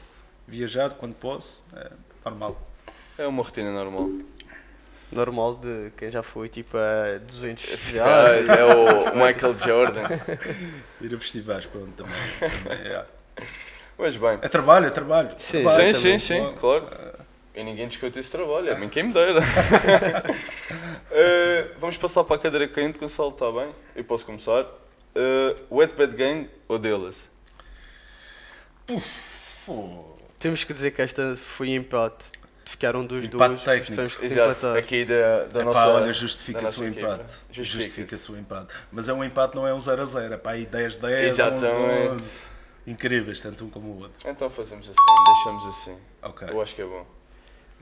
viajar 0.46 0.90
quando 0.90 1.16
posso, 1.16 1.64
é 1.74 1.90
normal. 2.26 2.69
É 3.20 3.28
uma 3.28 3.44
rotina 3.44 3.70
normal. 3.70 4.10
Normal 5.12 5.56
de 5.58 5.92
quem 5.98 6.10
já 6.10 6.24
foi 6.24 6.48
tipo 6.48 6.78
a 6.78 7.18
200 7.18 7.66
festivais. 7.66 8.50
é 8.50 8.64
o 8.64 9.12
Michael 9.20 9.60
Jordan. 9.60 10.04
Ir 11.02 11.14
a 11.14 11.20
festivais, 11.20 11.66
pronto, 11.66 11.92
também. 11.98 12.14
também 12.64 12.94
é. 12.94 13.06
Mas 13.98 14.16
bem. 14.16 14.40
É 14.42 14.48
trabalho, 14.48 14.86
é 14.86 14.90
trabalho. 14.90 15.32
Sim, 15.38 15.66
trabalho, 15.66 15.94
sim, 15.94 16.18
sim, 16.18 16.20
sim, 16.20 16.56
claro. 16.58 16.88
E 17.54 17.62
ninguém 17.62 17.90
discute 17.90 18.18
esse 18.18 18.32
trabalho, 18.32 18.70
é 18.70 18.80
mim 18.80 18.88
quem 18.88 19.04
me 19.04 19.12
dera. 19.12 19.42
uh, 19.42 19.44
vamos 21.78 21.98
passar 21.98 22.24
para 22.24 22.38
a 22.38 22.40
cadeira 22.40 22.70
quente, 22.70 22.98
Gonçalo, 23.00 23.32
está 23.32 23.52
bem? 23.52 23.70
Eu 23.98 24.06
posso 24.06 24.26
começar. 24.26 24.64
Uh, 24.64 25.76
Wet 25.76 25.94
Bad 25.94 26.16
Gang 26.16 26.50
ou 26.70 26.80
delas? 26.80 27.30
Temos 30.40 30.64
que 30.64 30.72
dizer 30.72 30.92
que 30.92 31.02
esta 31.02 31.36
foi 31.36 31.72
empate 31.72 32.39
ficaram 32.70 33.06
dos 33.06 33.26
empate 33.26 33.50
dois. 33.50 33.64
Técnico. 33.64 34.24
Exato, 34.24 34.68
aqui 34.68 35.04
da, 35.04 35.46
da 35.46 35.64
nossa. 35.64 35.88
olha, 35.88 36.14
justifica-se 36.14 36.82
o 36.82 36.88
empate. 36.88 37.34
Justifica-se 37.52 38.32
o 38.32 38.38
empate. 38.38 38.74
Mas 38.92 39.10
é 39.10 39.14
um 39.14 39.24
empate, 39.24 39.56
não 39.56 39.68
é 39.68 39.74
um 39.74 39.82
0 39.82 40.02
a 40.02 40.06
0, 40.06 40.34
é 40.34 40.38
para 40.38 40.52
aí 40.52 40.66
10-10. 40.66 41.24
Exatamente. 41.24 41.66
11, 41.66 42.10
11. 42.10 42.50
Incríveis, 42.88 43.42
tanto 43.42 43.66
um 43.66 43.70
como 43.70 43.90
o 43.90 44.00
outro. 44.02 44.30
Então 44.30 44.50
fazemos 44.50 44.90
assim, 44.90 45.24
deixamos 45.26 45.66
assim. 45.66 45.98
Ok. 46.22 46.48
Eu 46.50 46.62
acho 46.62 46.76
que 46.76 46.82
é 46.82 46.86
bom. 46.86 47.06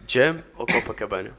Jam 0.08 0.44
ou 0.58 0.66
Copacabana? 0.66 1.32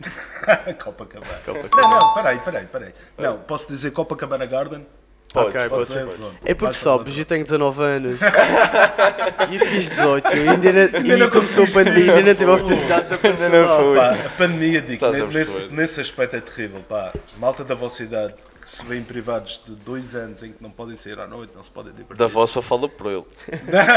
Copacabana. 0.82 1.34
Copacabana. 1.44 1.68
Não, 1.76 1.90
não, 1.90 2.14
peraí, 2.14 2.38
peraí, 2.40 2.66
peraí. 2.66 2.94
Não, 3.18 3.38
posso 3.38 3.68
dizer 3.68 3.90
Copacabana 3.92 4.46
Garden? 4.46 4.86
Pode, 5.32 5.56
ok, 5.56 5.68
pode, 5.70 5.86
ser. 5.86 6.08
É 6.44 6.54
porque 6.54 6.74
sabes, 6.74 7.16
eu 7.16 7.24
tenho 7.24 7.42
19 7.42 7.82
anos 7.82 8.20
e 9.50 9.58
fiz 9.58 9.88
18 9.88 10.36
e 10.36 10.48
ainda, 10.48 10.68
ainda, 10.98 11.16
não 11.16 11.30
começou 11.30 11.64
a 11.64 11.66
pandemia, 11.68 12.14
ainda 12.14 12.28
não 12.28 12.34
tive 12.34 12.50
a 12.50 12.54
oportunidade 12.54 13.08
de 13.08 13.14
aprender. 13.14 13.54
a 13.54 14.28
pandemia, 14.36 14.82
digo, 14.82 15.06
nesse, 15.32 15.72
nesse 15.72 16.00
aspecto 16.02 16.36
é 16.36 16.40
terrível. 16.40 16.82
Pá. 16.86 17.12
Malta 17.38 17.64
da 17.64 17.74
vossa 17.74 18.02
idade 18.02 18.34
que 18.60 18.70
se 18.70 18.84
vêem 18.84 19.02
privados 19.02 19.62
de 19.64 19.72
dois 19.72 20.14
anos 20.14 20.42
em 20.42 20.52
que 20.52 20.62
não 20.62 20.70
podem 20.70 20.96
sair 20.96 21.18
à 21.18 21.26
noite, 21.26 21.54
não 21.54 21.62
se 21.62 21.70
podem 21.70 21.92
divertir. 21.92 22.16
Da 22.16 22.26
vossa 22.26 22.60
fala 22.60 22.88
por 22.88 23.10
ele. 23.10 23.24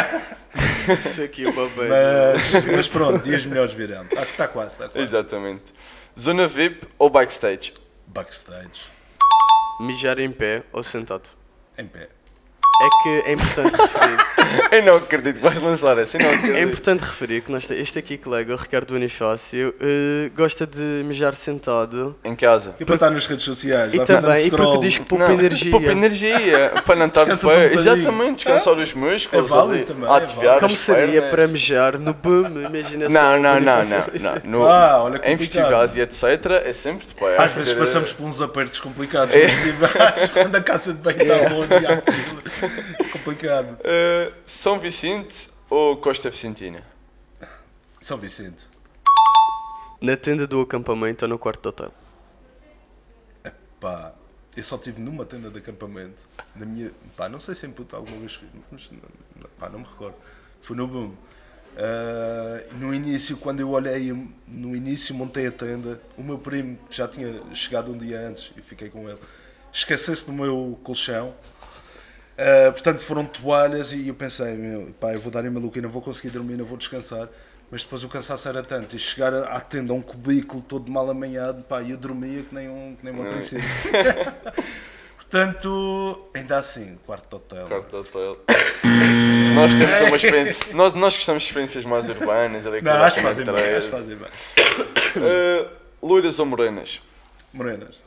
Isso 0.98 1.22
aqui 1.22 1.46
é 1.46 1.50
uma 1.50 1.64
mas, 1.66 2.66
mas 2.66 2.88
pronto, 2.88 3.24
dias 3.24 3.46
melhores 3.46 3.74
virão. 3.74 4.04
Está, 4.04 4.22
está 4.24 4.48
quase, 4.48 4.74
está 4.74 4.90
quase. 4.90 5.04
Exatamente. 5.04 5.64
Zona 6.18 6.48
VIP 6.48 6.88
ou 6.98 7.10
backstage? 7.10 7.74
Backstage. 8.08 8.95
Mijar 9.78 10.20
em 10.20 10.32
pé 10.32 10.64
ou 10.72 10.82
sentado? 10.84 11.28
Em 11.78 11.86
pé. 11.86 12.08
É 12.82 12.90
que 13.04 13.30
é 13.30 13.32
importante 13.34 13.76
referir. 13.82 14.18
eu 14.72 14.84
não 14.84 14.98
acredito 14.98 15.36
que 15.38 15.44
vais 15.44 15.60
lançar 15.62 15.98
essa. 15.98 16.18
Não 16.18 16.56
é 16.56 16.62
importante 16.62 17.02
referir 17.02 17.42
que 17.42 17.52
nós, 17.52 17.70
este 17.72 18.00
aqui 18.00 18.18
colega, 18.18 18.54
o 18.54 18.58
Ricardo 18.58 18.94
Bonifácio, 18.94 19.74
uh, 19.80 20.32
gosta 20.36 20.68
de 20.68 21.04
mijar 21.06 21.36
sentado. 21.36 22.16
Em 22.24 22.36
casa. 22.36 22.76
E 22.80 22.86
para 22.86 22.96
estar 22.96 23.10
nas 23.10 23.26
redes 23.26 23.46
sociais. 23.46 23.94
E 23.94 24.00
também, 24.00 24.48
e 24.48 24.52
porque 24.52 24.80
diz 24.80 24.98
que 24.98 25.06
poupa 25.06 25.32
energia. 25.32 25.72
Poupa 25.72 25.92
energia. 25.92 26.72
para 26.86 26.96
não 26.96 27.06
estar 27.08 27.24
de 27.24 27.38
pé. 27.38 27.68
Um 27.68 27.72
Exatamente, 27.72 28.36
descansar 28.36 28.74
os 28.74 28.94
músculos. 28.94 29.52
É 29.52 29.54
válido 29.54 29.86
também. 29.86 30.10
Ativar 30.10 30.58
é 30.58 30.60
Como 30.60 30.76
seria 30.76 31.06
pernas. 31.06 31.30
para 31.30 31.48
mijar 31.48 32.00
no 32.00 32.14
boom? 32.14 32.62
Imagina 32.62 33.10
Não, 33.10 33.40
não, 33.40 33.60
não, 33.60 33.86
não. 33.86 34.00
não. 34.44 34.60
No, 34.60 34.68
ah, 34.68 35.04
olha 35.04 35.22
em 35.24 35.38
festivais 35.38 35.96
e 35.96 36.02
etc. 36.02 36.24
é 36.66 36.74
sempre 36.74 37.08
de 37.08 37.16
pé. 37.16 37.38
Às 37.38 37.52
vezes 37.54 37.74
passamos 37.74 38.12
por 38.14 38.26
uns 38.26 38.42
apertos 38.42 38.80
complicados. 38.80 39.34
É. 39.36 39.48
Quando 40.34 40.56
a 40.56 40.62
casa 40.62 40.94
de 40.94 41.00
banho 41.00 41.22
está 41.22 41.50
longe 41.50 41.70
e 41.72 41.86
há 41.86 42.02
complicado. 43.12 43.78
Uh, 43.80 44.34
São 44.46 44.80
Vicente 44.80 45.50
ou 45.70 45.98
Costa 45.98 46.30
Vicentina? 46.30 46.84
São 48.02 48.18
Vicente. 48.18 48.68
Na 50.02 50.16
tenda 50.16 50.46
do 50.46 50.62
acampamento 50.62 51.26
ou 51.26 51.30
no 51.30 51.40
quarto 51.40 51.62
do 51.62 51.70
hotel? 51.70 51.92
Pá, 53.80 54.14
eu 54.56 54.64
só 54.64 54.76
estive 54.76 55.02
numa 55.02 55.26
tenda 55.26 55.50
de 55.50 55.58
acampamento. 55.58 56.26
Na 56.56 56.66
minha, 56.66 56.92
pá, 57.18 57.28
não 57.28 57.40
sei 57.40 57.56
se 57.56 57.66
em 57.66 57.72
puto 57.72 57.96
alguma 57.96 58.18
vez 58.18 58.40
mas 58.72 58.90
pá, 59.60 59.70
não 59.70 59.80
me 59.80 59.86
recordo. 59.86 60.18
Foi 60.62 60.76
no 60.76 60.88
boom. 60.88 61.14
Uh, 61.76 62.76
no 62.80 62.94
início, 62.94 63.36
quando 63.36 63.60
eu 63.60 63.70
olhei, 63.70 64.14
no 64.48 64.76
início 64.76 65.14
montei 65.14 65.48
a 65.48 65.52
tenda. 65.52 66.02
O 66.18 66.24
meu 66.24 66.38
primo, 66.38 66.78
que 66.90 66.96
já 66.96 67.08
tinha 67.08 67.42
chegado 67.54 67.92
um 67.92 67.98
dia 67.98 68.20
antes, 68.20 68.52
e 68.56 68.62
fiquei 68.62 68.90
com 68.90 69.10
ele, 69.10 69.20
esqueceu-se 69.74 70.26
do 70.26 70.32
meu 70.32 70.80
colchão 70.84 71.34
Uh, 72.36 72.72
portanto, 72.74 73.00
foram 73.00 73.26
toalhas 73.26 73.94
e 73.94 74.10
eu 74.10 74.14
pensei, 74.14 74.56
meu, 74.56 74.94
pá, 75.00 75.14
eu 75.14 75.20
vou 75.22 75.32
dar 75.32 75.46
em 75.46 75.50
maluco 75.50 75.78
e 75.78 75.82
não 75.82 75.90
vou 75.90 76.02
conseguir 76.02 76.30
dormir, 76.30 76.58
não 76.58 76.66
vou 76.66 76.78
descansar. 76.78 77.30
Mas 77.72 77.82
depois 77.82 78.04
o 78.04 78.10
cansaço 78.10 78.48
era 78.48 78.62
tanto 78.62 78.96
e 78.96 79.00
chegar 79.00 79.34
à 79.34 79.60
tenda 79.60 79.92
a 79.92 79.96
um 79.96 80.02
cubículo 80.02 80.62
todo 80.62 80.92
mal 80.92 81.10
amanhado, 81.10 81.64
pá, 81.64 81.82
eu 81.82 81.98
dormia 81.98 82.44
que 82.44 82.54
nem, 82.54 82.70
um, 82.70 82.96
que 82.96 83.04
nem 83.04 83.14
uma 83.14 83.26
princesa. 83.26 83.64
Portanto, 85.16 86.30
ainda 86.34 86.58
assim, 86.58 86.98
quarto 87.06 87.38
hotel. 87.38 87.66
Quarto 87.66 87.98
hotel. 87.98 88.38
nós 89.56 89.74
temos 89.74 90.02
uma 90.02 90.16
experiência. 90.16 90.74
Nós, 90.74 90.96
nós 90.96 91.16
gostamos 91.16 91.44
de 91.44 91.50
experiências 91.50 91.84
mais 91.84 92.08
urbanas. 92.08 92.68
Ali 92.68 92.82
Não, 92.82 92.92
acho 92.92 93.18
que 93.18 93.24
fazem 93.24 93.46
bem. 93.46 93.76
Acho 93.76 93.90
fazem 93.90 94.16
bem. 94.16 94.30
Uh, 95.18 95.70
loiras 96.02 96.38
ou 96.40 96.46
morenas? 96.46 97.02
Morenas. 97.52 98.02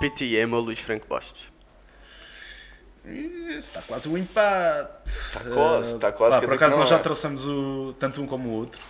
PTM 0.00 0.52
ou 0.52 0.60
Luís 0.60 0.80
Franco 0.80 1.06
Bastos? 1.08 1.53
Está 3.58 3.82
quase 3.82 4.08
um 4.08 4.16
empate. 4.16 5.08
Está 5.08 5.40
quase, 5.40 5.94
está 5.94 6.12
quase. 6.12 6.40
Pá, 6.40 6.46
por 6.46 6.54
acaso 6.54 6.76
nós 6.76 6.88
já 6.88 6.96
é. 6.96 6.98
trouxemos 7.00 7.46
o, 7.46 7.94
tanto 7.98 8.22
um 8.22 8.26
como 8.26 8.48
o 8.48 8.52
outro. 8.52 8.80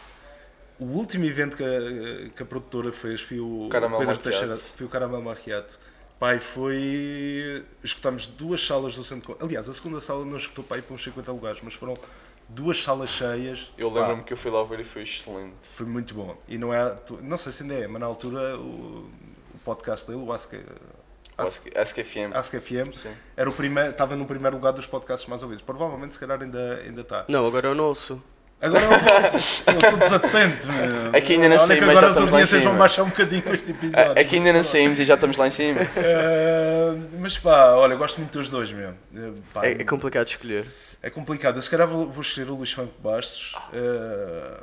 O 0.78 0.84
último 0.84 1.24
evento 1.24 1.56
que 1.56 1.64
a, 1.64 2.30
que 2.30 2.42
a 2.42 2.46
produtora 2.46 2.92
fez 2.92 3.20
foi 3.20 3.40
o 3.40 3.68
Caramel 3.70 3.98
Pedro 3.98 4.18
Teixeira, 4.18 4.56
foi 4.56 4.86
o 4.86 4.88
Caramel 4.88 5.22
Marriato. 5.22 5.78
Pai, 6.18 6.38
foi. 6.38 7.64
Escutamos 7.82 8.26
duas 8.26 8.64
salas 8.64 8.96
do 8.96 9.02
centro. 9.02 9.36
Aliás, 9.40 9.68
a 9.68 9.72
segunda 9.72 10.00
sala 10.00 10.24
não 10.24 10.36
escutou 10.36 10.64
pai 10.64 10.80
para 10.80 10.94
uns 10.94 11.02
50 11.02 11.32
lugares, 11.32 11.60
mas 11.62 11.74
foram 11.74 11.94
duas 12.48 12.82
salas 12.82 13.10
cheias. 13.10 13.72
Eu 13.76 13.90
lembro-me 13.90 14.22
que 14.22 14.32
eu 14.32 14.36
fui 14.36 14.50
lá 14.50 14.62
ver 14.62 14.80
e 14.80 14.84
foi 14.84 15.02
excelente. 15.02 15.54
Foi 15.62 15.86
muito 15.86 16.14
bom. 16.14 16.36
E 16.48 16.56
não 16.56 16.72
é. 16.72 16.96
Não 17.20 17.36
sei 17.36 17.52
se 17.52 17.62
ainda 17.62 17.74
é, 17.74 17.86
mas 17.88 18.00
na 18.00 18.06
altura 18.06 18.56
o, 18.56 19.10
o 19.54 19.58
podcast 19.64 20.06
dele, 20.06 20.22
o 20.22 20.32
Ask. 20.32 20.54
Ask, 21.36 21.66
Ask 21.76 21.96
FM. 21.98 22.34
Ask 22.34 22.54
FM. 22.54 22.92
Sim. 22.92 23.10
Era 23.36 23.50
o 23.50 23.52
primeiro, 23.52 23.90
estava 23.90 24.14
no 24.14 24.24
primeiro 24.24 24.56
lugar 24.56 24.72
dos 24.72 24.86
podcasts 24.86 25.28
mais 25.28 25.42
ouvidos. 25.42 25.62
Provavelmente, 25.62 26.14
se 26.14 26.20
calhar, 26.20 26.40
ainda, 26.40 26.80
ainda 26.84 27.00
está. 27.00 27.24
Não, 27.28 27.46
agora 27.46 27.68
eu 27.68 27.74
não 27.74 27.84
ouço. 27.84 28.22
Agora 28.60 28.82
eu 28.82 28.88
vosso. 28.88 29.64
Estou 29.68 29.98
desatento, 29.98 30.68
meu. 30.72 31.16
Aqui 31.16 31.34
ainda 31.34 31.48
não 31.48 31.58
saímos, 31.58 31.86
mas 31.86 32.00
já 32.00 32.10
estamos 32.10 32.30
lá 32.30 32.40
em 32.40 32.46
cima. 32.46 32.62
vão 32.62 32.78
baixar 32.78 33.02
um 33.02 33.08
bocadinho 33.08 33.42
com 33.42 33.52
este 33.52 33.70
episódio. 33.72 34.12
Aqui 34.12 34.36
ainda 34.36 34.52
não 34.52 34.62
saímos 34.62 34.98
e 34.98 35.04
já 35.04 35.14
estamos 35.14 35.36
lá 35.36 35.46
em 35.46 35.50
cima. 35.50 35.80
Uh, 35.82 37.08
mas 37.18 37.36
pá, 37.36 37.72
olha, 37.74 37.96
gosto 37.96 38.18
muito 38.20 38.38
dos 38.38 38.48
dois, 38.48 38.72
meu. 38.72 38.90
Uh, 38.90 39.42
pá, 39.52 39.66
é, 39.66 39.72
é, 39.72 39.84
complicado 39.84 40.28
escolher. 40.28 40.66
É 41.02 41.10
complicado. 41.10 41.56
Eu 41.56 41.62
se 41.62 41.68
calhar 41.68 41.86
vou, 41.86 42.10
vou 42.10 42.22
escolher 42.22 42.48
o 42.48 42.54
Luís 42.54 42.72
Franco 42.72 42.94
Bastos. 43.02 43.54
Uh, 43.72 44.62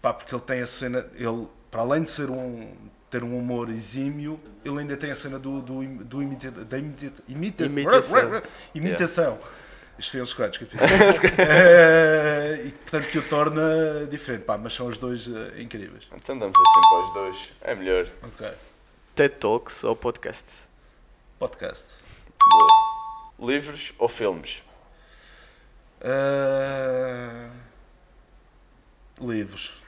pá, 0.00 0.12
porque 0.12 0.32
ele 0.32 0.42
tem 0.42 0.60
a 0.60 0.66
cena... 0.66 1.06
Ele, 1.14 1.48
para 1.70 1.80
além 1.80 2.02
de 2.02 2.10
ser 2.10 2.30
um 2.30 2.68
ter 3.14 3.22
um 3.22 3.38
humor 3.38 3.70
exímio, 3.70 4.40
ele 4.64 4.80
ainda 4.80 4.96
tem 4.96 5.12
a 5.12 5.14
cena 5.14 5.38
do, 5.38 5.60
do, 5.60 5.84
do 6.04 6.20
imita, 6.20 6.50
da 6.50 6.76
imita, 6.76 7.22
imita, 7.28 7.64
imitação. 7.64 8.42
imitação. 8.74 9.34
Yeah. 9.34 9.48
Isto 9.96 10.10
foi 10.10 10.22
um 10.22 10.26
scratch 10.26 10.58
que 10.58 10.64
eu 10.64 10.68
fiz. 10.68 10.80
é, 11.38 12.62
e 12.66 12.70
portanto 12.72 13.08
que 13.12 13.18
o 13.18 13.22
torna 13.28 14.04
diferente, 14.10 14.44
pá, 14.44 14.58
mas 14.58 14.74
são 14.74 14.88
os 14.88 14.98
dois 14.98 15.28
uh, 15.28 15.52
incríveis. 15.56 16.08
Então 16.12 16.36
damos 16.36 16.58
assim 16.58 16.80
para 16.88 17.02
os 17.02 17.14
dois, 17.14 17.52
é 17.60 17.74
melhor. 17.76 18.08
Ok. 18.20 18.50
TED 19.14 19.36
Talks 19.36 19.84
ou 19.84 19.94
podcasts? 19.94 20.68
Podcast. 21.38 21.94
Boa. 22.50 23.52
Livros 23.52 23.94
ou 23.96 24.08
filmes? 24.08 24.64
Uh... 26.00 27.52
Livros. 29.20 29.83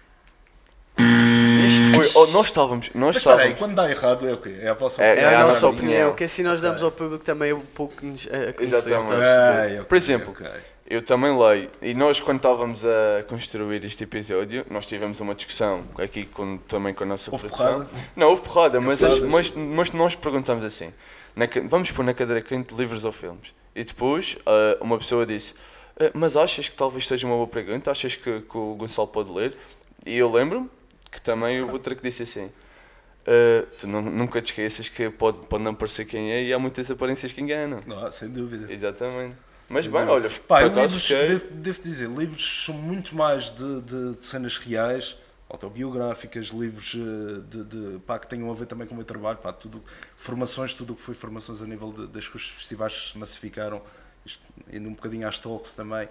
Foi. 1.97 2.23
Oh, 2.23 2.27
nós 2.29 2.47
estávamos. 2.47 2.91
Nós 2.95 3.09
Mas 3.09 3.17
estávamos. 3.17 3.47
aí, 3.47 3.55
quando 3.55 3.75
dá 3.75 3.91
errado 3.91 4.29
é 4.29 4.33
o 4.33 4.37
quê? 4.37 4.57
É 4.61 4.69
a 4.69 4.75
vossa 4.75 5.03
é, 5.03 5.13
opinião. 5.13 5.31
É, 5.31 5.35
a, 5.35 5.47
nossa 5.47 5.69
opinião. 5.69 6.15
Que 6.15 6.25
assim 6.25 6.43
nós 6.43 6.61
damos 6.61 6.83
ao 6.83 6.91
público 6.91 7.25
também 7.25 7.53
um 7.53 7.61
pouco 7.61 8.05
nos 8.05 8.27
a 8.27 8.63
Exatamente. 8.63 9.15
Okay, 9.15 9.85
Por 9.85 9.97
exemplo, 9.97 10.31
okay. 10.31 10.51
eu 10.89 11.03
também 11.03 11.37
leio. 11.37 11.71
E 11.81 11.95
nós, 11.95 12.21
quando 12.21 12.39
estávamos 12.39 12.85
a 12.85 13.23
construir 13.29 13.85
este 13.85 14.05
episódio, 14.05 14.65
nós 14.71 14.87
tivemos 14.87 15.21
uma 15.21 15.35
discussão 15.35 15.85
aqui 15.99 16.25
com, 16.25 16.59
também 16.59 16.95
com 16.95 17.05
a 17.05 17.07
nossa 17.07 17.31
houve 17.31 17.49
produção. 17.49 17.75
Porrada? 17.75 17.91
Não, 18.15 18.29
houve 18.29 18.43
porrada, 18.43 18.81
mas, 18.81 19.03
as, 19.03 19.19
mas, 19.19 19.53
mas, 19.53 19.91
nós 19.93 20.15
perguntamos 20.15 20.65
assim: 20.65 20.93
na, 21.35 21.47
vamos 21.65 21.91
pôr 21.91 22.05
na 22.05 22.15
cadeira 22.15 22.43
quente 22.43 22.75
livros 22.75 23.05
ou 23.05 23.13
filmes? 23.13 23.55
E 23.75 23.85
depois 23.85 24.37
uh, 24.47 24.83
uma 24.83 24.99
pessoa 24.99 25.27
disse. 25.27 25.55
Uh, 25.99 26.11
mas 26.13 26.37
achas 26.37 26.69
que 26.69 26.77
talvez 26.77 27.07
seja 27.07 27.27
uma 27.27 27.37
boa 27.37 27.49
pergunta? 27.49 27.91
Achas 27.91 28.15
que, 28.15 28.41
que 28.41 28.57
o 28.57 28.75
Gonçalo 28.75 29.09
pode 29.09 29.31
ler? 29.33 29.55
E 30.05 30.17
eu 30.17 30.31
lembro-me 30.31 30.69
que 31.17 31.23
também 31.23 31.61
houve 31.61 31.73
outra 31.73 31.95
que 31.95 32.03
disse 32.03 32.23
assim. 32.23 32.47
Uh, 32.47 33.67
tu 33.81 33.89
não, 33.89 34.03
nunca 34.03 34.41
te 34.41 34.53
esqueças 34.53 34.89
que 34.89 35.11
pode, 35.11 35.47
pode 35.49 35.65
não 35.65 35.75
parecer 35.75 36.05
quem 36.05 36.31
é 36.31 36.45
e 36.45 36.53
há 36.53 36.59
muitas 36.59 36.91
aparências 36.91 37.33
que 37.33 37.41
enganam. 37.41 37.83
Não, 37.87 38.11
sem 38.13 38.29
dúvida. 38.29 38.73
Exatamente. 38.73 39.35
Mas 39.69 39.87
sem 39.87 39.93
bem, 39.93 40.07
dúvida. 40.07 40.29
olha, 40.29 40.31
Pá, 40.47 40.63
livros, 40.63 41.03
fiquei... 41.03 41.29
devo, 41.29 41.47
devo, 41.55 41.83
dizer, 41.83 42.09
livros 42.09 42.65
são 42.65 42.75
muito 42.75 43.17
mais 43.17 43.51
de, 43.51 43.81
de, 43.81 44.15
de 44.15 44.25
cenas 44.25 44.59
reais, 44.59 45.17
autobiográficas, 45.49 46.47
livros 46.49 46.95
eh, 46.95 47.41
de, 47.51 47.65
de, 47.65 47.99
pá, 48.01 48.19
que 48.19 48.29
tenham 48.29 48.49
a 48.49 48.55
ver 48.55 48.67
também 48.67 48.87
com 48.87 48.95
o 48.95 48.97
meu 48.97 49.07
trabalho, 49.07 49.39
pá, 49.39 49.53
tudo, 49.53 49.83
formações, 50.15 50.75
tudo 50.75 50.93
o 50.93 50.97
que 50.97 51.03
foi 51.03 51.15
formações 51.15 51.61
a 51.63 51.67
nível 51.67 51.91
das 51.93 52.29
que 52.29 52.37
os 52.37 52.49
festivais 52.49 53.11
se 53.11 53.19
massificaram, 53.19 53.83
isto, 54.25 54.43
indo 54.73 54.89
um 54.89 54.93
bocadinho 54.93 55.27
às 55.27 55.39
talks 55.39 55.73
também. 55.75 56.09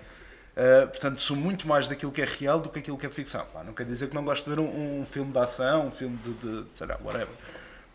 Uh, 0.55 0.87
portanto, 0.87 1.19
sou 1.19 1.35
muito 1.35 1.67
mais 1.67 1.89
daquilo 1.89 2.13
que 2.13 2.21
é 2.21 2.25
real 2.25 2.61
do 2.61 2.69
que 2.69 2.79
aquilo 2.79 2.97
que 2.97 3.05
é 3.05 3.09
ficção. 3.09 3.45
Pá, 3.53 3.61
não 3.63 3.73
quer 3.73 3.85
dizer 3.85 4.07
que 4.07 4.15
não 4.15 4.23
gosto 4.23 4.49
de 4.49 4.55
ver 4.55 4.61
um, 4.61 5.01
um 5.01 5.05
filme 5.05 5.31
de 5.31 5.37
ação, 5.37 5.87
um 5.87 5.91
filme 5.91 6.17
de, 6.17 6.33
de 6.33 6.65
sei 6.75 6.87
lá, 6.87 6.97
whatever. 7.03 7.27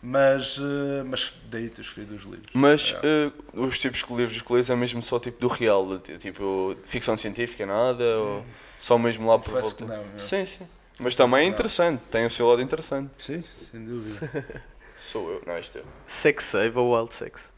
Mas, 0.03 0.57
uh, 0.57 1.03
mas 1.05 1.33
daí 1.49 1.69
ter 1.69 1.81
escolhido 1.81 2.15
os 2.15 2.23
livros. 2.23 2.49
Mas 2.53 2.93
uh, 2.93 3.33
os 3.53 3.79
tipos 3.79 4.03
de 4.03 4.13
livros 4.13 4.41
que 4.41 4.53
lês 4.53 4.69
é 4.69 4.75
mesmo 4.75 5.01
só 5.01 5.19
tipo 5.19 5.39
do 5.39 5.47
real, 5.47 5.99
tipo 6.19 6.75
ficção 6.83 7.17
científica, 7.17 7.65
nada? 7.65 8.03
Hum. 8.03 8.37
Ou 8.37 8.45
só 8.79 8.97
mesmo 8.97 9.27
lá 9.27 9.39
por 9.39 9.59
volta? 9.59 9.85
Não, 9.85 10.03
sim, 10.15 10.45
sim. 10.45 10.67
Mas 10.99 11.15
também 11.15 11.45
é 11.45 11.47
interessante, 11.47 12.01
tem 12.11 12.25
o 12.25 12.29
seu 12.29 12.47
lado 12.47 12.61
interessante. 12.61 13.11
Sim, 13.17 13.43
sem 13.71 13.83
dúvida. 13.83 14.63
Sou 14.97 15.31
eu, 15.31 15.41
não, 15.47 15.57
isto 15.57 15.79
é. 15.79 15.81
Sex 16.05 16.43
Save 16.43 16.77
ou 16.77 16.95
Wild 16.95 17.11
Sex? 17.11 17.51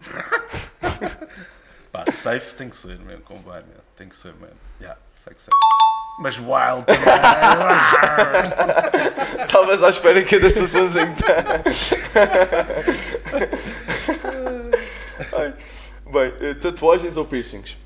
Pá, 1.92 2.10
safe 2.10 2.54
tem 2.54 2.70
que 2.70 2.76
ser, 2.76 2.98
mesmo, 3.00 3.20
convém, 3.22 3.62
mesmo. 3.64 3.82
Tem 3.94 4.08
que 4.08 4.16
ser, 4.16 4.32
mesmo. 4.36 4.56
Yeah, 4.80 4.98
segue, 5.06 5.42
segue. 5.42 5.54
Mas 6.18 6.38
wild 6.38 6.86
também. 6.86 7.04
Talvez 9.52 9.82
à 9.82 9.90
espera 9.90 10.24
que 10.24 10.36
eu 10.36 10.40
desse 10.40 10.62
o 10.62 10.66
sonzinho. 10.66 11.14
Bem, 16.10 16.34
eh, 16.40 16.54
tatuagens 16.54 17.18
ou 17.18 17.26
piercings? 17.26 17.76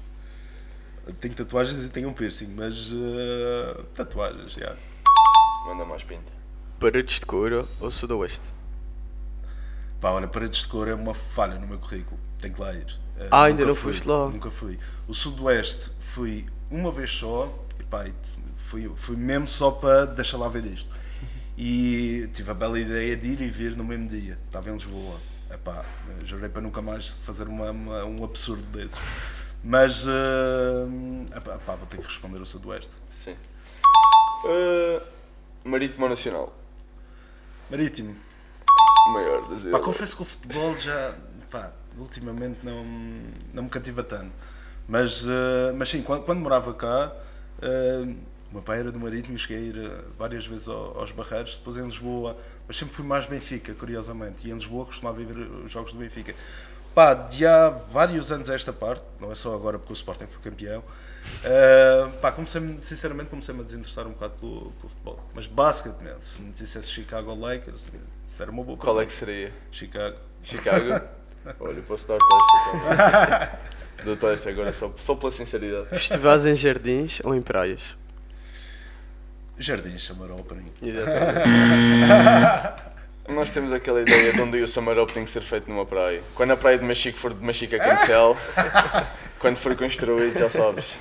Tenho 1.20 1.34
tatuagens 1.34 1.84
e 1.84 1.88
tenho 1.88 2.08
um 2.08 2.12
piercing, 2.12 2.54
mas 2.54 2.92
uh, 2.92 3.82
tatuagens, 3.94 4.52
já. 4.52 4.60
Yeah. 4.60 4.78
Manda 5.66 5.84
mais 5.84 6.04
pinta. 6.04 6.32
Paredes 6.78 7.18
de 7.18 7.26
couro 7.26 7.68
ou 7.80 7.90
sudoeste? 7.90 8.46
Pá, 10.00 10.10
olha, 10.10 10.28
paredes 10.28 10.60
de 10.60 10.68
couro 10.68 10.90
é 10.90 10.94
uma 10.94 11.14
falha 11.14 11.58
no 11.58 11.66
meu 11.66 11.80
currículo. 11.80 12.20
Tenho 12.38 12.54
que 12.54 12.60
lá 12.60 12.72
ir. 12.72 13.05
Uh, 13.16 13.28
ah, 13.30 13.44
ainda 13.44 13.64
não 13.64 13.74
fui, 13.74 13.92
foste 13.92 14.08
lá? 14.08 14.28
Nunca 14.28 14.50
fui. 14.50 14.78
O 15.08 15.14
Sudoeste 15.14 15.90
fui 15.98 16.46
uma 16.70 16.90
vez 16.90 17.10
só, 17.10 17.52
e 17.80 17.84
pá, 17.84 18.06
fui, 18.54 18.90
fui 18.96 19.16
mesmo 19.16 19.48
só 19.48 19.70
para 19.70 20.04
deixar 20.06 20.36
lá 20.36 20.48
ver 20.48 20.66
isto. 20.66 20.90
E 21.58 22.28
tive 22.34 22.50
a 22.50 22.54
bela 22.54 22.78
ideia 22.78 23.16
de 23.16 23.28
ir 23.28 23.40
e 23.40 23.48
vir 23.48 23.74
no 23.74 23.82
mesmo 23.82 24.08
dia. 24.08 24.38
Estava 24.46 24.68
em 24.68 24.74
Lisboa. 24.74 25.18
Epá, 25.50 25.84
jurei 26.22 26.48
para 26.48 26.60
nunca 26.60 26.82
mais 26.82 27.08
fazer 27.08 27.48
uma, 27.48 27.70
uma 27.70 28.04
um 28.04 28.24
absurdo 28.24 28.66
desses. 28.66 29.46
Mas 29.64 30.06
uh, 30.06 30.86
epá, 31.34 31.76
vou 31.76 31.86
ter 31.86 31.98
que 31.98 32.06
responder 32.06 32.38
o 32.38 32.46
Sudoeste. 32.46 32.90
Sim. 33.08 33.34
Uh, 34.44 35.00
marítimo 35.64 36.04
ou 36.04 36.10
Nacional? 36.10 36.54
Marítimo. 37.70 38.14
Maior 39.12 39.48
das 39.48 39.64
Pá, 39.64 39.80
confesso 39.80 40.16
que 40.16 40.22
o 40.22 40.24
futebol 40.24 40.76
já. 40.76 41.14
Ultimamente 41.98 42.64
não, 42.64 42.84
não 43.52 43.62
me 43.64 43.70
cativa 43.70 44.02
tanto. 44.02 44.32
Mas, 44.88 45.26
uh, 45.26 45.74
mas 45.76 45.88
sim, 45.88 46.02
quando, 46.02 46.24
quando 46.24 46.40
morava 46.40 46.72
cá, 46.72 47.12
uh, 47.58 48.16
o 48.50 48.54
meu 48.54 48.62
pai 48.62 48.78
era 48.78 48.92
do 48.92 49.00
Marítimo 49.00 49.34
e 49.34 49.38
cheguei 49.38 49.56
a 49.56 49.60
ir 49.60 49.76
uh, 49.76 50.04
várias 50.16 50.46
vezes 50.46 50.68
ao, 50.68 50.98
aos 50.98 51.10
Barreiros, 51.10 51.56
depois 51.56 51.76
em 51.76 51.82
Lisboa, 51.82 52.36
mas 52.66 52.76
sempre 52.76 52.94
fui 52.94 53.04
mais 53.04 53.26
Benfica, 53.26 53.74
curiosamente, 53.74 54.46
e 54.46 54.50
em 54.50 54.54
Lisboa 54.54 54.86
costumava 54.86 55.22
ver 55.22 55.36
os 55.36 55.70
jogos 55.70 55.92
do 55.92 55.98
Benfica. 55.98 56.34
Pá, 56.94 57.12
de 57.12 57.44
há 57.44 57.68
vários 57.68 58.32
anos 58.32 58.48
a 58.48 58.54
esta 58.54 58.72
parte, 58.72 59.04
não 59.20 59.30
é 59.30 59.34
só 59.34 59.54
agora 59.54 59.78
porque 59.78 59.92
o 59.92 59.94
Sporting 59.94 60.26
foi 60.26 60.40
campeão, 60.40 60.80
uh, 60.80 62.10
pá, 62.20 62.32
comecei 62.32 62.62
sinceramente 62.80 63.28
comecei-me 63.28 63.60
a 63.60 63.64
desinteressar 63.64 64.06
um 64.06 64.12
bocado 64.12 64.34
pelo, 64.34 64.72
pelo 64.72 64.88
futebol. 64.88 65.20
Mas 65.34 65.46
basquete, 65.46 66.00
mesmo, 66.00 66.22
se 66.22 66.40
me 66.40 66.52
dissesse 66.52 66.88
Chicago 66.90 67.34
Lakers, 67.34 67.90
isso 68.26 68.42
era 68.42 68.50
uma 68.50 68.62
boa 68.62 68.78
Qual 68.78 69.00
é 69.00 69.04
que 69.04 69.12
seria? 69.12 69.52
Chicago. 69.70 70.16
Chicago? 70.42 71.04
Olha, 71.60 71.82
posso 71.82 72.08
dar 72.08 72.18
teste 72.18 72.52
então. 72.68 73.76
Do 74.04 74.16
teste 74.16 74.48
agora, 74.48 74.72
só, 74.72 74.92
só 74.96 75.14
pela 75.14 75.30
sinceridade. 75.30 75.88
Festivais 75.88 76.44
em 76.46 76.54
jardins 76.54 77.20
ou 77.24 77.34
em 77.34 77.40
praias? 77.42 77.82
Jardins, 79.58 80.02
Summer 80.02 80.30
Opening. 80.32 80.70
Nós 83.28 83.50
temos 83.50 83.72
aquela 83.72 84.02
ideia 84.02 84.32
de 84.32 84.40
onde 84.40 84.60
o 84.62 84.68
Summer 84.68 84.98
Opening 84.98 85.14
tem 85.14 85.24
que 85.24 85.30
ser 85.30 85.42
feito 85.42 85.68
numa 85.68 85.84
praia. 85.86 86.22
Quando 86.34 86.52
a 86.52 86.56
praia 86.56 86.78
de 86.78 86.84
Machico 86.84 87.18
for 87.18 87.34
de 87.34 87.42
Machico 87.44 87.74
a 87.74 87.78
Cancel, 87.78 88.36
quando 89.40 89.56
for 89.56 89.74
construído, 89.74 90.38
já 90.38 90.48
sabes. 90.48 91.00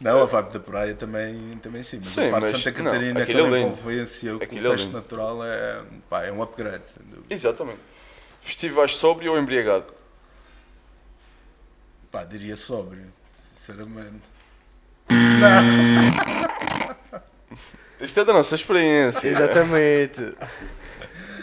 Não, 0.00 0.22
a 0.22 0.26
vibe 0.26 0.52
da 0.52 0.60
praia 0.60 0.94
também, 0.94 1.58
também 1.62 1.82
sim. 1.82 1.98
Mas 1.98 2.08
sim, 2.08 2.28
a 2.28 2.30
parte 2.30 2.52
de 2.52 2.58
Santa 2.58 2.72
Catarina, 2.72 3.14
não, 3.14 3.22
aquela 3.22 3.56
é 3.56 3.60
envolvência, 3.60 4.34
o 4.34 4.38
contexto 4.38 4.90
é 4.90 4.92
natural 4.92 5.44
é, 5.44 5.82
pá, 6.08 6.24
é 6.24 6.32
um 6.32 6.42
upgrade, 6.42 6.88
sem 6.88 7.02
dúvida. 7.04 7.26
Exatamente. 7.28 7.80
Festivais 8.40 8.96
sóbrio 8.96 9.32
ou 9.32 9.38
embriagado? 9.38 9.92
Pá, 12.10 12.24
diria 12.24 12.56
sóbrio, 12.56 13.12
sinceramente. 13.30 14.22
Não! 15.10 16.48
Isto 18.00 18.20
é 18.20 18.24
da 18.24 18.32
nossa 18.32 18.54
experiência. 18.54 19.28
Exatamente. 19.28 20.34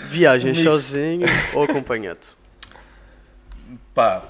Viagens 0.08 0.60
sozinho 0.62 1.28
ou 1.54 1.64
acompanhado? 1.64 2.26
Pá, 3.94 4.24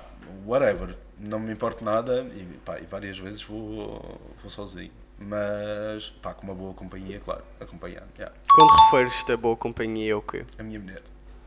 whatever. 0.46 0.98
Não 1.20 1.40
me 1.40 1.54
importa 1.54 1.86
nada 1.86 2.28
e, 2.36 2.44
pá, 2.66 2.80
e 2.80 2.86
várias 2.86 3.18
vezes 3.18 3.44
vou, 3.44 4.20
vou 4.42 4.50
sozinho. 4.50 4.92
Mas, 5.18 6.10
pá, 6.22 6.34
com 6.34 6.44
uma 6.44 6.56
boa 6.56 6.74
companhia, 6.74 7.22
claro, 7.24 7.44
acompanhado. 7.60 8.08
Yeah. 8.18 8.36
Quando 8.54 8.70
referes-te 8.70 9.32
a 9.32 9.38
boa 9.38 9.56
companhia, 9.56 10.12
é 10.12 10.16
o 10.16 10.22
quê? 10.22 10.46
A 10.58 10.64
minha 10.64 10.80
mulher. 10.80 11.02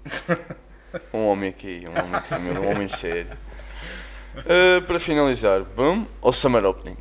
um 1.13 1.27
homem 1.27 1.51
aqui, 1.51 1.85
um 1.87 2.05
homem 2.05 2.21
de 2.21 2.29
família, 2.29 2.61
um 2.61 2.71
homem 2.71 2.89
sério. 2.89 3.29
Uh, 4.37 4.83
para 4.83 5.01
finalizar, 5.01 5.63
Boom 5.63 6.07
ou 6.21 6.33
Summer 6.33 6.65
Opening? 6.65 6.97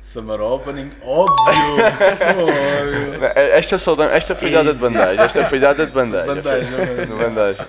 Summer 0.00 0.40
Opening, 0.40 0.90
óbvio! 1.02 1.84
esta, 3.34 3.78
saudade, 3.78 4.14
esta 4.14 4.34
foi 4.34 4.50
dada 4.50 4.72
de 4.72 4.80
bandagem, 4.80 5.24
esta 5.24 5.44
foi 5.44 5.58
dada 5.60 5.86
de 5.86 5.92
bandagem. 5.92 6.34
bandagem, 6.34 6.68
foi, 6.68 7.06
bandagem. 7.06 7.66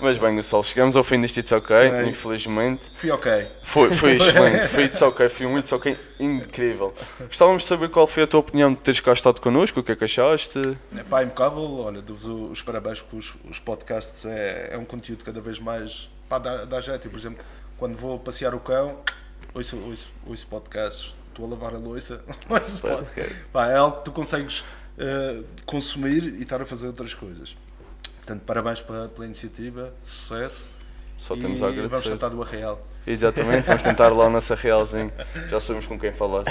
Mas 0.00 0.18
bem, 0.18 0.34
Gonçalo, 0.34 0.64
chegamos 0.64 0.96
ao 0.96 1.04
fim 1.04 1.20
deste 1.20 1.40
It's 1.40 1.52
OK, 1.52 1.74
é. 1.74 2.06
infelizmente. 2.06 2.90
Fui 2.94 3.10
ok. 3.10 3.48
Foi, 3.62 3.90
foi 3.90 4.16
excelente, 4.16 4.66
foi 4.68 4.84
It's 4.84 5.00
OK, 5.00 5.28
foi 5.28 5.46
um 5.46 5.58
It's 5.58 5.72
OK 5.72 5.96
incrível. 6.18 6.92
Gostávamos 7.20 7.62
de 7.62 7.68
saber 7.68 7.88
qual 7.90 8.06
foi 8.06 8.24
a 8.24 8.26
tua 8.26 8.40
opinião 8.40 8.72
de 8.72 8.78
teres 8.80 9.00
cá 9.00 9.12
estado 9.12 9.40
connosco, 9.40 9.80
o 9.80 9.82
que 9.82 9.92
é 9.92 9.96
que 9.96 10.04
achaste? 10.04 10.76
É 10.96 11.02
pá, 11.02 11.22
impecável, 11.22 11.78
olha, 11.78 12.02
dou-vos 12.02 12.26
os 12.26 12.62
parabéns 12.62 13.00
porque 13.00 13.16
os, 13.16 13.34
os 13.48 13.58
podcasts 13.58 14.24
é, 14.24 14.70
é 14.72 14.78
um 14.78 14.84
conteúdo 14.84 15.24
cada 15.24 15.40
vez 15.40 15.58
mais, 15.58 16.10
pá, 16.28 16.38
dá, 16.38 16.64
dá 16.64 16.80
jeito, 16.80 17.08
por 17.08 17.18
exemplo, 17.18 17.44
quando 17.78 17.96
vou 17.96 18.18
passear 18.18 18.54
o 18.54 18.60
cão, 18.60 18.98
ouço, 19.54 19.78
ouço, 19.86 20.08
ouço 20.26 20.46
podcasts, 20.46 21.14
estou 21.28 21.46
a 21.46 21.50
lavar 21.50 21.74
a 21.74 21.78
louça, 21.78 22.22
ouço 22.50 22.80
podcast. 22.80 23.34
Pá, 23.52 23.70
é 23.70 23.76
algo 23.76 23.98
que 23.98 24.04
tu 24.04 24.12
consegues 24.12 24.60
uh, 24.60 25.44
consumir 25.64 26.24
e 26.24 26.42
estar 26.42 26.60
a 26.60 26.66
fazer 26.66 26.86
outras 26.86 27.14
coisas. 27.14 27.56
Portanto, 28.24 28.42
parabéns 28.46 28.80
pela, 28.80 29.06
pela 29.08 29.26
iniciativa, 29.26 29.92
sucesso. 30.02 30.70
Só 31.18 31.36
temos 31.36 31.62
a 31.62 31.68
agradecer. 31.68 31.90
Vamos 31.90 32.08
tentar 32.08 32.28
do 32.30 32.42
Arreal. 32.42 32.86
Exatamente, 33.06 33.66
vamos 33.66 33.82
tentar 33.82 34.08
lá 34.08 34.26
o 34.26 34.30
nosso 34.30 34.52
Arrealzinho. 34.54 35.12
Já 35.48 35.60
sabemos 35.60 35.86
com 35.86 35.98
quem 35.98 36.10
falar. 36.10 36.44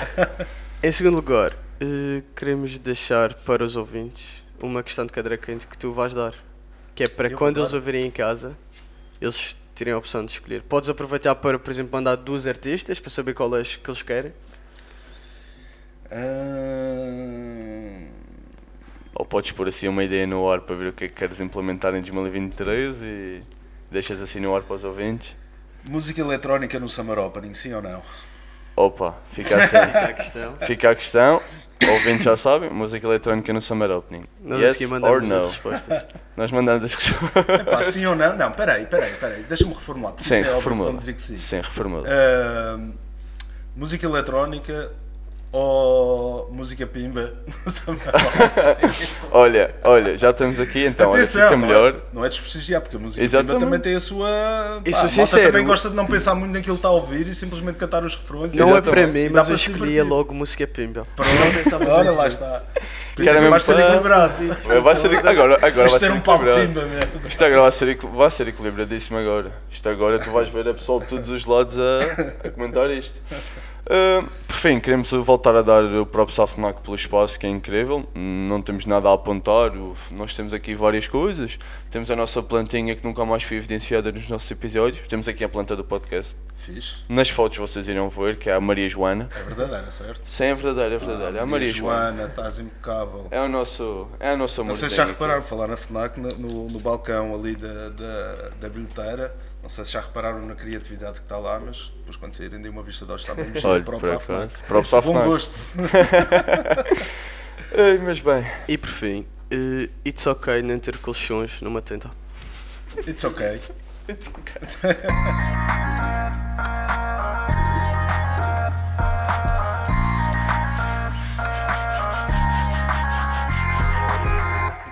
Em 0.84 0.92
segundo 0.92 1.16
lugar, 1.16 1.52
uh, 1.52 2.24
queremos 2.36 2.78
deixar 2.78 3.34
para 3.34 3.64
os 3.64 3.76
ouvintes 3.76 4.44
uma 4.62 4.84
questão 4.84 5.04
de 5.04 5.12
cadeira 5.12 5.36
quente 5.36 5.66
que 5.66 5.76
tu 5.76 5.92
vais 5.92 6.14
dar. 6.14 6.36
Que 6.94 7.06
é 7.06 7.08
para 7.08 7.30
Eu 7.30 7.38
quando 7.38 7.60
eles 7.60 7.74
ouvirem 7.74 8.06
em 8.06 8.12
casa, 8.12 8.56
eles 9.20 9.58
terem 9.74 9.94
a 9.94 9.98
opção 9.98 10.24
de 10.24 10.32
escolher. 10.32 10.62
Podes 10.62 10.90
aproveitar 10.90 11.34
para, 11.34 11.58
por 11.58 11.72
exemplo, 11.72 11.94
mandar 11.94 12.18
duas 12.18 12.46
artistas 12.46 13.00
para 13.00 13.10
saber 13.10 13.34
qual 13.34 13.56
é 13.58 13.64
que 13.64 13.90
eles 13.90 14.02
querem. 14.04 14.32
Uh... 16.12 17.43
Ou 19.16 19.26
podes 19.26 19.52
pôr 19.52 19.68
assim 19.68 19.88
uma 19.88 20.04
ideia 20.04 20.26
no 20.26 20.50
ar 20.50 20.62
para 20.62 20.76
ver 20.76 20.88
o 20.90 20.94
que 20.94 21.06
é 21.06 21.08
que 21.08 21.14
queres 21.14 21.40
implementar 21.40 21.94
em 21.94 22.02
2023 22.02 23.02
e 23.02 23.44
deixas 23.92 24.22
assim 24.22 24.40
no 24.40 24.56
ar 24.56 24.64
para 24.64 24.76
os 24.76 24.84
ouvintes? 24.84 25.36
Música 25.86 26.22
eletrónica 26.22 26.80
no 26.80 26.90
Summer 26.90 27.20
Opening, 27.20 27.54
sim 27.54 27.74
ou 27.74 27.82
não? 27.82 28.02
Opa, 28.76 29.16
fica 29.32 29.58
assim. 29.58 29.78
fica 29.78 30.00
a 30.00 30.14
questão. 30.14 30.56
Fica 30.66 30.90
a 30.90 30.96
questão. 30.96 31.42
Ouvintes 31.88 32.24
já 32.24 32.38
sabem, 32.38 32.70
música 32.70 33.06
eletrónica 33.06 33.52
no 33.52 33.62
Summer 33.62 33.92
Opening. 33.92 34.24
Nós 34.42 34.80
yes 34.80 34.92
or 34.92 35.22
no? 35.22 35.52
Nós 36.36 36.52
mandamos 36.52 36.84
as 36.84 36.96
respostas. 36.96 37.94
sim 37.94 38.06
ou 38.06 38.16
não? 38.16 38.36
Não, 38.36 38.52
peraí, 38.52 38.86
peraí, 38.86 39.12
peraí. 39.14 39.44
Deixa-me 39.44 39.74
reformular. 39.74 40.16
Sim, 40.18 40.36
é 40.36 40.42
reformula. 40.42 41.00
Sim. 41.00 41.38
sim, 41.38 41.58
reformula. 41.58 42.08
Uh, 42.08 42.94
música 43.76 44.06
eletrónica 44.06 44.92
ou 45.52 46.03
música 46.64 46.88
pimba 46.88 47.34
olha, 49.32 49.76
olha, 49.84 50.18
já 50.18 50.30
estamos 50.30 50.62
aqui 50.62 50.86
então, 50.86 51.12
Atenção, 51.12 51.42
olha, 51.42 51.50
fica 51.50 51.58
não 51.58 51.64
é- 51.64 51.68
melhor. 51.68 51.94
É, 51.94 52.00
não 52.14 52.26
é 52.26 52.30
desprestigiar, 52.30 52.82
porque 52.82 52.96
a 52.96 53.00
música 53.00 53.22
Exatamente. 53.22 53.52
pimba 53.54 53.66
também 53.66 53.80
tem 53.82 53.96
a 53.96 54.00
sua. 54.00 54.82
Isso 54.86 55.02
pá, 55.02 55.08
sincero. 55.10 55.52
também 55.52 55.66
gosta 55.66 55.90
de 55.90 55.96
não 55.96 56.06
pensar 56.06 56.34
muito 56.36 56.54
naquilo 56.54 56.76
que 56.76 56.80
está 56.80 56.88
a 56.88 56.92
ouvir 56.92 57.28
e 57.28 57.36
simpllemente 57.36 57.78
cantar 57.78 58.06
os 58.06 58.16
refrões. 58.16 58.54
Não 58.54 58.78
é 58.78 58.82
para 58.82 59.06
mim, 59.08 59.28
mas 59.30 59.50
eu 59.50 59.56
escolhia 59.56 60.06
logo 60.06 60.34
música 60.34 60.66
pimba. 60.66 61.06
Para 61.18 61.26
não 61.28 61.52
pensar 61.52 61.80
muito 61.80 61.92
Olha, 61.92 62.12
lá 62.12 62.28
está. 62.30 62.64
Quero 63.16 63.50
vai 63.50 63.60
ser 63.60 63.80
equilibrado. 63.80 64.34
Vai 64.82 64.96
ser, 64.96 65.28
agora, 65.28 65.56
agora 65.62 65.90
vai 65.90 66.00
ser 66.00 66.12
um 66.12 66.18
equilibrado. 66.18 66.62
Pimba 66.62 66.86
mesmo. 66.86 67.28
Isto 67.28 67.44
agora 67.44 67.62
vai 67.64 67.72
ser, 67.72 67.98
vai 67.98 68.32
ser 68.32 68.48
equilibradíssimo 68.48 69.20
agora. 69.20 69.52
Isto 69.70 69.90
agora 69.90 70.18
tu 70.18 70.32
vais 70.32 70.48
ver 70.48 70.68
a 70.70 70.74
pessoa 70.74 71.02
de 71.02 71.08
todos 71.08 71.30
os 71.30 71.46
lados 71.46 71.78
a, 71.78 72.48
a 72.48 72.50
comentar 72.50 72.90
isto. 72.90 73.20
Uh, 73.86 74.26
por 74.48 74.56
fim, 74.56 74.80
queremos 74.80 75.12
voltar 75.12 75.56
a 75.56 75.62
dar 75.62 75.84
o 75.84 76.06
próprio 76.06 76.34
Safnac 76.34 76.82
pelo 76.82 76.96
espaço, 76.96 77.38
que 77.38 77.46
é 77.46 77.50
incrível. 77.50 78.08
Não 78.16 78.62
temos 78.62 78.86
nada 78.86 79.10
a 79.10 79.14
apontar, 79.14 79.74
nós 80.12 80.34
temos 80.34 80.54
aqui 80.54 80.74
várias 80.74 81.08
coisas. 81.08 81.60
Temos 81.92 82.10
a 82.10 82.16
nossa 82.16 82.42
plantinha 82.42 82.96
que 82.96 83.04
nunca 83.04 83.26
mais 83.26 83.44
foi 83.44 83.58
evidenciada 83.58 84.12
nos 84.12 84.30
nossos 84.30 84.50
episódios. 84.50 85.06
Temos 85.08 85.28
aqui 85.28 85.44
a 85.44 85.50
planta 85.50 85.76
do 85.76 85.84
podcast. 85.84 86.38
Fiz. 86.56 87.04
Nas 87.10 87.30
fotos 87.30 87.58
vocês 87.58 87.88
irão 87.90 88.08
ver, 88.08 88.38
que 88.38 88.50
é 88.50 88.54
a 88.54 88.62
Maria 88.62 88.88
Joana. 88.88 89.30
É 89.36 89.44
verdadeira, 89.44 89.92
certo? 89.92 90.22
Sim, 90.26 90.46
é 90.46 90.56
verdadeira, 90.56 90.96
é 90.96 90.98
verdadeira. 90.98 91.38
Ah, 91.38 91.40
é 91.40 91.44
a 91.44 91.46
Maria 91.46 91.74
Joana. 91.74 92.16
Joana, 92.16 92.30
estás 92.30 92.60
impecável. 92.60 93.28
É 93.32 93.42
o 93.42 93.50
nosso, 93.50 94.08
é 94.20 94.30
a 94.30 94.38
nossa 94.38 94.64
Não 94.64 94.74
sei 94.76 94.90
se 94.90 94.96
já 94.96 95.06
repararam, 95.06 95.42
falar 95.42 95.68
na 95.68 95.76
FNAC, 95.76 96.20
no, 96.20 96.30
no, 96.30 96.68
no 96.70 96.80
balcão 96.80 97.36
ali 97.36 97.56
da, 97.56 97.90
da, 97.90 98.50
da 98.62 98.70
bilheteira 98.70 99.36
não 99.64 99.70
sei 99.70 99.86
se 99.86 99.94
já 99.94 100.02
repararam 100.02 100.46
na 100.46 100.56
criatividade 100.56 101.20
que 101.20 101.26
está 101.26 101.38
lá, 101.38 101.58
mas 101.58 101.94
depois 102.00 102.18
quando 102.18 102.34
saírem 102.34 102.62
de 102.62 102.68
uma 102.68 102.84
vista 102.84 103.06
de 103.06 103.12
olhos 103.12 103.22
está 103.22 103.34
bem 103.34 103.46
mexer 103.46 103.84
para 103.84 103.96
o 103.96 104.00
Para 104.02 105.00
o 105.00 105.02
Bom 105.02 105.24
gosto. 105.24 105.58
Ei, 107.72 107.98
mas 108.00 108.20
bem. 108.20 108.46
E 108.68 108.78
por 108.78 108.90
fim, 108.90 109.22
uh, 109.22 109.90
it's 110.06 110.28
ok 110.28 110.62
não 110.62 110.78
ter 110.80 110.98
colchões 110.98 111.62
numa 111.62 111.82
tenda. 111.82 112.12
It's 113.08 113.24
ok. 113.24 113.62
It's 114.10 114.28
ok. 114.28 114.54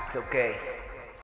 it's 0.05 0.15
okay. 0.15 0.70